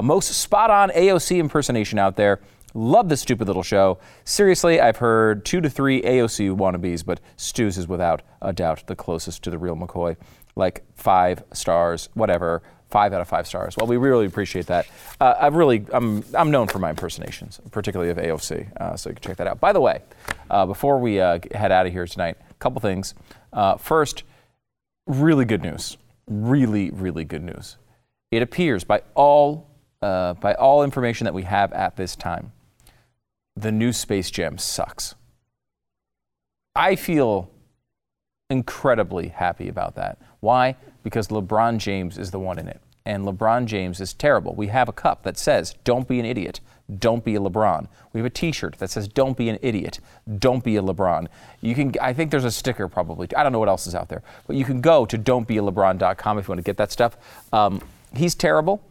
Most 0.04 0.32
spot 0.36 0.70
on 0.70 0.92
AOC 0.92 1.40
impersonation 1.40 1.98
out 1.98 2.16
there. 2.16 2.40
Love 2.74 3.10
this 3.10 3.22
stupid 3.22 3.48
little 3.48 3.64
show. 3.64 4.00
Seriously, 4.26 4.82
I've 4.82 4.98
heard 4.98 5.46
two 5.46 5.62
to 5.62 5.70
three 5.70 6.02
AOC 6.02 6.56
wannabes, 6.56 7.06
but 7.06 7.20
Stu's 7.38 7.78
is 7.78 7.88
without 7.88 8.22
a 8.42 8.52
doubt 8.52 8.84
the 8.88 8.96
closest 8.96 9.44
to 9.44 9.52
the 9.52 9.58
real 9.58 9.76
McCoy. 9.76 10.16
Like 10.56 10.84
five 10.96 11.44
stars, 11.54 12.10
whatever. 12.14 12.62
Five 12.90 13.12
out 13.12 13.22
of 13.22 13.28
five 13.28 13.48
stars. 13.48 13.76
Well, 13.76 13.88
we 13.88 13.98
really 13.98 14.28
appreciate 14.28 14.68
that. 14.68 14.86
Uh, 15.20 15.34
I've 15.40 15.56
really, 15.56 15.84
I'm, 15.92 16.24
I'm 16.36 16.52
known 16.52 16.68
for 16.68 16.78
my 16.78 16.92
impersonations, 16.92 17.60
particularly 17.72 18.12
of 18.12 18.18
AOC. 18.18 18.72
Uh, 18.80 18.96
so 18.96 19.10
you 19.10 19.16
can 19.16 19.24
check 19.24 19.38
that 19.38 19.48
out. 19.48 19.60
By 19.60 19.74
the 19.74 19.82
way, 19.82 20.02
uh, 20.52 20.68
before 20.68 21.00
we 21.00 21.20
uh, 21.20 21.40
head 21.56 21.72
out 21.72 21.88
of 21.88 21.92
here 21.92 22.06
tonight, 22.06 22.38
a 22.52 22.54
couple 22.56 22.80
things. 22.82 23.16
Uh, 23.52 23.78
first, 23.78 24.24
really 25.08 25.44
good 25.44 25.64
news. 25.64 25.98
Really, 26.28 26.92
really 26.92 27.24
good 27.24 27.42
news. 27.42 27.78
It 28.32 28.44
appears 28.44 28.84
by 28.84 29.02
all 29.16 29.70
uh, 30.04 30.34
by 30.34 30.54
all 30.56 30.84
information 30.84 31.26
that 31.26 31.34
we 31.34 31.44
have 31.44 31.72
at 31.72 31.96
this 31.96 32.16
time, 32.16 32.52
the 33.56 33.72
new 33.72 33.94
Space 33.94 34.32
Jam 34.32 34.58
sucks. 34.58 35.16
I 36.76 36.96
feel 36.96 37.52
incredibly 38.50 39.30
happy 39.30 39.70
about 39.70 39.96
that. 39.96 40.20
Why? 40.40 40.76
Because 41.04 41.28
LeBron 41.28 41.78
James 41.78 42.18
is 42.18 42.32
the 42.32 42.40
one 42.40 42.58
in 42.60 42.68
it. 42.68 42.82
And 43.06 43.26
LeBron 43.26 43.66
James 43.66 44.00
is 44.00 44.14
terrible. 44.14 44.56
We 44.56 44.68
have 44.68 44.88
a 44.88 44.94
cup 44.94 45.24
that 45.24 45.38
says, 45.38 45.76
Don't 45.84 46.08
be 46.08 46.20
an 46.20 46.26
idiot. 46.26 46.62
Don't 47.00 47.24
be 47.24 47.36
a 47.36 47.40
LeBron. 47.40 47.88
We 48.12 48.20
have 48.20 48.26
a 48.26 48.30
t 48.30 48.52
shirt 48.52 48.78
that 48.80 48.90
says, 48.90 49.08
Don't 49.08 49.36
be 49.38 49.50
an 49.50 49.60
idiot. 49.62 50.00
Don't 50.40 50.64
be 50.64 50.78
a 50.78 50.82
LeBron. 50.82 51.28
You 51.62 51.76
can, 51.76 51.94
I 52.02 52.14
think 52.14 52.32
there's 52.32 52.46
a 52.46 52.52
sticker 52.52 52.88
probably. 52.88 53.28
I 53.36 53.44
don't 53.44 53.52
know 53.52 53.60
what 53.60 53.70
else 53.70 53.88
is 53.88 53.96
out 53.96 54.08
there. 54.08 54.24
But 54.48 54.56
you 54.56 54.64
can 54.64 54.80
go 54.80 55.06
to 55.06 55.18
don'tbealebron.com 55.18 56.38
if 56.38 56.48
you 56.48 56.52
want 56.52 56.60
to 56.60 56.64
get 56.64 56.78
that 56.78 56.92
stuff. 56.92 57.18
Um, 57.52 57.82
he's 58.16 58.36
terrible 58.36 58.82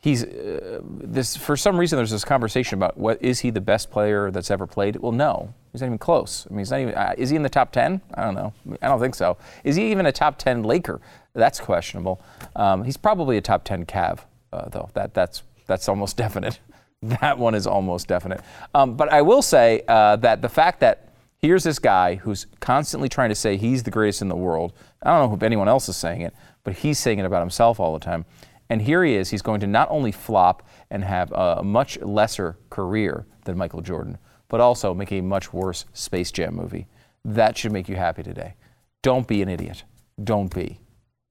he's 0.00 0.24
uh, 0.24 0.80
this 0.82 1.36
for 1.36 1.56
some 1.56 1.78
reason 1.78 1.96
there's 1.98 2.10
this 2.10 2.24
conversation 2.24 2.78
about 2.78 2.96
what 2.96 3.22
is 3.22 3.40
he 3.40 3.50
the 3.50 3.60
best 3.60 3.90
player 3.90 4.30
that's 4.30 4.50
ever 4.50 4.66
played? 4.66 4.96
Well 4.96 5.12
no 5.12 5.54
he's 5.72 5.82
not 5.82 5.88
even 5.88 5.98
close. 5.98 6.46
I 6.48 6.52
mean 6.52 6.60
he's 6.60 6.70
not 6.70 6.80
even 6.80 6.94
uh, 6.94 7.14
is 7.16 7.30
he 7.30 7.36
in 7.36 7.42
the 7.42 7.48
top 7.48 7.72
10 7.72 8.00
i 8.14 8.24
don't 8.24 8.34
know. 8.34 8.52
I 8.82 8.88
don't 8.88 9.00
think 9.00 9.14
so. 9.14 9.36
Is 9.62 9.76
he 9.76 9.90
even 9.90 10.06
a 10.06 10.12
top 10.12 10.38
10 10.38 10.62
laker? 10.62 11.00
That's 11.34 11.60
questionable. 11.60 12.20
Um, 12.56 12.84
he's 12.84 12.96
probably 12.96 13.36
a 13.36 13.40
top 13.40 13.64
10 13.64 13.86
cav 13.86 14.20
uh, 14.52 14.68
though. 14.68 14.90
That 14.94 15.14
that's 15.14 15.42
that's 15.66 15.88
almost 15.88 16.16
definite. 16.24 16.58
That 17.02 17.38
one 17.38 17.54
is 17.54 17.66
almost 17.66 18.08
definite. 18.08 18.40
Um, 18.74 18.94
but 18.94 19.10
i 19.12 19.22
will 19.22 19.42
say 19.42 19.82
uh, 19.88 20.16
that 20.16 20.42
the 20.42 20.48
fact 20.48 20.80
that 20.80 21.08
here's 21.38 21.64
this 21.64 21.78
guy 21.78 22.16
who's 22.16 22.46
constantly 22.60 23.08
trying 23.08 23.30
to 23.30 23.34
say 23.34 23.56
he's 23.56 23.82
the 23.82 23.90
greatest 23.90 24.22
in 24.22 24.28
the 24.28 24.36
world. 24.36 24.72
I 25.02 25.10
don't 25.10 25.30
know 25.30 25.36
if 25.36 25.42
anyone 25.42 25.68
else 25.68 25.88
is 25.88 25.96
saying 25.96 26.22
it 26.22 26.34
but 26.64 26.74
he's 26.74 26.98
saying 26.98 27.18
it 27.18 27.24
about 27.24 27.40
himself 27.40 27.80
all 27.80 27.92
the 27.92 28.04
time 28.04 28.24
and 28.70 28.80
here 28.80 29.04
he 29.04 29.16
is. 29.16 29.28
He's 29.28 29.42
going 29.42 29.60
to 29.60 29.66
not 29.66 29.88
only 29.90 30.12
flop 30.12 30.66
and 30.90 31.04
have 31.04 31.30
a 31.32 31.62
much 31.62 31.98
lesser 32.00 32.56
career 32.70 33.26
than 33.44 33.58
Michael 33.58 33.82
Jordan, 33.82 34.16
but 34.48 34.60
also 34.60 34.94
make 34.94 35.12
a 35.12 35.20
much 35.20 35.52
worse 35.52 35.84
Space 35.92 36.32
Jam 36.32 36.54
movie. 36.54 36.86
That 37.24 37.58
should 37.58 37.72
make 37.72 37.88
you 37.88 37.96
happy 37.96 38.22
today. 38.22 38.54
Don't 39.02 39.26
be 39.26 39.42
an 39.42 39.48
idiot. 39.48 39.84
Don't 40.22 40.54
be 40.54 40.80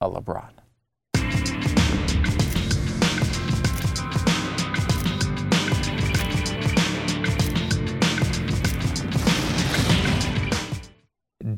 a 0.01 0.09
LeBron. 0.09 0.58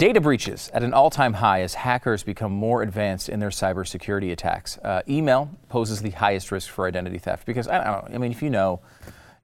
Data 0.02 0.20
breaches 0.20 0.72
at 0.74 0.82
an 0.82 0.96
all 0.96 1.12
time 1.12 1.34
high 1.34 1.62
as 1.62 1.76
hackers 1.76 2.24
become 2.24 2.52
more 2.52 2.82
advanced 2.82 3.30
in 3.30 3.40
their 3.40 3.52
cybersecurity 3.52 4.32
attacks. 4.32 4.80
Uh, 4.80 5.04
email 5.08 5.48
poses 5.70 6.02
the 6.02 6.10
highest 6.10 6.52
risk 6.52 6.72
for 6.72 6.88
identity 6.88 7.20
theft 7.20 7.46
because 7.46 7.68
I 7.68 7.76
don't 7.76 8.10
know. 8.10 8.16
I 8.16 8.18
mean, 8.18 8.32
if 8.32 8.42
you 8.42 8.50
know, 8.50 8.82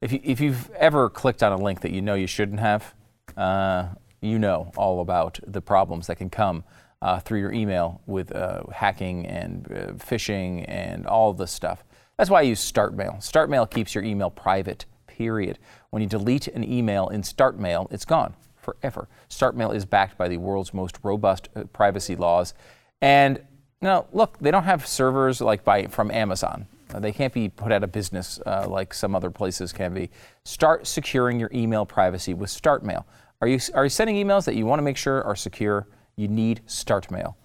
if, 0.01 0.11
you, 0.11 0.19
if 0.23 0.39
you've 0.39 0.71
ever 0.71 1.11
clicked 1.11 1.43
on 1.43 1.51
a 1.51 1.57
link 1.57 1.81
that 1.81 1.91
you 1.91 2.01
know 2.01 2.15
you 2.15 2.25
shouldn't 2.25 2.59
have, 2.59 2.95
uh, 3.37 3.89
you 4.19 4.39
know 4.39 4.71
all 4.75 5.01
about 5.01 5.39
the 5.45 5.61
problems 5.61 6.07
that 6.07 6.15
can 6.15 6.31
come 6.31 6.63
uh, 7.03 7.19
through 7.19 7.39
your 7.39 7.53
email 7.53 8.01
with 8.07 8.35
uh, 8.35 8.63
hacking 8.73 9.27
and 9.27 9.71
uh, 9.71 9.91
phishing 10.03 10.65
and 10.67 11.05
all 11.05 11.33
this 11.33 11.51
stuff. 11.51 11.83
That's 12.17 12.31
why 12.31 12.39
I 12.39 12.41
use 12.41 12.59
StartMail. 12.59 13.17
StartMail 13.17 13.69
keeps 13.69 13.93
your 13.93 14.03
email 14.03 14.31
private, 14.31 14.85
period. 15.05 15.59
When 15.91 16.01
you 16.01 16.09
delete 16.09 16.47
an 16.47 16.63
email 16.63 17.09
in 17.09 17.21
StartMail, 17.21 17.91
it's 17.91 18.05
gone 18.05 18.33
forever. 18.67 19.07
StartMail 19.29 19.73
is 19.73 19.85
backed 19.85 20.17
by 20.17 20.27
the 20.27 20.37
world's 20.37 20.73
most 20.73 20.97
robust 21.03 21.47
uh, 21.55 21.63
privacy 21.71 22.17
laws. 22.17 22.53
And 23.01 23.39
now, 23.81 24.07
look, 24.11 24.37
they 24.39 24.51
don't 24.51 24.63
have 24.63 24.85
servers 24.85 25.39
like 25.39 25.63
by 25.63 25.87
from 25.87 26.11
Amazon. 26.11 26.67
Uh, 26.93 26.99
they 26.99 27.13
can't 27.13 27.33
be 27.33 27.47
put 27.47 27.71
out 27.71 27.83
of 27.83 27.91
business 27.93 28.39
uh, 28.45 28.67
like 28.67 28.93
some 28.93 29.15
other 29.15 29.29
places 29.29 29.71
can 29.71 29.93
be. 29.93 30.09
Start 30.43 30.85
securing 30.85 31.39
your 31.39 31.49
email 31.53 31.85
privacy 31.85 32.33
with 32.33 32.49
StartMail. 32.49 33.05
Are 33.41 33.47
you 33.47 33.59
are 33.73 33.85
you 33.85 33.89
sending 33.89 34.15
emails 34.15 34.43
that 34.45 34.55
you 34.55 34.65
want 34.65 34.79
to 34.79 34.83
make 34.83 34.97
sure 34.97 35.23
are 35.23 35.35
secure? 35.35 35.87
You 36.17 36.27
need 36.27 36.61
StartMail. 36.67 37.35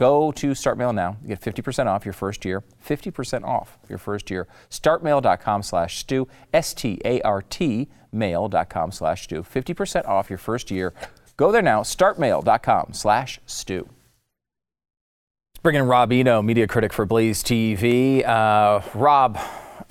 Go 0.00 0.32
to 0.32 0.52
StartMail 0.52 0.94
now. 0.94 1.18
You 1.20 1.28
get 1.28 1.42
50% 1.42 1.84
off 1.84 2.06
your 2.06 2.14
first 2.14 2.46
year. 2.46 2.64
50% 2.82 3.44
off 3.44 3.78
your 3.86 3.98
first 3.98 4.30
year. 4.30 4.48
StartMail.com 4.70 5.62
slash 5.62 5.98
Stu. 5.98 6.26
S-T-A-R-T 6.54 7.88
mail.com 8.10 8.92
slash 8.92 9.24
Stu. 9.24 9.42
50% 9.42 10.08
off 10.08 10.30
your 10.30 10.38
first 10.38 10.70
year. 10.70 10.94
Go 11.36 11.52
there 11.52 11.60
now. 11.60 11.82
StartMail.com 11.82 12.94
slash 12.94 13.40
Stu. 13.44 13.90
Bringing 15.62 15.82
in 15.82 15.86
Rob 15.86 16.10
Eno, 16.10 16.40
media 16.40 16.66
critic 16.66 16.94
for 16.94 17.04
Blaze 17.04 17.44
TV. 17.44 18.26
Uh, 18.26 18.80
Rob, 18.94 19.38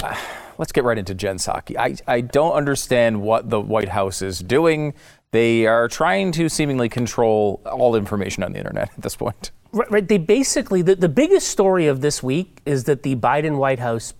uh, 0.01 0.15
let's 0.57 0.71
get 0.71 0.85
right 0.85 0.97
into 0.97 1.13
Jen 1.13 1.37
Psaki. 1.37 1.77
I, 1.77 1.95
I 2.11 2.21
don't 2.21 2.53
understand 2.53 3.21
what 3.21 3.51
the 3.51 3.61
White 3.61 3.89
House 3.89 4.23
is 4.23 4.39
doing. 4.39 4.95
They 5.31 5.67
are 5.67 5.87
trying 5.87 6.31
to 6.33 6.49
seemingly 6.49 6.89
control 6.89 7.61
all 7.65 7.95
information 7.95 8.43
on 8.43 8.53
the 8.53 8.57
internet 8.57 8.89
at 8.97 9.03
this 9.03 9.15
point. 9.15 9.51
Right, 9.71 9.91
right. 9.91 10.07
They 10.07 10.17
basically, 10.17 10.81
the, 10.81 10.95
the 10.95 11.09
biggest 11.09 11.49
story 11.49 11.85
of 11.87 12.01
this 12.01 12.23
week 12.23 12.61
is 12.65 12.85
that 12.85 13.03
the 13.03 13.15
Biden 13.15 13.57
White 13.57 13.79
House 13.79 14.13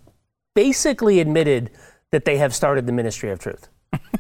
basically 0.54 1.20
admitted 1.20 1.72
that 2.12 2.26
they 2.26 2.38
have 2.38 2.54
started 2.54 2.86
the 2.86 2.92
Ministry 2.92 3.32
of 3.32 3.40
Truth. 3.40 3.70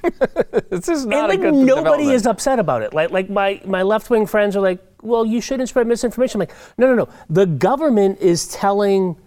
this 0.70 0.90
is 0.90 1.06
not 1.06 1.30
a 1.30 1.38
good 1.38 1.48
idea. 1.48 1.50
and 1.50 1.58
like 1.58 1.84
nobody 1.84 2.10
is 2.10 2.26
upset 2.26 2.58
about 2.58 2.82
it. 2.82 2.94
Like 2.94 3.12
like 3.12 3.30
my 3.30 3.62
my 3.66 3.84
left 3.84 4.10
wing 4.10 4.26
friends 4.26 4.56
are 4.56 4.62
like, 4.62 4.80
well, 5.02 5.26
you 5.26 5.42
shouldn't 5.42 5.70
spread 5.70 5.86
misinformation. 5.86 6.42
I'm 6.42 6.48
like, 6.48 6.56
no, 6.78 6.88
no, 6.88 6.96
no. 6.96 7.10
The 7.30 7.46
government 7.46 8.20
is 8.20 8.48
telling 8.48 9.18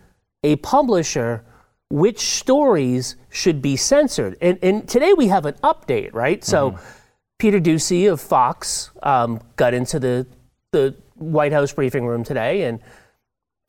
a 0.43 0.57
publisher 0.57 1.45
which 1.91 2.21
stories 2.21 3.17
should 3.31 3.63
be 3.63 3.77
censored. 3.77 4.37
And 4.41 4.59
and 4.63 4.89
today 4.89 5.13
we 5.13 5.29
have 5.29 5.47
an 5.47 5.55
update, 5.63 6.13
right? 6.13 6.43
So 6.43 6.73
mm-hmm. 6.73 6.85
Peter 7.43 7.59
Doocy 7.59 8.09
of 8.11 8.21
Fox 8.21 8.91
um, 9.03 9.41
got 9.57 9.75
into 9.75 9.99
the 9.99 10.25
the 10.71 10.95
White 11.17 11.53
House 11.53 11.73
briefing 11.73 12.07
room 12.07 12.23
today 12.23 12.63
and 12.63 12.79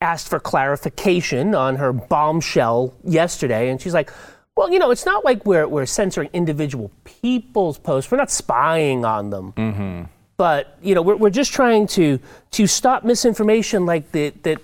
asked 0.00 0.28
for 0.28 0.38
clarification 0.38 1.56
on 1.56 1.74
her 1.74 1.92
bombshell 1.92 2.94
yesterday, 3.02 3.70
and 3.70 3.82
she's 3.82 3.92
like 3.92 4.12
well, 4.56 4.72
you 4.72 4.78
know, 4.78 4.92
it's 4.92 5.04
not 5.04 5.24
like 5.24 5.44
we're, 5.44 5.66
we're 5.66 5.84
censoring 5.84 6.30
individual 6.32 6.92
people's 7.02 7.76
posts. 7.76 8.08
We're 8.08 8.18
not 8.18 8.30
spying 8.30 9.04
on 9.04 9.30
them. 9.30 9.52
Mm-hmm. 9.54 10.02
But, 10.36 10.78
you 10.80 10.94
know, 10.94 11.02
we're, 11.02 11.16
we're 11.16 11.30
just 11.30 11.52
trying 11.52 11.88
to, 11.88 12.20
to 12.52 12.68
stop 12.68 13.02
misinformation 13.02 13.84
like 13.84 14.12
the, 14.12 14.30
that 14.44 14.60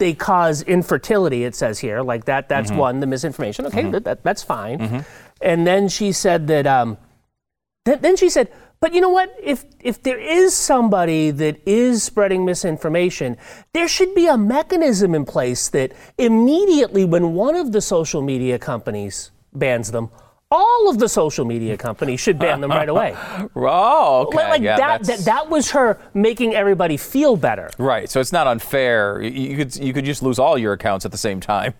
they 0.00 0.12
cause 0.12 0.62
infertility, 0.62 1.44
it 1.44 1.54
says 1.54 1.78
here. 1.78 2.02
Like 2.02 2.24
that, 2.24 2.48
that's 2.48 2.70
mm-hmm. 2.70 2.80
one, 2.80 2.98
the 2.98 3.06
misinformation. 3.06 3.66
Okay, 3.66 3.82
mm-hmm. 3.82 3.98
that, 4.02 4.24
that's 4.24 4.42
fine. 4.42 4.80
Mm-hmm. 4.80 4.98
And 5.40 5.64
then 5.64 5.88
she 5.88 6.10
said 6.10 6.48
that, 6.48 6.66
um, 6.66 6.98
th- 7.86 8.00
then 8.00 8.16
she 8.16 8.28
said, 8.28 8.52
but 8.80 8.92
you 8.92 9.00
know 9.00 9.08
what? 9.08 9.34
If 9.42 9.64
if 9.80 10.02
there 10.02 10.18
is 10.18 10.54
somebody 10.54 11.30
that 11.30 11.66
is 11.66 12.02
spreading 12.02 12.44
misinformation, 12.44 13.38
there 13.72 13.88
should 13.88 14.14
be 14.14 14.26
a 14.26 14.36
mechanism 14.36 15.14
in 15.14 15.24
place 15.24 15.70
that 15.70 15.92
immediately 16.18 17.06
when 17.06 17.32
one 17.32 17.56
of 17.56 17.72
the 17.72 17.80
social 17.80 18.20
media 18.20 18.58
companies 18.58 19.30
bans 19.54 19.92
them, 19.92 20.10
all 20.50 20.90
of 20.90 20.98
the 20.98 21.08
social 21.08 21.46
media 21.46 21.78
companies 21.78 22.20
should 22.20 22.38
ban 22.38 22.60
them 22.60 22.70
right 22.70 22.88
away. 22.88 23.16
oh, 23.56 24.26
okay. 24.26 24.50
Like 24.50 24.62
yeah, 24.62 24.76
that, 24.76 25.04
that, 25.04 25.18
that 25.20 25.50
was 25.50 25.70
her 25.70 25.98
making 26.12 26.54
everybody 26.54 26.98
feel 26.98 27.36
better. 27.36 27.70
Right. 27.78 28.10
So 28.10 28.20
it's 28.20 28.32
not 28.32 28.46
unfair. 28.46 29.22
You 29.22 29.56
could 29.56 29.74
you 29.76 29.94
could 29.94 30.04
just 30.04 30.22
lose 30.22 30.38
all 30.38 30.58
your 30.58 30.74
accounts 30.74 31.06
at 31.06 31.12
the 31.12 31.18
same 31.18 31.40
time. 31.40 31.72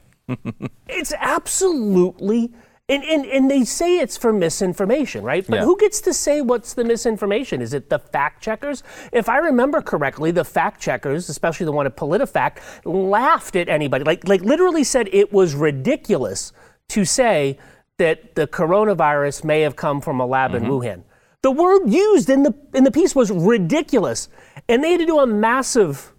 it's 0.88 1.12
absolutely 1.18 2.52
and, 2.88 3.02
and, 3.02 3.26
and 3.26 3.50
they 3.50 3.64
say 3.64 3.98
it's 3.98 4.16
for 4.16 4.32
misinformation, 4.32 5.24
right? 5.24 5.44
But 5.46 5.56
yeah. 5.56 5.64
who 5.64 5.76
gets 5.76 6.00
to 6.02 6.14
say 6.14 6.40
what's 6.40 6.74
the 6.74 6.84
misinformation? 6.84 7.60
Is 7.60 7.74
it 7.74 7.90
the 7.90 7.98
fact 7.98 8.42
checkers? 8.42 8.84
If 9.12 9.28
I 9.28 9.38
remember 9.38 9.82
correctly, 9.82 10.30
the 10.30 10.44
fact 10.44 10.80
checkers, 10.80 11.28
especially 11.28 11.66
the 11.66 11.72
one 11.72 11.86
at 11.86 11.96
PolitiFact, 11.96 12.58
laughed 12.84 13.56
at 13.56 13.68
anybody, 13.68 14.04
like, 14.04 14.26
like 14.28 14.42
literally 14.42 14.84
said 14.84 15.08
it 15.12 15.32
was 15.32 15.54
ridiculous 15.54 16.52
to 16.90 17.04
say 17.04 17.58
that 17.98 18.36
the 18.36 18.46
coronavirus 18.46 19.42
may 19.42 19.62
have 19.62 19.74
come 19.74 20.00
from 20.00 20.20
a 20.20 20.26
lab 20.26 20.52
mm-hmm. 20.52 20.64
in 20.64 20.70
Wuhan. 20.70 21.02
The 21.42 21.50
word 21.50 21.88
used 21.88 22.30
in 22.30 22.44
the, 22.44 22.54
in 22.74 22.84
the 22.84 22.90
piece 22.90 23.14
was 23.14 23.30
ridiculous. 23.32 24.28
And 24.68 24.82
they 24.82 24.92
had 24.92 25.00
to 25.00 25.06
do 25.06 25.18
a 25.18 25.26
massive 25.26 26.12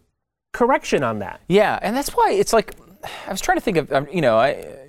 correction 0.54 1.04
on 1.04 1.20
that. 1.20 1.40
Yeah, 1.48 1.80
and 1.82 1.96
that's 1.96 2.10
why 2.10 2.32
it's 2.32 2.52
like, 2.52 2.76
I 3.26 3.32
was 3.32 3.42
trying 3.42 3.58
to 3.58 3.62
think 3.62 3.78
of, 3.78 3.92
um, 3.94 4.08
you 4.12 4.22
know, 4.22 4.38
I, 4.38 4.87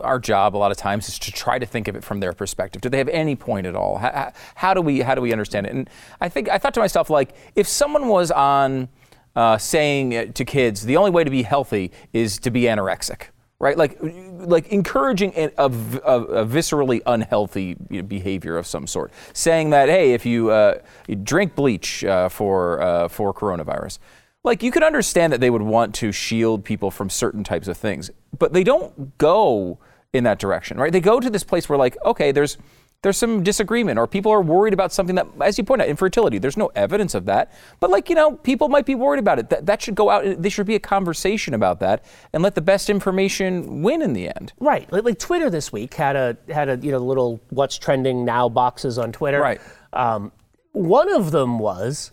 our 0.00 0.18
job 0.18 0.56
a 0.56 0.58
lot 0.58 0.70
of 0.70 0.76
times 0.76 1.08
is 1.08 1.18
to 1.18 1.32
try 1.32 1.58
to 1.58 1.66
think 1.66 1.88
of 1.88 1.96
it 1.96 2.04
from 2.04 2.20
their 2.20 2.32
perspective. 2.32 2.80
Do 2.82 2.88
they 2.88 2.98
have 2.98 3.08
any 3.08 3.36
point 3.36 3.66
at 3.66 3.74
all? 3.74 3.98
How, 3.98 4.32
how 4.54 4.74
do 4.74 4.80
we 4.80 5.00
how 5.00 5.14
do 5.14 5.20
we 5.20 5.32
understand 5.32 5.66
it? 5.66 5.72
And 5.72 5.90
I 6.20 6.28
think 6.28 6.48
I 6.48 6.58
thought 6.58 6.74
to 6.74 6.80
myself 6.80 7.10
like 7.10 7.34
if 7.54 7.66
someone 7.66 8.08
was 8.08 8.30
on 8.30 8.88
uh, 9.34 9.58
saying 9.58 10.32
to 10.32 10.44
kids 10.44 10.84
the 10.84 10.96
only 10.96 11.10
way 11.10 11.24
to 11.24 11.30
be 11.30 11.42
healthy 11.42 11.90
is 12.12 12.38
to 12.40 12.50
be 12.50 12.62
anorexic, 12.62 13.28
right? 13.58 13.76
Like 13.76 13.98
like 14.00 14.68
encouraging 14.68 15.32
a, 15.36 15.50
a, 15.58 15.66
a 15.66 16.46
viscerally 16.46 17.00
unhealthy 17.06 17.74
behavior 17.74 18.58
of 18.58 18.66
some 18.66 18.86
sort, 18.86 19.12
saying 19.32 19.70
that 19.70 19.88
hey, 19.88 20.12
if 20.12 20.26
you, 20.26 20.50
uh, 20.50 20.78
you 21.06 21.16
drink 21.16 21.54
bleach 21.54 22.04
uh, 22.04 22.28
for 22.28 22.82
uh, 22.82 23.08
for 23.08 23.32
coronavirus 23.32 23.98
like 24.44 24.62
you 24.62 24.70
could 24.70 24.82
understand 24.82 25.32
that 25.32 25.40
they 25.40 25.50
would 25.50 25.62
want 25.62 25.94
to 25.96 26.12
shield 26.12 26.64
people 26.64 26.90
from 26.90 27.08
certain 27.08 27.44
types 27.44 27.68
of 27.68 27.76
things, 27.76 28.10
but 28.36 28.52
they 28.52 28.64
don't 28.64 29.16
go 29.18 29.78
in 30.12 30.24
that 30.24 30.38
direction, 30.38 30.76
right? 30.78 30.92
They 30.92 31.00
go 31.00 31.20
to 31.20 31.30
this 31.30 31.44
place 31.44 31.68
where 31.68 31.78
like, 31.78 31.96
okay, 32.04 32.32
there's 32.32 32.58
there's 33.02 33.16
some 33.16 33.42
disagreement 33.42 33.98
or 33.98 34.06
people 34.06 34.30
are 34.30 34.40
worried 34.40 34.72
about 34.72 34.92
something 34.92 35.16
that 35.16 35.26
as 35.40 35.58
you 35.58 35.64
point 35.64 35.82
out 35.82 35.88
infertility. 35.88 36.38
There's 36.38 36.56
no 36.56 36.70
evidence 36.76 37.14
of 37.16 37.24
that. 37.24 37.52
But 37.80 37.90
like 37.90 38.08
you 38.08 38.14
know 38.14 38.36
people 38.36 38.68
might 38.68 38.86
be 38.86 38.94
worried 38.94 39.18
about 39.18 39.38
it. 39.38 39.50
That, 39.50 39.66
that 39.66 39.82
should 39.82 39.94
go 39.94 40.10
out 40.10 40.40
there 40.40 40.50
should 40.50 40.66
be 40.66 40.76
a 40.76 40.80
conversation 40.80 41.54
about 41.54 41.80
that 41.80 42.04
and 42.32 42.42
let 42.42 42.54
the 42.54 42.60
best 42.60 42.88
information 42.88 43.82
win 43.82 44.02
in 44.02 44.12
the 44.12 44.28
end. 44.28 44.52
Right. 44.60 44.90
Like, 44.92 45.04
like 45.04 45.18
twitter 45.18 45.50
this 45.50 45.72
week 45.72 45.94
had 45.94 46.14
a 46.14 46.36
had 46.48 46.68
a 46.68 46.76
you 46.76 46.92
know 46.92 46.98
little 46.98 47.40
what's 47.50 47.76
trending 47.76 48.24
now 48.24 48.48
boxes 48.48 48.98
on 48.98 49.10
twitter. 49.10 49.40
Right. 49.40 49.60
Um, 49.92 50.30
one 50.72 51.12
of 51.12 51.32
them 51.32 51.58
was 51.58 52.12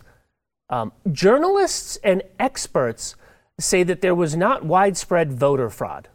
um, 0.70 0.92
journalists 1.12 1.98
and 2.02 2.22
experts 2.38 3.16
say 3.58 3.82
that 3.82 4.00
there 4.00 4.14
was 4.14 4.36
not 4.36 4.64
widespread 4.64 5.32
voter 5.32 5.68
fraud. 5.68 6.08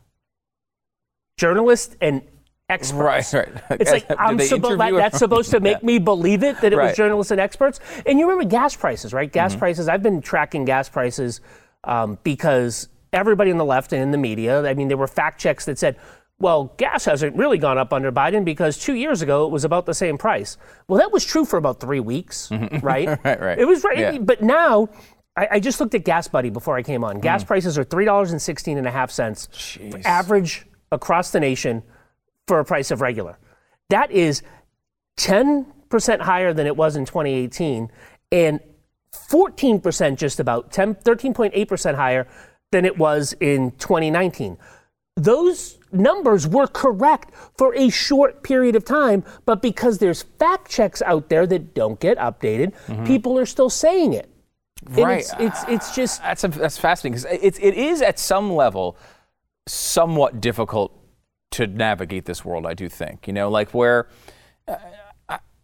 Journalists 1.38 1.96
and 2.02 2.24
experts. 2.70 3.34
Right, 3.34 3.54
right. 3.70 3.82
It's 3.82 3.92
like 3.92 4.06
I'm 4.18 4.40
supposed 4.40 4.80
that, 4.80 4.94
that's 4.94 5.20
supposed 5.20 5.52
to 5.52 5.60
make 5.60 5.78
yeah. 5.82 5.86
me 5.86 6.00
believe 6.00 6.44
it 6.44 6.60
that 6.62 6.74
it 6.74 6.78
right. 6.78 6.88
was 6.88 6.98
journalists 6.98 7.32
and 7.32 7.40
experts. 7.40 7.80
And 8.06 8.18
you 8.18 8.28
remember 8.28 8.50
gas 8.50 8.76
prices, 8.76 9.14
right? 9.14 9.32
Gas 9.32 9.52
mm-hmm. 9.52 9.60
prices. 9.60 9.88
I've 9.88 10.02
been 10.02 10.22
tracking 10.22 10.66
gas 10.66 10.90
prices 10.90 11.42
um, 11.84 12.18
because 12.24 12.88
everybody 13.14 13.52
on 13.52 13.58
the 13.58 13.66
left 13.66 13.94
and 13.94 14.02
in 14.02 14.12
the 14.12 14.18
media. 14.18 14.64
I 14.64 14.74
mean, 14.74 14.88
there 14.88 14.98
were 14.98 15.08
fact 15.08 15.40
checks 15.40 15.66
that 15.66 15.78
said 15.78 15.98
well, 16.46 16.76
gas 16.78 17.06
hasn't 17.06 17.36
really 17.36 17.58
gone 17.58 17.80
up 17.80 17.92
under 17.92 18.12
Biden 18.12 18.46
because 18.46 18.78
two 18.78 18.94
years 18.94 19.24
ago 19.24 19.48
it 19.48 19.52
was 19.52 19.64
about 19.64 19.88
the 19.88 19.96
same 19.96 20.16
price. 20.16 20.58
Well, 20.88 21.00
that 21.00 21.12
was 21.12 21.26
true 21.26 21.44
for 21.44 21.58
about 21.58 21.80
three 21.80 22.00
weeks, 22.00 22.50
mm-hmm. 22.52 22.86
right? 22.86 23.08
right, 23.08 23.42
right. 23.42 23.58
It 23.58 23.66
was 23.66 23.84
right. 23.84 23.98
Yeah. 23.98 24.20
But 24.20 24.44
now, 24.44 24.90
I, 25.36 25.48
I, 25.54 25.60
just 25.60 25.80
looked 25.80 25.96
at 25.96 26.06
Gas 26.06 26.28
Buddy 26.28 26.52
before 26.52 26.78
I 26.78 26.84
came 26.84 27.04
on. 27.04 27.20
Gas 27.20 27.44
mm. 27.44 27.48
prices 27.48 27.80
are 27.80 27.84
$3.16 27.84 28.78
and 28.78 28.86
a 28.86 28.92
half 28.92 29.10
cents 29.10 29.80
average 30.06 30.68
across 30.92 31.32
the 31.32 31.40
nation 31.40 31.82
for 32.46 32.60
a 32.60 32.64
price 32.64 32.92
of 32.92 33.02
regular. 33.02 33.40
That 33.90 34.12
is 34.12 34.44
10% 35.18 35.66
higher 36.22 36.54
than 36.54 36.68
it 36.68 36.78
was 36.78 36.96
in 36.96 37.06
2018 37.06 37.90
and 38.32 38.60
14% 39.32 40.16
just 40.16 40.40
about 40.40 40.72
10, 40.72 40.94
13.8% 40.94 41.96
higher 41.96 42.28
than 42.72 42.86
it 42.86 43.00
was 43.00 43.34
in 43.40 43.72
2019. 43.80 44.60
Those 45.16 45.80
numbers 45.96 46.48
were 46.48 46.68
correct 46.68 47.34
for 47.58 47.74
a 47.76 47.90
short 47.90 48.44
period 48.44 48.76
of 48.76 48.86
time, 48.86 49.24
but 49.46 49.62
because 49.62 49.98
there's 49.98 50.24
fact 50.24 50.70
checks 50.70 51.02
out 51.02 51.30
there 51.30 51.48
that 51.48 51.74
don't 51.74 52.00
get 52.00 52.18
updated, 52.18 52.74
mm-hmm. 52.88 53.06
people 53.06 53.38
are 53.40 53.46
still 53.46 53.70
saying 53.70 54.14
it. 54.14 54.30
Right. 54.90 55.20
It's, 55.20 55.34
it's, 55.40 55.64
it's 55.68 55.96
just 55.96 56.22
that's 56.22 56.44
a, 56.44 56.48
that's 56.50 56.78
fascinating 56.78 57.20
because 57.20 57.44
it, 57.44 57.64
it 57.64 57.74
is 57.76 58.02
at 58.02 58.20
some 58.20 58.54
level 58.54 58.98
somewhat 59.68 60.42
difficult 60.42 60.98
to 61.52 61.68
navigate 61.68 62.26
this 62.26 62.44
world. 62.44 62.66
I 62.66 62.74
do 62.74 62.90
think 62.90 63.28
you 63.28 63.34
know, 63.34 63.50
like 63.50 63.74
where 63.74 64.10
uh, 64.68 64.76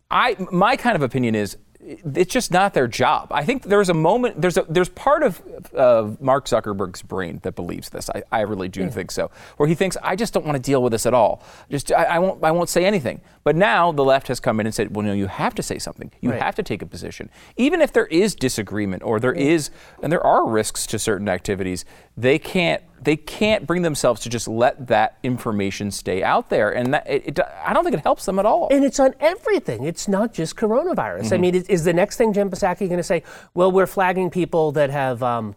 I 0.09 0.35
my 0.51 0.75
kind 0.75 0.95
of 0.95 1.01
opinion 1.01 1.35
is 1.35 1.57
it's 1.83 2.31
just 2.31 2.51
not 2.51 2.73
their 2.73 2.87
job. 2.87 3.29
I 3.31 3.43
think 3.43 3.63
there's 3.63 3.89
a 3.89 3.93
moment, 3.93 4.41
there's 4.41 4.57
a, 4.57 4.65
there's 4.69 4.89
part 4.89 5.23
of 5.23 5.41
uh, 5.75 6.11
Mark 6.19 6.45
Zuckerberg's 6.45 7.01
brain 7.01 7.39
that 7.43 7.55
believes 7.55 7.89
this. 7.89 8.09
I, 8.09 8.23
I 8.31 8.41
really 8.41 8.69
do 8.69 8.81
yeah. 8.81 8.89
think 8.89 9.11
so, 9.11 9.31
where 9.57 9.67
he 9.67 9.75
thinks 9.75 9.97
I 10.03 10.15
just 10.15 10.33
don't 10.33 10.45
want 10.45 10.55
to 10.55 10.61
deal 10.61 10.83
with 10.83 10.91
this 10.91 11.05
at 11.05 11.13
all. 11.13 11.43
Just 11.69 11.91
I, 11.91 12.03
I, 12.03 12.19
won't 12.19 12.43
I 12.43 12.51
won't 12.51 12.69
say 12.69 12.85
anything. 12.85 13.21
But 13.43 13.55
now 13.55 13.91
the 13.91 14.03
left 14.03 14.27
has 14.27 14.39
come 14.39 14.59
in 14.59 14.67
and 14.67 14.75
said, 14.75 14.95
well, 14.95 15.05
no, 15.05 15.13
you 15.13 15.27
have 15.27 15.55
to 15.55 15.63
say 15.63 15.79
something. 15.79 16.11
You 16.21 16.31
right. 16.31 16.41
have 16.41 16.55
to 16.55 16.63
take 16.63 16.81
a 16.81 16.85
position, 16.85 17.29
even 17.57 17.81
if 17.81 17.91
there 17.91 18.05
is 18.07 18.35
disagreement 18.35 19.03
or 19.03 19.19
there 19.19 19.35
yeah. 19.35 19.51
is, 19.51 19.71
and 20.03 20.11
there 20.11 20.25
are 20.25 20.47
risks 20.47 20.85
to 20.87 20.99
certain 20.99 21.27
activities. 21.27 21.85
They 22.15 22.37
can't 22.37 22.83
they 23.01 23.17
can't 23.17 23.65
bring 23.65 23.81
themselves 23.81 24.21
to 24.21 24.29
just 24.29 24.47
let 24.47 24.87
that 24.87 25.17
information 25.23 25.91
stay 25.91 26.23
out 26.23 26.49
there, 26.49 26.69
and 26.69 26.93
that, 26.93 27.09
it, 27.09 27.23
it, 27.27 27.39
I 27.63 27.73
don't 27.73 27.83
think 27.83 27.95
it 27.95 28.03
helps 28.03 28.25
them 28.25 28.39
at 28.39 28.45
all. 28.45 28.67
And 28.71 28.83
it's 28.83 28.99
on 28.99 29.15
everything. 29.19 29.83
It's 29.83 30.07
not 30.07 30.33
just 30.33 30.55
coronavirus. 30.55 31.23
Mm-hmm. 31.23 31.33
I 31.33 31.37
mean, 31.37 31.55
is, 31.55 31.63
is, 31.63 31.83
the 31.83 31.93
next 31.93 32.17
thing 32.17 32.31
Jen 32.33 32.49
Psaki 32.49 32.87
going 32.87 32.97
to 32.97 33.03
say? 33.03 33.23
Well, 33.53 33.71
we're 33.71 33.87
flagging 33.87 34.29
people 34.29 34.71
that 34.73 34.89
have. 34.89 35.23
Um, 35.23 35.55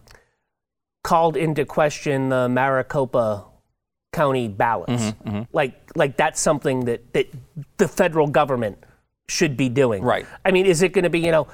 called 1.04 1.36
into 1.36 1.64
question 1.64 2.30
the 2.30 2.48
Maricopa 2.48 3.44
County 4.12 4.48
ballots. 4.48 4.90
Mm-hmm, 4.90 5.42
Like, 5.52 5.92
like 5.94 6.16
that's 6.16 6.40
something 6.40 6.86
that, 6.86 7.12
that 7.12 7.28
the 7.76 7.86
federal 7.86 8.26
government 8.26 8.78
should 9.28 9.56
be 9.56 9.68
doing. 9.68 10.02
Right. 10.02 10.26
I 10.44 10.50
mean, 10.50 10.66
is 10.66 10.82
it 10.82 10.92
going 10.92 11.04
to 11.04 11.10
be, 11.10 11.20
you 11.20 11.30
know, 11.30 11.46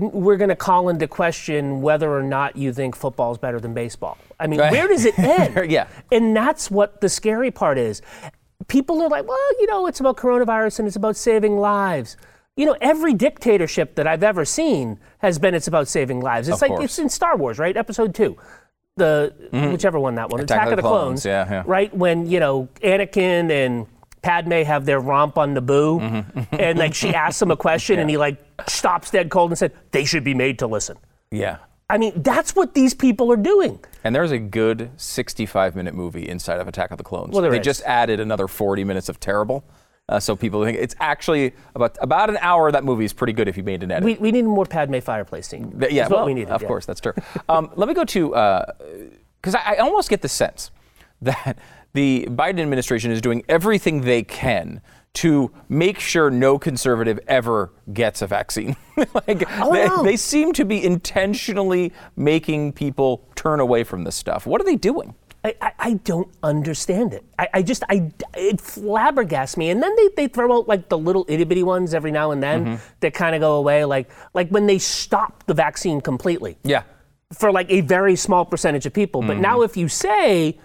we're 0.00 0.36
going 0.36 0.48
to 0.50 0.56
call 0.56 0.88
into 0.88 1.06
question 1.08 1.80
whether 1.82 2.10
or 2.16 2.22
not 2.22 2.56
you 2.56 2.72
think 2.72 2.96
football 2.96 3.32
is 3.32 3.38
better 3.38 3.60
than 3.60 3.74
baseball. 3.74 4.18
I 4.40 4.46
mean, 4.46 4.60
Right. 4.60 4.72
where 4.72 4.88
does 4.88 5.04
it 5.04 5.18
end? 5.18 5.70
Yeah. 5.70 5.88
And 6.12 6.36
that's 6.36 6.70
what 6.70 7.00
the 7.00 7.08
scary 7.08 7.50
part 7.50 7.78
is. 7.78 8.02
People 8.68 9.00
are 9.02 9.08
like, 9.08 9.26
well, 9.26 9.38
you 9.60 9.66
know, 9.66 9.86
it's 9.86 10.00
about 10.00 10.16
coronavirus 10.16 10.80
and 10.80 10.88
it's 10.88 10.96
about 10.96 11.16
saving 11.16 11.58
lives. 11.58 12.16
You 12.56 12.66
know, 12.66 12.76
every 12.80 13.14
dictatorship 13.14 13.94
that 13.94 14.06
I've 14.06 14.24
ever 14.24 14.44
seen 14.44 14.98
has 15.18 15.38
been 15.38 15.54
it's 15.54 15.68
about 15.68 15.88
saving 15.88 16.20
lives. 16.20 16.48
It's 16.48 16.56
Of 16.56 16.62
like 16.62 16.70
course. 16.76 16.84
it's 16.84 16.98
in 16.98 17.08
Star 17.08 17.36
Wars, 17.36 17.58
right? 17.58 17.76
Episode 17.76 18.14
two. 18.14 18.36
The 18.96 19.32
mm-hmm. 19.52 19.70
whichever 19.72 19.98
one 20.00 20.16
that 20.16 20.28
one. 20.30 20.40
Attack 20.40 20.70
of 20.70 20.76
the 20.76 20.82
Clones, 20.82 21.24
yeah, 21.24 21.48
yeah. 21.48 21.62
Right? 21.66 21.94
When, 21.94 22.26
you 22.26 22.40
know, 22.40 22.68
Anakin 22.82 23.50
and 23.50 23.86
Padme 24.22 24.62
have 24.64 24.84
their 24.84 25.00
romp 25.00 25.38
on 25.38 25.54
Naboo, 25.54 26.00
Mm-hmm. 26.00 26.54
and 26.58 26.78
like 26.78 26.94
she 26.94 27.14
asks 27.14 27.40
him 27.40 27.50
a 27.50 27.56
question 27.56 27.98
and 27.98 28.08
he 28.10 28.16
like 28.16 28.36
stops 28.68 29.10
dead 29.10 29.30
cold 29.30 29.50
and 29.50 29.58
said, 29.58 29.72
They 29.92 30.04
should 30.04 30.24
be 30.24 30.34
made 30.34 30.58
to 30.60 30.66
listen. 30.66 30.96
Yeah. 31.30 31.58
I 31.90 31.96
mean, 31.96 32.20
that's 32.22 32.54
what 32.54 32.74
these 32.74 32.92
people 32.92 33.32
are 33.32 33.36
doing. 33.36 33.78
And 34.04 34.14
there's 34.14 34.30
a 34.30 34.38
good 34.38 34.90
65 34.98 35.74
minute 35.74 35.94
movie 35.94 36.28
inside 36.28 36.60
of 36.60 36.68
Attack 36.68 36.90
of 36.90 36.98
the 36.98 37.04
Clones. 37.04 37.32
Well, 37.32 37.48
they 37.50 37.58
is. 37.58 37.64
just 37.64 37.82
added 37.84 38.20
another 38.20 38.46
40 38.46 38.84
minutes 38.84 39.08
of 39.08 39.18
terrible. 39.20 39.64
Uh, 40.10 40.18
so 40.18 40.34
people 40.34 40.64
think 40.64 40.78
it's 40.78 40.94
actually 41.00 41.54
about 41.74 41.96
about 42.00 42.30
an 42.30 42.38
hour. 42.40 42.72
That 42.72 42.82
movie 42.84 43.04
is 43.04 43.12
pretty 43.12 43.34
good 43.34 43.46
if 43.46 43.56
you 43.58 43.62
made 43.62 43.82
an 43.82 43.90
edit. 43.90 44.04
We, 44.04 44.14
we 44.14 44.32
need 44.32 44.44
more 44.46 44.64
Padme 44.64 45.00
fireplace 45.00 45.48
scene. 45.48 45.70
Yeah, 45.78 45.88
That's 46.02 46.10
what 46.10 46.18
well, 46.20 46.26
we 46.26 46.34
needed. 46.34 46.50
of 46.50 46.62
yeah. 46.62 46.68
course, 46.68 46.86
that's 46.86 47.00
true. 47.00 47.12
um, 47.48 47.70
let 47.76 47.88
me 47.88 47.94
go 47.94 48.04
to 48.04 48.28
because 49.40 49.54
I, 49.54 49.74
I 49.74 49.76
almost 49.76 50.08
get 50.08 50.22
the 50.22 50.28
sense 50.28 50.70
that 51.22 51.58
the 51.98 52.26
Biden 52.30 52.60
administration 52.60 53.10
is 53.10 53.20
doing 53.20 53.42
everything 53.48 54.02
they 54.02 54.22
can 54.22 54.80
to 55.14 55.50
make 55.68 55.98
sure 55.98 56.30
no 56.30 56.58
conservative 56.58 57.18
ever 57.26 57.72
gets 57.92 58.22
a 58.22 58.26
vaccine. 58.28 58.76
like 59.26 59.42
Oh, 59.60 59.72
they, 59.72 59.86
no. 59.88 60.02
they 60.04 60.16
seem 60.16 60.52
to 60.52 60.64
be 60.64 60.78
intentionally 60.84 61.92
making 62.14 62.72
people 62.72 63.26
turn 63.34 63.58
away 63.58 63.82
from 63.82 64.04
this 64.04 64.14
stuff. 64.14 64.46
What 64.46 64.60
are 64.60 64.64
they 64.64 64.76
doing? 64.76 65.14
I, 65.44 65.54
I, 65.60 65.72
I 65.78 65.92
don't 66.04 66.28
understand 66.42 67.14
it. 67.14 67.24
I, 67.38 67.48
I 67.54 67.62
just, 67.62 67.82
I, 67.88 68.12
it 68.34 68.58
flabbergasts 68.58 69.56
me. 69.56 69.70
And 69.70 69.82
then 69.82 69.94
they, 69.96 70.08
they 70.16 70.28
throw 70.28 70.56
out 70.56 70.68
like 70.68 70.88
the 70.88 70.98
little 70.98 71.24
itty 71.28 71.44
bitty 71.44 71.62
ones 71.64 71.94
every 71.94 72.12
now 72.12 72.30
and 72.30 72.40
then 72.42 72.64
Mm-hmm. 72.64 72.76
that 73.00 73.14
kind 73.14 73.34
of 73.34 73.40
go 73.40 73.56
away. 73.56 73.84
Like, 73.84 74.10
like 74.34 74.50
when 74.50 74.66
they 74.66 74.78
stop 74.78 75.44
the 75.46 75.54
vaccine 75.54 76.00
completely 76.00 76.58
Yeah. 76.62 76.82
for 77.32 77.50
like 77.50 77.68
a 77.70 77.80
very 77.80 78.14
small 78.14 78.44
percentage 78.44 78.86
of 78.86 78.92
people. 78.92 79.22
But 79.22 79.32
Mm-hmm. 79.34 79.42
now 79.42 79.62
if 79.62 79.76
you 79.76 79.88
say 79.88 80.58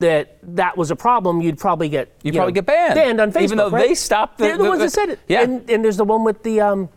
that 0.00 0.38
that 0.56 0.76
was 0.76 0.90
a 0.90 0.96
problem, 0.96 1.40
you'd 1.40 1.58
probably 1.58 1.88
get 1.88 2.12
You'd 2.22 2.34
you 2.34 2.38
probably 2.40 2.52
know, 2.52 2.54
get 2.56 2.66
banned. 2.66 2.94
Banned 2.94 3.20
on 3.20 3.32
Facebook, 3.32 3.42
Even 3.42 3.58
though 3.58 3.70
right? 3.70 3.88
they 3.88 3.94
stopped 3.94 4.38
the- 4.38 4.44
They're 4.44 4.56
the, 4.58 4.62
the- 4.64 4.68
ones 4.68 4.78
the- 4.80 4.84
that 4.86 4.90
said 4.92 5.08
it. 5.10 5.20
Yeah. 5.28 5.42
And, 5.42 5.68
and 5.70 5.84
there's 5.84 5.96
the 5.96 6.04
one 6.04 6.24
with 6.24 6.42
the 6.42 6.60
um, 6.60 6.88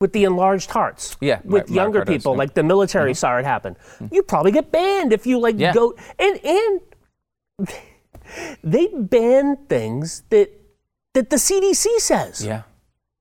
with 0.00 0.12
the 0.12 0.24
enlarged 0.24 0.70
hearts. 0.70 1.16
Yeah, 1.20 1.40
With 1.44 1.68
younger 1.70 2.04
people. 2.04 2.32
Mm-hmm. 2.32 2.38
like 2.38 2.54
the 2.54 2.62
military 2.62 3.14
saw 3.14 3.36
it 3.38 3.44
happen. 3.44 3.76
You 4.12 4.22
probably 4.22 4.52
get 4.52 4.70
banned 4.70 5.12
if 5.12 5.26
you 5.26 5.38
like 5.40 5.56
Yeah. 5.58 5.72
go 5.74 5.94
and 6.18 6.38
and 6.44 6.80
they 8.64 8.88
ban 8.94 9.56
things 9.68 10.22
that 10.30 10.50
that 11.14 11.30
the 11.30 11.36
CDC 11.36 11.86
says. 11.98 12.44
Yeah. 12.44 12.62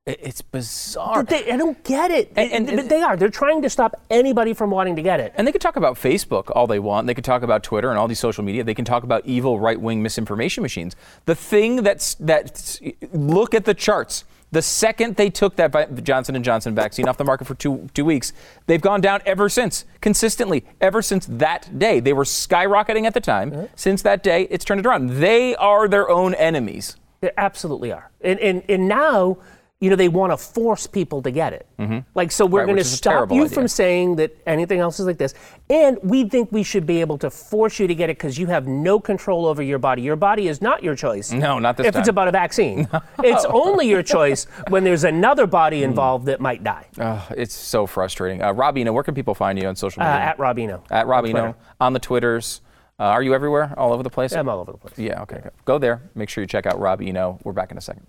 It- 0.07 0.19
It's 0.23 0.41
bizarre. 0.41 1.23
They, 1.23 1.51
I 1.51 1.57
don't 1.57 1.81
get 1.83 2.11
it. 2.11 2.31
And- 2.35 2.51
and- 2.69 2.77
But 2.77 2.89
they 2.89 3.01
are. 3.01 3.15
They're 3.17 3.29
trying 3.29 3.61
to 3.61 3.69
stop 3.69 3.95
anybody 4.09 4.53
from 4.53 4.71
wanting 4.71 4.95
to 4.95 5.01
get 5.01 5.19
it. 5.19 5.33
And 5.35 5.45
they 5.45 5.51
could 5.51 5.61
talk 5.61 5.75
about 5.75 5.95
Facebook 5.95 6.49
all 6.55 6.65
they 6.65 6.79
want. 6.79 7.07
They 7.07 7.13
could 7.13 7.25
talk 7.25 7.43
about 7.43 7.61
Twitter 7.63 7.89
and 7.89 7.99
all 7.99 8.07
these 8.07 8.19
social 8.19 8.43
media. 8.43 8.63
They 8.63 8.73
can 8.73 8.85
talk 8.85 9.03
about 9.03 9.25
evil 9.25 9.59
right-wing 9.59 10.01
misinformation 10.01 10.61
machines. 10.63 10.95
The 11.25 11.35
thing 11.35 11.83
that's 11.83 12.15
that 12.15 12.79
look 13.13 13.53
at 13.53 13.65
the 13.65 13.73
charts. 13.73 14.23
The 14.49 14.61
second 14.61 15.17
they 15.17 15.29
took 15.29 15.57
that 15.57 16.03
Johnson 16.05 16.33
and 16.37 16.45
Johnson 16.45 16.73
vaccine 16.73 17.09
off 17.09 17.17
the 17.17 17.25
market 17.25 17.45
for 17.47 17.55
two 17.55 17.89
two 17.93 18.05
weeks, 18.05 18.31
they've 18.65 18.79
gone 18.79 19.01
down 19.01 19.19
ever 19.25 19.49
since, 19.49 19.83
consistently 19.99 20.63
ever 20.79 21.01
since 21.01 21.25
that 21.25 21.77
day. 21.77 21.99
They 21.99 22.13
were 22.13 22.23
skyrocketing 22.23 23.05
at 23.05 23.13
the 23.13 23.19
time. 23.19 23.67
Since 23.75 24.03
that 24.03 24.23
day, 24.23 24.47
it's 24.49 24.63
turned 24.63 24.79
it 24.79 24.85
around. 24.85 25.09
They 25.19 25.53
are 25.57 25.89
their 25.89 26.09
own 26.09 26.33
enemies. 26.33 26.95
They 27.19 27.31
absolutely 27.35 27.91
are. 27.91 28.09
And, 28.21 28.39
and, 28.39 28.63
and 28.69 28.87
now, 28.87 29.37
you 29.79 29.91
know, 29.91 29.95
they 29.95 30.09
want 30.09 30.31
to 30.31 30.37
force 30.37 30.87
people 30.87 31.21
to 31.21 31.29
get 31.29 31.53
it. 31.53 31.67
Like, 32.15 32.31
so 32.31 32.47
we're 32.47 32.61
Right, 32.61 32.65
going 32.65 32.77
to 32.77 32.79
which 32.79 32.87
is 32.87 32.93
a 32.93 32.97
stop 32.97 33.31
you 33.31 33.43
idea. 33.43 33.53
from 33.53 33.67
saying 33.67 34.15
that 34.15 34.35
anything 34.47 34.79
else 34.79 34.99
is 34.99 35.05
like 35.05 35.19
this. 35.19 35.35
And 35.69 35.99
we 36.01 36.27
think 36.27 36.51
we 36.51 36.63
should 36.63 36.87
be 36.87 36.99
able 37.01 37.19
to 37.19 37.29
force 37.29 37.77
you 37.77 37.85
to 37.87 37.93
get 37.93 38.09
it 38.09 38.17
because 38.17 38.39
you 38.39 38.47
have 38.47 38.65
no 38.67 38.99
control 38.99 39.45
over 39.45 39.61
your 39.61 39.77
body. 39.77 40.01
Your 40.01 40.15
body 40.15 40.47
is 40.47 40.63
not 40.63 40.81
your 40.81 40.95
choice. 40.95 41.31
No, 41.31 41.59
not 41.59 41.77
this 41.77 41.85
If 41.85 41.95
it's 41.95 42.07
about 42.07 42.27
a 42.27 42.31
vaccine, 42.31 42.87
it's 43.23 43.45
only 43.45 43.87
your 43.87 44.01
choice 44.01 44.45
when 44.69 44.83
there's 44.83 45.03
another 45.03 45.45
body 45.45 45.83
involved 45.83 46.25
that 46.25 46.41
might 46.41 46.63
die. 46.63 46.87
Ugh, 46.99 47.33
it's 47.37 47.53
so 47.53 47.85
frustrating. 47.85 48.41
Uh, 48.41 48.53
Rob 48.53 48.77
Eno, 48.79 48.91
where 48.93 49.03
can 49.03 49.13
people 49.13 49.35
find 49.35 49.59
you 49.59 49.67
on 49.67 49.75
social 49.75 50.01
Uh, 50.01 50.05
media? 50.07 50.21
at 50.25 50.39
Rob 50.39 50.57
Eno. 50.57 50.83
At 50.89 51.05
Rob 51.05 51.25
Eno 51.25 51.31
Twitter. 51.51 51.55
on 51.79 51.93
the 51.93 51.99
Twitters. 51.99 52.61
Uh, 52.99 53.03
are 53.03 53.21
you 53.21 53.35
everywhere? 53.35 53.75
All 53.77 53.93
over 53.93 54.01
the 54.01 54.09
place? 54.09 54.33
I'm 54.33 54.49
all 54.49 54.59
over 54.59 54.71
the 54.71 54.77
place. 54.79 54.97
Yeah, 54.97 55.21
okay. 55.21 55.41
Go. 55.43 55.49
go 55.65 55.77
there. 55.77 56.01
Make 56.15 56.29
sure 56.29 56.41
you 56.41 56.47
check 56.47 56.65
out 56.65 56.79
Rob 56.79 56.99
Eno. 56.99 57.37
We're 57.43 57.53
back 57.53 57.69
in 57.71 57.77
a 57.77 57.81
second. 57.81 58.07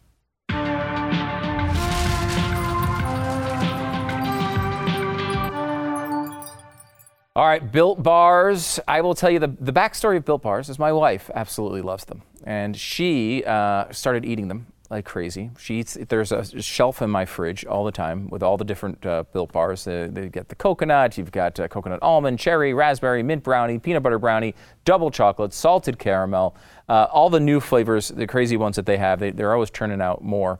All 7.39 7.47
right, 7.47 7.71
Built 7.71 8.03
Bars. 8.03 8.81
I 8.89 9.01
will 9.01 9.15
tell 9.15 9.31
you 9.31 9.39
the, 9.39 9.47
the 9.61 9.73
backstory 9.73 10.17
of 10.17 10.25
Built 10.25 10.43
Bars 10.43 10.69
is 10.69 10.77
my 10.77 10.91
wife 10.91 11.31
absolutely 11.33 11.83
loves 11.83 12.05
them. 12.05 12.23
And 12.43 12.77
she 12.77 13.45
uh, 13.45 13.93
started 13.93 14.25
eating 14.25 14.49
them 14.49 14.67
like 14.91 15.05
crazy. 15.05 15.53
She 15.57 15.79
eats, 15.79 15.97
there's 16.09 16.33
a 16.33 16.61
shelf 16.61 17.01
in 17.01 17.11
my 17.11 17.25
fridge 17.25 17.65
all 17.65 17.85
the 17.85 17.93
time 17.93 18.29
with 18.29 18.43
all 18.43 18.57
the 18.57 18.65
different 18.65 19.07
uh, 19.07 19.23
Built 19.33 19.53
Bars. 19.53 19.87
Uh, 19.87 20.09
they 20.11 20.29
get 20.29 20.49
the 20.49 20.57
coconut, 20.57 21.17
you've 21.17 21.31
got 21.31 21.61
uh, 21.61 21.69
coconut 21.69 22.03
almond, 22.03 22.41
cherry, 22.41 22.75
raspberry, 22.75 23.23
mint 23.23 23.45
brownie, 23.45 23.79
peanut 23.79 24.03
butter 24.03 24.19
brownie, 24.19 24.57
double 24.85 25.09
chocolate, 25.09 25.53
salted 25.53 25.97
caramel, 25.97 26.57
uh, 26.89 27.07
all 27.13 27.31
the 27.31 27.39
new 27.39 27.61
flavors, 27.61 28.09
the 28.09 28.27
crazy 28.27 28.57
ones 28.57 28.75
that 28.75 28.85
they 28.85 28.97
have. 28.97 29.21
They, 29.21 29.31
they're 29.31 29.55
always 29.55 29.71
turning 29.71 30.01
out 30.01 30.25
more. 30.25 30.59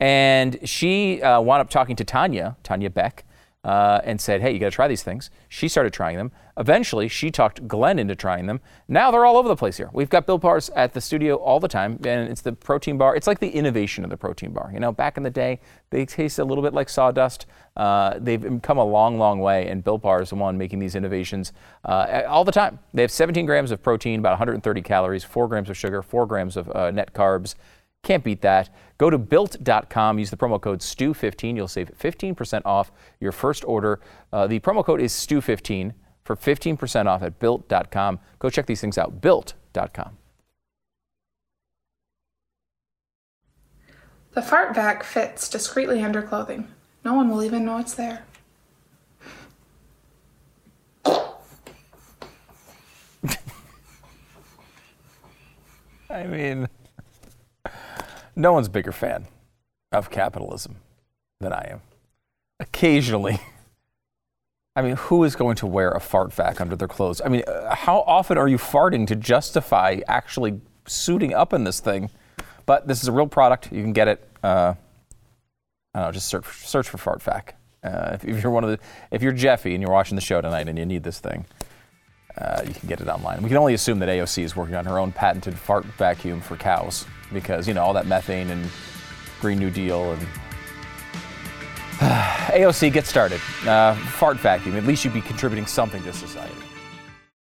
And 0.00 0.58
she 0.68 1.22
uh, 1.22 1.40
wound 1.40 1.60
up 1.60 1.70
talking 1.70 1.94
to 1.94 2.04
Tania, 2.04 2.56
Tania 2.64 2.90
Beck, 2.90 3.24
uh, 3.66 4.00
and 4.04 4.20
said, 4.20 4.40
"Hey, 4.40 4.52
you 4.52 4.60
got 4.60 4.66
to 4.66 4.74
try 4.74 4.86
these 4.86 5.02
things." 5.02 5.28
She 5.48 5.66
started 5.66 5.92
trying 5.92 6.16
them. 6.16 6.30
Eventually, 6.56 7.08
she 7.08 7.30
talked 7.30 7.66
Glenn 7.66 7.98
into 7.98 8.14
trying 8.14 8.46
them. 8.46 8.60
Now 8.88 9.10
they're 9.10 9.26
all 9.26 9.36
over 9.36 9.48
the 9.48 9.56
place 9.56 9.76
here. 9.76 9.90
We've 9.92 10.08
got 10.08 10.24
Built 10.24 10.40
Bars 10.40 10.70
at 10.70 10.94
the 10.94 11.00
studio 11.00 11.34
all 11.34 11.58
the 11.58 11.68
time, 11.68 11.98
and 12.04 12.30
it's 12.30 12.40
the 12.40 12.52
protein 12.52 12.96
bar. 12.96 13.16
It's 13.16 13.26
like 13.26 13.40
the 13.40 13.50
innovation 13.50 14.04
of 14.04 14.10
the 14.10 14.16
protein 14.16 14.52
bar. 14.52 14.70
You 14.72 14.78
know, 14.78 14.92
back 14.92 15.16
in 15.16 15.24
the 15.24 15.30
day, 15.30 15.60
they 15.90 16.06
taste 16.06 16.38
a 16.38 16.44
little 16.44 16.62
bit 16.62 16.74
like 16.74 16.88
sawdust. 16.88 17.46
Uh, 17.76 18.18
they've 18.20 18.60
come 18.62 18.78
a 18.78 18.84
long, 18.84 19.18
long 19.18 19.40
way, 19.40 19.66
and 19.68 19.82
Built 19.82 20.00
Bar 20.00 20.22
is 20.22 20.30
the 20.30 20.36
one 20.36 20.56
making 20.56 20.78
these 20.78 20.94
innovations 20.94 21.52
uh, 21.84 22.22
all 22.28 22.44
the 22.44 22.52
time. 22.52 22.78
They 22.94 23.02
have 23.02 23.10
17 23.10 23.44
grams 23.46 23.72
of 23.72 23.82
protein, 23.82 24.20
about 24.20 24.30
130 24.30 24.80
calories, 24.82 25.24
4 25.24 25.48
grams 25.48 25.68
of 25.68 25.76
sugar, 25.76 26.02
4 26.02 26.24
grams 26.26 26.56
of 26.56 26.70
uh, 26.74 26.92
net 26.92 27.12
carbs. 27.12 27.56
Can't 28.06 28.22
beat 28.22 28.40
that. 28.42 28.70
Go 28.98 29.10
to 29.10 29.18
built.com, 29.18 30.20
use 30.20 30.30
the 30.30 30.36
promo 30.36 30.60
code 30.60 30.78
STU15. 30.78 31.56
You'll 31.56 31.66
save 31.66 31.90
15% 31.98 32.62
off 32.64 32.92
your 33.18 33.32
first 33.32 33.64
order. 33.64 33.98
Uh, 34.32 34.46
the 34.46 34.60
promo 34.60 34.84
code 34.84 35.00
is 35.00 35.12
STU15 35.12 35.92
for 36.22 36.36
15% 36.36 37.06
off 37.06 37.24
at 37.24 37.40
built.com. 37.40 38.20
Go 38.38 38.48
check 38.48 38.66
these 38.66 38.80
things 38.80 38.96
out. 38.96 39.20
Built.com. 39.20 40.18
The 44.34 44.42
fart 44.42 44.72
vac 44.76 45.02
fits 45.02 45.48
discreetly 45.48 46.04
under 46.04 46.22
clothing. 46.22 46.68
No 47.04 47.14
one 47.14 47.28
will 47.28 47.42
even 47.42 47.64
know 47.64 47.78
it's 47.78 47.94
there. 47.94 48.22
I 56.08 56.22
mean, 56.28 56.68
no 58.36 58.52
one's 58.52 58.68
bigger 58.68 58.92
fan 58.92 59.26
of 59.92 60.10
capitalism 60.10 60.76
than 61.40 61.52
I 61.52 61.68
am. 61.70 61.80
Occasionally, 62.60 63.40
I 64.76 64.82
mean, 64.82 64.96
who 64.96 65.24
is 65.24 65.34
going 65.34 65.56
to 65.56 65.66
wear 65.66 65.90
a 65.92 66.00
fart 66.00 66.34
vac 66.34 66.60
under 66.60 66.76
their 66.76 66.88
clothes? 66.88 67.22
I 67.24 67.28
mean, 67.28 67.42
uh, 67.46 67.74
how 67.74 68.00
often 68.00 68.36
are 68.36 68.46
you 68.46 68.58
farting 68.58 69.06
to 69.06 69.16
justify 69.16 70.00
actually 70.06 70.60
suiting 70.86 71.32
up 71.32 71.54
in 71.54 71.64
this 71.64 71.80
thing? 71.80 72.10
But 72.66 72.86
this 72.86 73.02
is 73.02 73.08
a 73.08 73.12
real 73.12 73.26
product. 73.26 73.72
You 73.72 73.82
can 73.82 73.94
get 73.94 74.08
it. 74.08 74.28
Uh, 74.42 74.74
I 75.94 75.98
don't 75.98 76.08
know. 76.08 76.12
Just 76.12 76.28
search 76.28 76.44
search 76.44 76.88
for 76.88 76.98
fart 76.98 77.22
vac. 77.22 77.56
Uh, 77.82 78.10
if, 78.14 78.24
if 78.24 78.42
you're 78.42 78.52
one 78.52 78.64
of 78.64 78.70
the, 78.70 78.78
if 79.10 79.22
you're 79.22 79.32
Jeffy 79.32 79.74
and 79.74 79.80
you're 79.80 79.92
watching 79.92 80.16
the 80.16 80.20
show 80.20 80.40
tonight 80.40 80.68
and 80.68 80.78
you 80.78 80.84
need 80.84 81.04
this 81.04 81.20
thing, 81.20 81.46
uh, 82.38 82.62
you 82.66 82.74
can 82.74 82.88
get 82.88 83.00
it 83.00 83.08
online. 83.08 83.42
We 83.42 83.48
can 83.48 83.56
only 83.56 83.74
assume 83.74 83.98
that 84.00 84.08
AOC 84.08 84.42
is 84.42 84.54
working 84.54 84.74
on 84.74 84.84
her 84.84 84.98
own 84.98 85.12
patented 85.12 85.58
fart 85.58 85.84
vacuum 85.84 86.40
for 86.40 86.56
cows 86.56 87.06
because, 87.32 87.66
you 87.66 87.74
know, 87.74 87.82
all 87.82 87.94
that 87.94 88.06
methane 88.06 88.50
and 88.50 88.68
Green 89.40 89.58
New 89.58 89.70
Deal 89.70 90.12
and. 90.12 90.26
AOC, 91.98 92.92
get 92.92 93.06
started. 93.06 93.40
Uh, 93.66 93.94
fart 93.94 94.36
vacuum. 94.38 94.76
At 94.76 94.84
least 94.84 95.04
you'd 95.04 95.14
be 95.14 95.22
contributing 95.22 95.66
something 95.66 96.02
to 96.02 96.12
society. 96.12 96.65